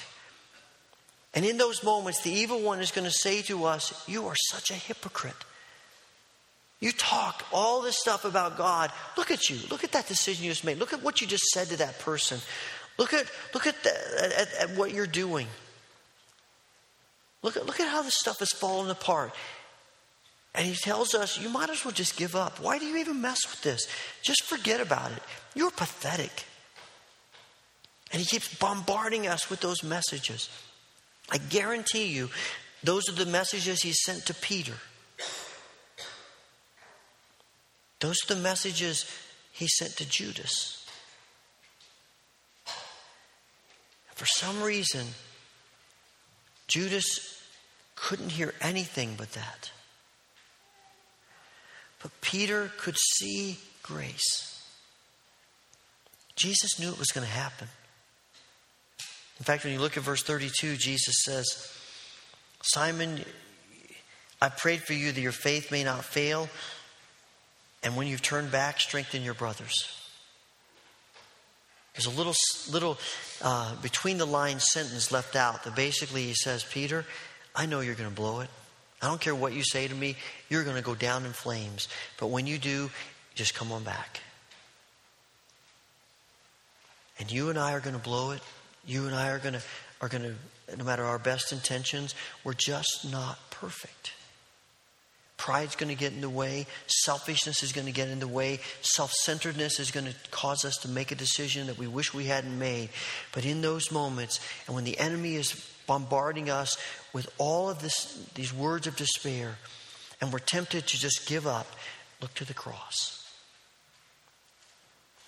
And 1.33 1.45
in 1.45 1.57
those 1.57 1.83
moments, 1.83 2.21
the 2.21 2.31
evil 2.31 2.61
one 2.61 2.79
is 2.79 2.91
going 2.91 3.05
to 3.05 3.11
say 3.11 3.41
to 3.43 3.65
us, 3.65 4.03
You 4.07 4.27
are 4.27 4.35
such 4.49 4.71
a 4.71 4.73
hypocrite. 4.73 5.35
You 6.79 6.91
talk 6.91 7.45
all 7.53 7.81
this 7.81 7.97
stuff 7.99 8.25
about 8.25 8.57
God. 8.57 8.91
Look 9.15 9.31
at 9.31 9.49
you. 9.49 9.59
Look 9.69 9.83
at 9.83 9.91
that 9.91 10.07
decision 10.07 10.43
you 10.43 10.51
just 10.51 10.65
made. 10.65 10.79
Look 10.79 10.93
at 10.93 11.03
what 11.03 11.21
you 11.21 11.27
just 11.27 11.43
said 11.53 11.67
to 11.67 11.77
that 11.77 11.99
person. 11.99 12.39
Look 12.97 13.13
at, 13.13 13.25
look 13.53 13.67
at, 13.67 13.81
the, 13.83 14.39
at, 14.39 14.69
at 14.69 14.77
what 14.77 14.91
you're 14.91 15.07
doing. 15.07 15.47
Look 17.43 17.55
at, 17.55 17.65
look 17.65 17.79
at 17.79 17.87
how 17.87 18.01
this 18.01 18.15
stuff 18.17 18.39
has 18.39 18.49
fallen 18.49 18.89
apart. 18.89 19.31
And 20.53 20.65
he 20.65 20.75
tells 20.75 21.15
us, 21.15 21.39
you 21.39 21.49
might 21.49 21.69
as 21.69 21.85
well 21.85 21.93
just 21.93 22.17
give 22.17 22.35
up. 22.35 22.59
Why 22.59 22.77
do 22.77 22.85
you 22.85 22.97
even 22.97 23.21
mess 23.21 23.39
with 23.49 23.61
this? 23.61 23.87
Just 24.21 24.43
forget 24.43 24.81
about 24.81 25.11
it. 25.11 25.23
You're 25.55 25.71
pathetic. 25.71 26.45
And 28.11 28.19
he 28.19 28.25
keeps 28.25 28.53
bombarding 28.55 29.27
us 29.27 29.49
with 29.49 29.61
those 29.61 29.81
messages. 29.83 30.49
I 31.31 31.37
guarantee 31.37 32.07
you, 32.07 32.29
those 32.83 33.07
are 33.07 33.13
the 33.13 33.25
messages 33.25 33.81
he 33.81 33.93
sent 33.93 34.25
to 34.25 34.33
Peter. 34.33 34.73
Those 38.01 38.17
are 38.25 38.35
the 38.35 38.41
messages 38.41 39.05
he 39.53 39.67
sent 39.67 39.95
to 39.97 40.09
Judas. 40.09 40.85
For 44.15 44.25
some 44.25 44.61
reason, 44.61 45.07
Judas 46.67 47.41
couldn't 47.95 48.31
hear 48.31 48.53
anything 48.59 49.15
but 49.17 49.31
that. 49.31 49.71
But 52.01 52.11
Peter 52.21 52.71
could 52.77 52.97
see 52.97 53.57
grace. 53.83 54.47
Jesus 56.35 56.79
knew 56.79 56.89
it 56.89 56.97
was 56.97 57.11
going 57.11 57.25
to 57.25 57.33
happen. 57.33 57.67
In 59.39 59.45
fact, 59.45 59.63
when 59.63 59.73
you 59.73 59.79
look 59.79 59.97
at 59.97 60.03
verse 60.03 60.23
32, 60.23 60.77
Jesus 60.77 61.15
says, 61.23 61.45
Simon, 62.61 63.23
I 64.41 64.49
prayed 64.49 64.81
for 64.81 64.93
you 64.93 65.11
that 65.11 65.21
your 65.21 65.31
faith 65.31 65.71
may 65.71 65.83
not 65.83 66.05
fail, 66.05 66.49
and 67.83 67.95
when 67.95 68.07
you've 68.07 68.21
turned 68.21 68.51
back, 68.51 68.79
strengthen 68.79 69.23
your 69.23 69.33
brothers. 69.33 69.97
There's 71.93 72.05
a 72.05 72.17
little, 72.17 72.35
little 72.71 72.97
uh, 73.41 73.75
between 73.81 74.17
the 74.17 74.25
lines 74.25 74.65
sentence 74.71 75.11
left 75.11 75.35
out 75.35 75.63
that 75.63 75.75
basically 75.75 76.23
he 76.23 76.33
says, 76.33 76.63
Peter, 76.63 77.05
I 77.55 77.65
know 77.65 77.81
you're 77.81 77.95
going 77.95 78.09
to 78.09 78.15
blow 78.15 78.39
it. 78.39 78.49
I 79.01 79.07
don't 79.07 79.19
care 79.19 79.33
what 79.33 79.53
you 79.53 79.63
say 79.63 79.87
to 79.87 79.95
me, 79.95 80.15
you're 80.49 80.63
going 80.63 80.75
to 80.75 80.83
go 80.83 80.95
down 80.95 81.25
in 81.25 81.33
flames. 81.33 81.87
But 82.19 82.27
when 82.27 82.45
you 82.45 82.57
do, 82.57 82.91
just 83.33 83.55
come 83.55 83.71
on 83.71 83.83
back. 83.83 84.21
And 87.19 87.31
you 87.31 87.49
and 87.49 87.57
I 87.57 87.73
are 87.73 87.79
going 87.79 87.95
to 87.95 88.01
blow 88.01 88.31
it. 88.31 88.41
You 88.85 89.05
and 89.07 89.15
I 89.15 89.29
are 89.29 89.39
going 89.39 89.53
to, 89.53 89.61
are 90.01 90.07
going 90.07 90.23
to, 90.23 90.77
no 90.77 90.83
matter 90.83 91.03
our 91.03 91.19
best 91.19 91.51
intentions, 91.51 92.15
we're 92.43 92.53
just 92.53 93.11
not 93.11 93.37
perfect. 93.49 94.13
Pride's 95.37 95.75
going 95.75 95.89
to 95.89 95.99
get 95.99 96.13
in 96.13 96.21
the 96.21 96.29
way. 96.29 96.67
Selfishness 96.85 97.63
is 97.63 97.73
going 97.73 97.87
to 97.87 97.93
get 97.93 98.09
in 98.09 98.19
the 98.19 98.27
way. 98.27 98.59
Self 98.81 99.11
centeredness 99.11 99.79
is 99.79 99.89
going 99.89 100.05
to 100.05 100.13
cause 100.29 100.63
us 100.63 100.77
to 100.83 100.87
make 100.87 101.11
a 101.11 101.15
decision 101.15 101.65
that 101.65 101.79
we 101.79 101.87
wish 101.87 102.13
we 102.13 102.25
hadn't 102.25 102.59
made. 102.59 102.89
But 103.33 103.45
in 103.45 103.61
those 103.61 103.91
moments, 103.91 104.39
and 104.67 104.75
when 104.75 104.83
the 104.83 104.99
enemy 104.99 105.33
is 105.33 105.70
bombarding 105.87 106.49
us 106.49 106.77
with 107.13 107.31
all 107.37 107.69
of 107.69 107.81
this, 107.81 108.27
these 108.35 108.53
words 108.53 108.87
of 108.87 108.95
despair, 108.95 109.57
and 110.19 110.31
we're 110.31 110.39
tempted 110.39 110.87
to 110.87 110.99
just 110.99 111.27
give 111.27 111.47
up, 111.47 111.67
look 112.21 112.33
to 112.35 112.45
the 112.45 112.53
cross. 112.53 113.17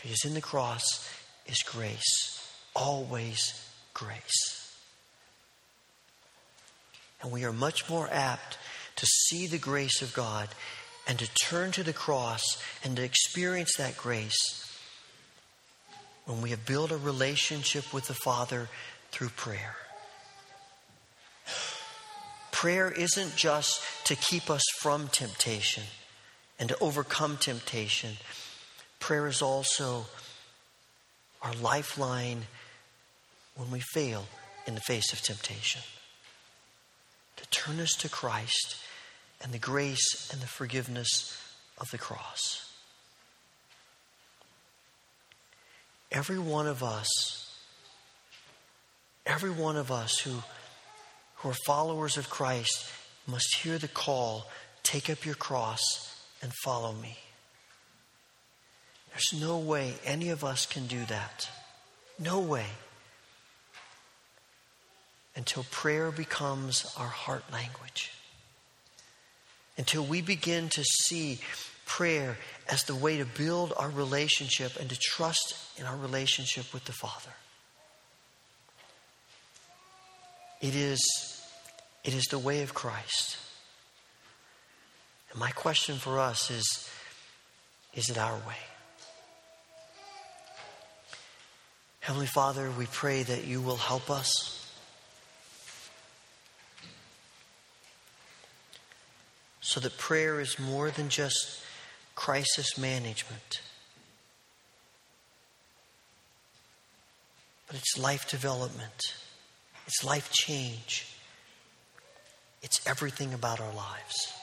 Because 0.01 0.25
in 0.25 0.33
the 0.33 0.41
cross 0.41 1.09
is 1.47 1.63
grace, 1.63 2.51
always 2.75 3.67
grace. 3.93 4.75
And 7.21 7.31
we 7.31 7.45
are 7.45 7.53
much 7.53 7.89
more 7.89 8.09
apt 8.11 8.57
to 8.97 9.05
see 9.05 9.47
the 9.47 9.57
grace 9.57 10.01
of 10.01 10.13
God 10.13 10.49
and 11.07 11.17
to 11.19 11.29
turn 11.45 11.71
to 11.71 11.83
the 11.83 11.93
cross 11.93 12.43
and 12.83 12.95
to 12.97 13.03
experience 13.03 13.71
that 13.77 13.97
grace 13.97 14.63
when 16.25 16.41
we 16.41 16.51
have 16.51 16.65
built 16.65 16.91
a 16.91 16.97
relationship 16.97 17.93
with 17.93 18.07
the 18.07 18.13
Father 18.13 18.69
through 19.11 19.29
prayer. 19.29 19.75
Prayer 22.64 22.89
isn't 22.89 23.36
just 23.36 23.82
to 24.05 24.16
keep 24.16 24.49
us 24.49 24.64
from 24.80 25.09
temptation 25.09 25.84
and 26.57 26.70
to 26.70 26.80
overcome 26.80 27.36
temptation. 27.36 28.11
Prayer 29.01 29.28
is 29.28 29.41
also 29.41 30.05
our 31.41 31.51
lifeline 31.55 32.43
when 33.57 33.70
we 33.70 33.82
fail 33.82 34.28
in 34.66 34.76
the 34.76 34.80
face 34.80 35.11
of 35.11 35.20
temptation. 35.20 35.82
To 37.36 37.49
turn 37.49 37.82
us 37.82 37.97
to 37.97 38.07
Christ 38.07 38.78
and 39.41 39.51
the 39.51 39.59
grace 39.59 40.30
and 40.32 40.41
the 40.41 40.47
forgiveness 40.47 41.38
of 41.78 41.91
the 41.91 41.97
cross. 41.97 42.72
Every 46.14 46.39
one 46.39 46.68
of 46.68 46.82
us, 46.82 47.09
every 49.26 49.51
one 49.51 49.76
of 49.76 49.91
us 49.91 50.20
who 50.20 50.43
who 51.43 51.49
are 51.49 51.57
followers 51.65 52.15
of 52.15 52.29
Christ 52.29 52.89
must 53.27 53.57
hear 53.57 53.77
the 53.77 53.89
call 53.89 54.47
take 54.81 55.09
up 55.09 55.25
your 55.25 55.35
cross 55.35 55.81
and 56.41 56.53
follow 56.63 56.93
me. 56.93 57.17
There's 59.11 59.41
no 59.41 59.57
way 59.57 59.95
any 60.05 60.29
of 60.29 60.43
us 60.43 60.65
can 60.65 60.87
do 60.87 61.03
that. 61.05 61.49
No 62.17 62.39
way. 62.39 62.65
Until 65.35 65.65
prayer 65.69 66.11
becomes 66.11 66.91
our 66.97 67.07
heart 67.07 67.43
language. 67.51 68.13
Until 69.77 70.05
we 70.05 70.21
begin 70.21 70.69
to 70.69 70.83
see 70.83 71.39
prayer 71.85 72.37
as 72.69 72.83
the 72.83 72.95
way 72.95 73.17
to 73.17 73.25
build 73.25 73.73
our 73.77 73.89
relationship 73.89 74.79
and 74.79 74.89
to 74.89 74.97
trust 74.97 75.55
in 75.77 75.85
our 75.85 75.97
relationship 75.97 76.73
with 76.73 76.85
the 76.85 76.93
Father. 76.93 77.33
It 80.64 80.76
is, 80.76 81.41
it 82.05 82.14
is 82.14 82.24
the 82.32 82.39
way 82.39 82.64
of 82.64 82.74
Christ. 82.74 83.38
And 85.30 85.39
my 85.39 85.51
question 85.51 85.97
for 85.97 86.20
us 86.20 86.49
is 86.49 86.89
is 87.93 88.09
it 88.09 88.18
our 88.18 88.36
way? 88.38 88.64
Heavenly 91.99 92.28
Father, 92.28 92.72
we 92.72 92.86
pray 92.86 93.24
that 93.24 93.43
you 93.43 93.59
will 93.59 93.76
help 93.76 94.09
us. 94.09 94.74
So 99.59 99.82
that 99.82 99.97
prayer 99.97 100.39
is 100.39 100.57
more 100.57 100.91
than 100.91 101.09
just 101.09 101.61
crisis 102.16 102.78
management, 102.78 103.61
but 107.68 107.76
it's 107.76 107.97
life 107.97 108.30
development, 108.30 109.14
it's 109.88 110.03
life 110.03 110.31
change, 110.31 111.07
it's 112.61 112.86
everything 112.88 113.34
about 113.34 113.59
our 113.59 113.73
lives. 113.73 114.34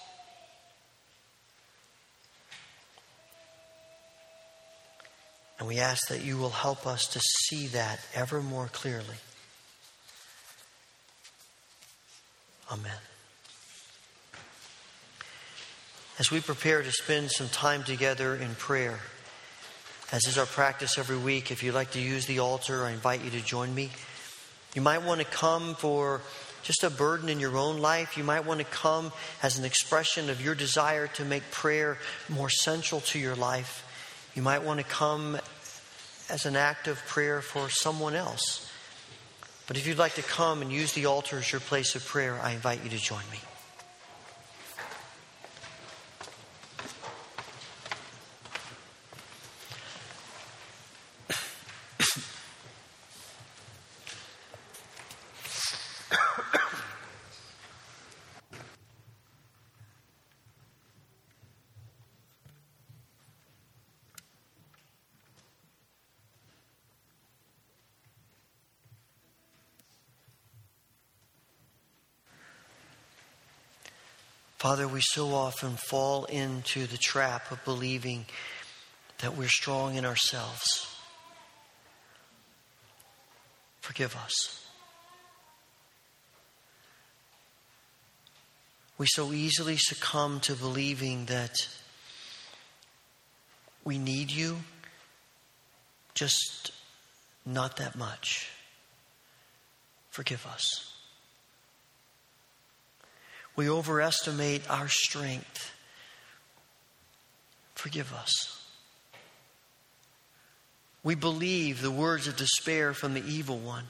And 5.59 5.69
we 5.69 5.79
ask 5.79 6.09
that 6.09 6.25
you 6.25 6.39
will 6.39 6.51
help 6.51 6.87
us 6.87 7.07
to 7.09 7.21
see 7.21 7.67
that 7.69 8.01
ever 8.15 8.41
more 8.41 8.69
clearly. 8.69 9.17
Amen. 12.73 12.97
As 16.19 16.31
we 16.31 16.41
prepare 16.41 16.83
to 16.83 16.93
spend 16.93 17.31
some 17.31 17.49
time 17.49 17.83
together 17.83 18.35
in 18.37 18.55
prayer, 18.55 19.01
as 20.13 20.27
is 20.27 20.39
our 20.39 20.47
practice 20.47 20.99
every 20.99 21.19
week, 21.19 21.51
if 21.51 21.63
you'd 21.63 21.75
like 21.75 21.93
to 21.93 22.01
use 22.01 22.27
the 22.27 22.39
altar, 22.39 22.85
I 22.85 22.93
invite 22.93 23.23
you 23.23 23.31
to 23.31 23.41
join 23.41 23.75
me. 23.75 23.91
You 24.75 24.83
might 24.83 25.03
want 25.03 25.21
to 25.21 25.27
come 25.27 25.75
for 25.75 26.21
just 26.63 26.85
a 26.85 26.91
burden 26.91 27.29
in 27.29 27.41
your 27.41 27.57
own 27.57 27.79
life. 27.79 28.17
You 28.17 28.25
might 28.25 28.47
want 28.47 28.61
to 28.61 28.67
come 28.67 29.13
as 29.43 29.59
an 29.59 29.65
expression 29.65 30.31
of 30.31 30.43
your 30.43 30.55
desire 30.55 31.09
to 31.09 31.25
make 31.25 31.51
prayer 31.51 31.99
more 32.29 32.51
central 32.51 33.01
to 33.03 33.19
your 33.19 33.35
life. 33.35 33.87
You 34.35 34.43
might 34.43 34.63
want 34.63 34.79
to 34.79 34.87
come 34.87 35.39
as 36.29 36.47
an 36.47 36.55
act 36.55 36.87
of 36.87 36.99
prayer 37.07 37.43
for 37.43 37.69
someone 37.69 38.15
else. 38.15 38.71
But 39.67 39.77
if 39.77 39.87
you'd 39.87 39.99
like 39.99 40.15
to 40.15 40.23
come 40.23 40.63
and 40.63 40.73
use 40.73 40.93
the 40.93 41.07
altar 41.07 41.39
as 41.39 41.51
your 41.51 41.61
place 41.61 41.95
of 41.95 42.05
prayer, 42.05 42.39
I 42.41 42.53
invite 42.53 42.85
you 42.85 42.91
to 42.91 42.99
join 42.99 43.23
me. 43.33 43.39
Father, 74.61 74.87
we 74.87 75.01
so 75.01 75.29
often 75.29 75.77
fall 75.77 76.27
into 76.27 76.87
the 76.87 76.99
trap 76.99 77.51
of 77.51 77.65
believing 77.65 78.27
that 79.21 79.35
we're 79.35 79.49
strong 79.49 79.95
in 79.95 80.05
ourselves. 80.05 80.87
Forgive 83.81 84.15
us. 84.17 84.63
We 88.99 89.07
so 89.07 89.33
easily 89.33 89.79
succumb 89.79 90.41
to 90.41 90.53
believing 90.53 91.25
that 91.25 91.57
we 93.83 93.97
need 93.97 94.31
you, 94.31 94.59
just 96.13 96.73
not 97.47 97.79
that 97.79 97.97
much. 97.97 98.51
Forgive 100.11 100.45
us. 100.45 101.00
We 103.61 103.69
overestimate 103.69 104.63
our 104.71 104.89
strength. 104.89 105.71
Forgive 107.75 108.11
us. 108.15 108.65
We 111.03 111.15
believe 111.15 111.83
the 111.83 111.91
words 111.91 112.27
of 112.27 112.39
despair 112.39 112.95
from 112.95 113.13
the 113.13 113.23
evil 113.23 113.59
one. 113.59 113.85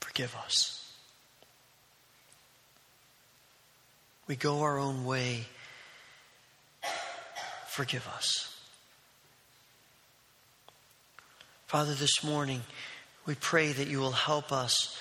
Forgive 0.00 0.32
us. 0.36 0.92
We 4.28 4.36
go 4.36 4.60
our 4.60 4.78
own 4.78 5.04
way. 5.04 5.46
Forgive 7.66 8.06
us. 8.14 8.56
Father, 11.66 11.94
this 11.94 12.22
morning, 12.22 12.62
we 13.26 13.34
pray 13.34 13.72
that 13.72 13.88
you 13.88 13.98
will 13.98 14.12
help 14.12 14.52
us 14.52 14.96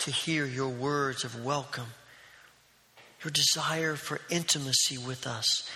to 0.00 0.10
hear 0.10 0.44
your 0.44 0.68
words 0.68 1.24
of 1.24 1.42
welcome 1.42 1.86
your 3.24 3.30
desire 3.30 3.94
for 3.96 4.20
intimacy 4.30 4.98
with 4.98 5.26
us, 5.26 5.68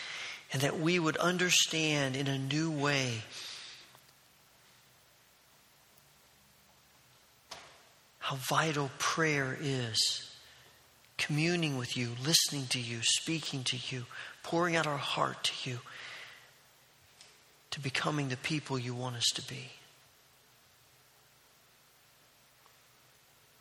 and 0.53 0.62
that 0.62 0.78
we 0.78 0.99
would 0.99 1.16
understand 1.16 2.16
in 2.16 2.26
a 2.26 2.38
new 2.38 2.70
way 2.70 3.22
how 8.18 8.36
vital 8.36 8.90
prayer 8.99 9.57
is. 9.61 10.22
Communing 11.18 11.78
with 11.78 11.97
you, 11.97 12.11
listening 12.22 12.66
to 12.66 12.78
you, 12.78 12.99
speaking 13.03 13.64
to 13.64 13.76
you, 13.88 14.05
pouring 14.42 14.76
out 14.76 14.86
our 14.86 14.99
heart 14.99 15.44
to 15.44 15.70
you, 15.70 15.78
to 17.70 17.80
becoming 17.80 18.28
the 18.28 18.36
people 18.36 18.78
you 18.78 18.94
want 18.94 19.16
us 19.16 19.24
to 19.34 19.42
be. 19.49 19.70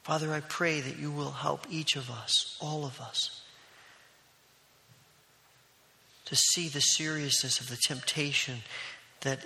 Father, 0.04 0.34
I 0.34 0.42
pray 0.42 0.82
that 0.82 1.00
you 1.00 1.12
will 1.12 1.32
help 1.32 1.66
each 1.70 1.96
of 1.96 2.12
us, 2.12 2.58
all 2.60 2.86
of 2.86 3.00
us, 3.00 3.42
to 6.26 6.36
see 6.36 6.68
the 6.68 6.80
seriousness 6.80 7.60
of 7.60 7.70
the 7.70 7.78
temptation 7.78 8.58
that 9.22 9.40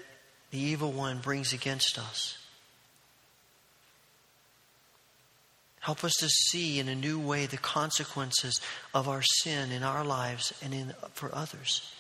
the 0.52 0.60
evil 0.60 0.92
one 0.92 1.20
brings 1.20 1.54
against 1.54 2.00
us. 2.00 2.38
Help 5.82 6.04
us 6.04 6.14
to 6.20 6.28
see 6.28 6.80
in 6.80 6.90
a 6.90 6.96
new 6.96 7.20
way 7.20 7.46
the 7.46 7.58
consequences 7.58 8.60
of 8.94 9.08
our 9.08 9.22
sin 9.22 9.72
in 9.72 9.84
our 9.84 10.04
lives 10.04 10.54
and 10.62 10.74
in, 10.74 10.94
for 11.14 11.34
others. 11.34 11.94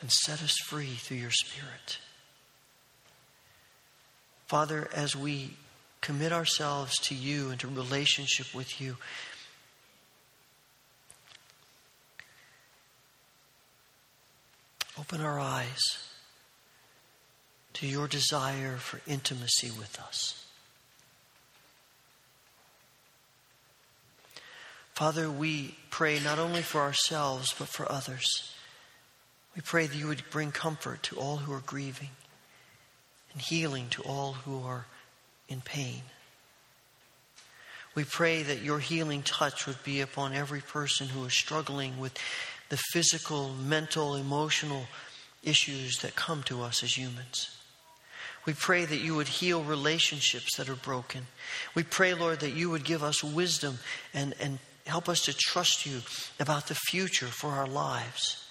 And 0.00 0.10
set 0.10 0.42
us 0.42 0.54
free 0.66 0.94
through 0.94 1.16
your 1.16 1.32
Spirit. 1.32 1.98
Father, 4.46 4.88
as 4.94 5.16
we 5.16 5.54
commit 6.00 6.32
ourselves 6.32 6.96
to 7.00 7.14
you 7.14 7.50
and 7.50 7.58
to 7.60 7.66
relationship 7.66 8.54
with 8.54 8.80
you, 8.80 8.96
Open 14.98 15.20
our 15.20 15.38
eyes 15.38 15.78
to 17.74 17.86
your 17.86 18.08
desire 18.08 18.76
for 18.76 19.00
intimacy 19.06 19.70
with 19.70 19.98
us. 20.00 20.44
Father, 24.94 25.30
we 25.30 25.76
pray 25.90 26.18
not 26.18 26.40
only 26.40 26.62
for 26.62 26.80
ourselves, 26.80 27.54
but 27.56 27.68
for 27.68 27.90
others. 27.90 28.52
We 29.54 29.62
pray 29.62 29.86
that 29.86 29.96
you 29.96 30.08
would 30.08 30.24
bring 30.30 30.50
comfort 30.50 31.04
to 31.04 31.16
all 31.16 31.36
who 31.36 31.52
are 31.52 31.62
grieving 31.64 32.10
and 33.32 33.40
healing 33.40 33.88
to 33.90 34.02
all 34.02 34.32
who 34.32 34.64
are 34.64 34.86
in 35.48 35.60
pain. 35.60 36.02
We 37.94 38.02
pray 38.02 38.42
that 38.42 38.62
your 38.62 38.80
healing 38.80 39.22
touch 39.22 39.66
would 39.66 39.82
be 39.84 40.00
upon 40.00 40.32
every 40.32 40.60
person 40.60 41.08
who 41.08 41.24
is 41.24 41.32
struggling 41.32 41.98
with 41.98 42.16
the 42.68 42.76
physical, 42.92 43.50
mental, 43.54 44.14
emotional 44.14 44.84
issues 45.42 45.98
that 45.98 46.16
come 46.16 46.42
to 46.44 46.62
us 46.62 46.82
as 46.82 46.96
humans. 46.96 47.56
We 48.46 48.54
pray 48.54 48.84
that 48.84 49.00
you 49.00 49.14
would 49.14 49.28
heal 49.28 49.62
relationships 49.62 50.56
that 50.56 50.68
are 50.68 50.74
broken. 50.74 51.26
We 51.74 51.82
pray, 51.82 52.14
Lord, 52.14 52.40
that 52.40 52.54
you 52.54 52.70
would 52.70 52.84
give 52.84 53.02
us 53.02 53.22
wisdom 53.22 53.78
and, 54.14 54.34
and 54.40 54.58
help 54.86 55.08
us 55.08 55.20
to 55.22 55.36
trust 55.36 55.84
you 55.84 56.00
about 56.40 56.66
the 56.66 56.74
future 56.74 57.26
for 57.26 57.50
our 57.50 57.66
lives. 57.66 58.44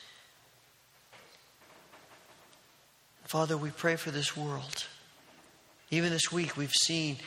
Father, 3.26 3.57
we 3.57 3.72
pray 3.72 3.95
for 3.95 4.11
this 4.11 4.38
world. 4.38 4.86
Even 5.89 6.11
this 6.11 6.32
week, 6.32 6.55
we've 6.55 6.72
seen 6.72 7.18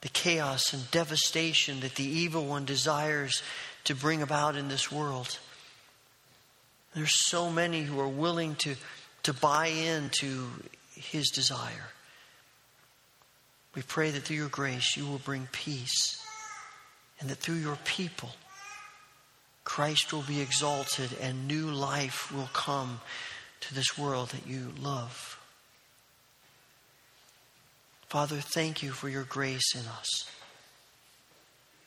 the 0.00 0.08
chaos 0.08 0.72
and 0.72 0.90
devastation 0.90 1.80
that 1.80 1.96
the 1.96 2.04
evil 2.04 2.46
one 2.46 2.64
desires 2.64 3.42
to 3.84 3.94
bring 3.94 4.22
about 4.22 4.56
in 4.56 4.68
this 4.68 4.92
world. 4.92 5.38
There's 6.96 7.28
so 7.28 7.50
many 7.50 7.82
who 7.82 8.00
are 8.00 8.08
willing 8.08 8.56
to, 8.56 8.74
to 9.22 9.32
buy 9.32 9.66
into 9.66 10.48
his 10.96 11.28
desire. 11.28 11.90
We 13.76 13.82
pray 13.82 14.10
that 14.10 14.22
through 14.22 14.36
your 14.36 14.48
grace 14.48 14.96
you 14.96 15.06
will 15.06 15.18
bring 15.18 15.46
peace 15.52 16.26
and 17.20 17.28
that 17.28 17.36
through 17.36 17.56
your 17.56 17.78
people 17.84 18.30
Christ 19.66 20.12
will 20.12 20.22
be 20.22 20.40
exalted 20.40 21.10
and 21.20 21.46
new 21.46 21.66
life 21.66 22.32
will 22.32 22.48
come 22.52 23.00
to 23.60 23.74
this 23.74 23.98
world 23.98 24.30
that 24.30 24.46
you 24.46 24.72
love. 24.80 25.38
Father, 28.08 28.36
thank 28.36 28.82
you 28.82 28.92
for 28.92 29.08
your 29.08 29.24
grace 29.24 29.74
in 29.74 29.86
us. 29.86 30.30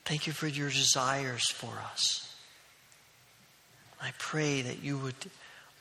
Thank 0.03 0.28
you 0.28 0.34
for 0.34 0.47
your 0.47 0.70
desires 0.70 1.49
for 1.49 1.82
us. 1.91 2.29
I 4.02 4.12
pray 4.18 4.62
that 4.62 4.84
you 4.84 4.97
would 4.97 5.16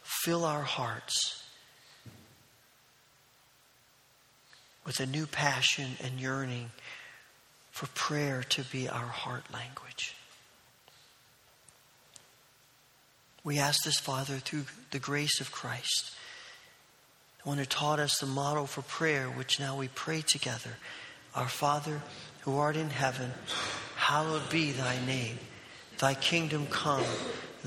fill 0.03 0.45
our 0.45 0.63
hearts 0.63 1.45
with 4.85 5.01
a 5.01 5.07
new 5.07 5.27
passion 5.27 5.91
and 6.03 6.19
yearning 6.19 6.71
for 7.71 7.87
prayer 7.89 8.43
to 8.49 8.63
be 8.65 8.89
our 8.89 9.07
heart 9.07 9.45
language. 9.53 10.17
We 13.45 13.59
ask 13.59 13.85
this, 13.85 13.99
Father, 13.99 14.39
through 14.39 14.65
the 14.91 14.99
grace 14.99 15.41
of 15.41 15.53
Christ, 15.53 16.13
the 17.43 17.49
one 17.49 17.59
who 17.59 17.65
taught 17.65 18.01
us 18.01 18.19
the 18.19 18.27
model 18.27 18.67
for 18.67 18.83
prayer, 18.83 19.27
which 19.27 19.61
now 19.61 19.77
we 19.77 19.89
pray 19.89 20.23
together. 20.23 20.77
Our 21.35 21.49
Father, 21.49 22.03
who 22.41 22.59
art 22.59 22.77
in 22.77 22.91
heaven, 22.91 23.33
hallowed 23.97 24.51
be 24.51 24.73
thy 24.73 24.99
name. 25.07 25.39
Thy 25.99 26.15
kingdom 26.15 26.67
come, 26.67 27.05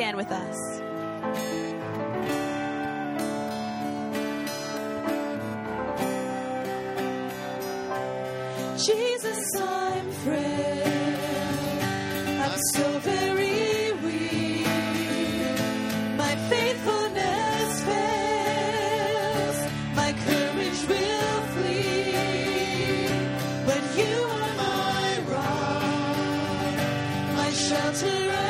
Stand 0.00 0.16
with 0.16 0.32
us. 0.32 0.56
Jesus, 8.86 9.44
I'm 9.60 10.10
frail. 10.22 10.88
I'm 12.44 12.58
so 12.72 12.98
very 13.00 13.92
weak. 14.04 14.66
My 16.16 16.34
faithfulness 16.48 17.82
fails. 17.88 19.58
My 20.00 20.12
courage 20.26 20.80
will 20.92 21.40
flee. 21.54 22.14
But 23.68 23.82
you 24.00 24.14
are 24.38 24.54
my 24.64 25.08
rock, 25.34 26.74
my 27.36 27.50
shelter 27.50 28.49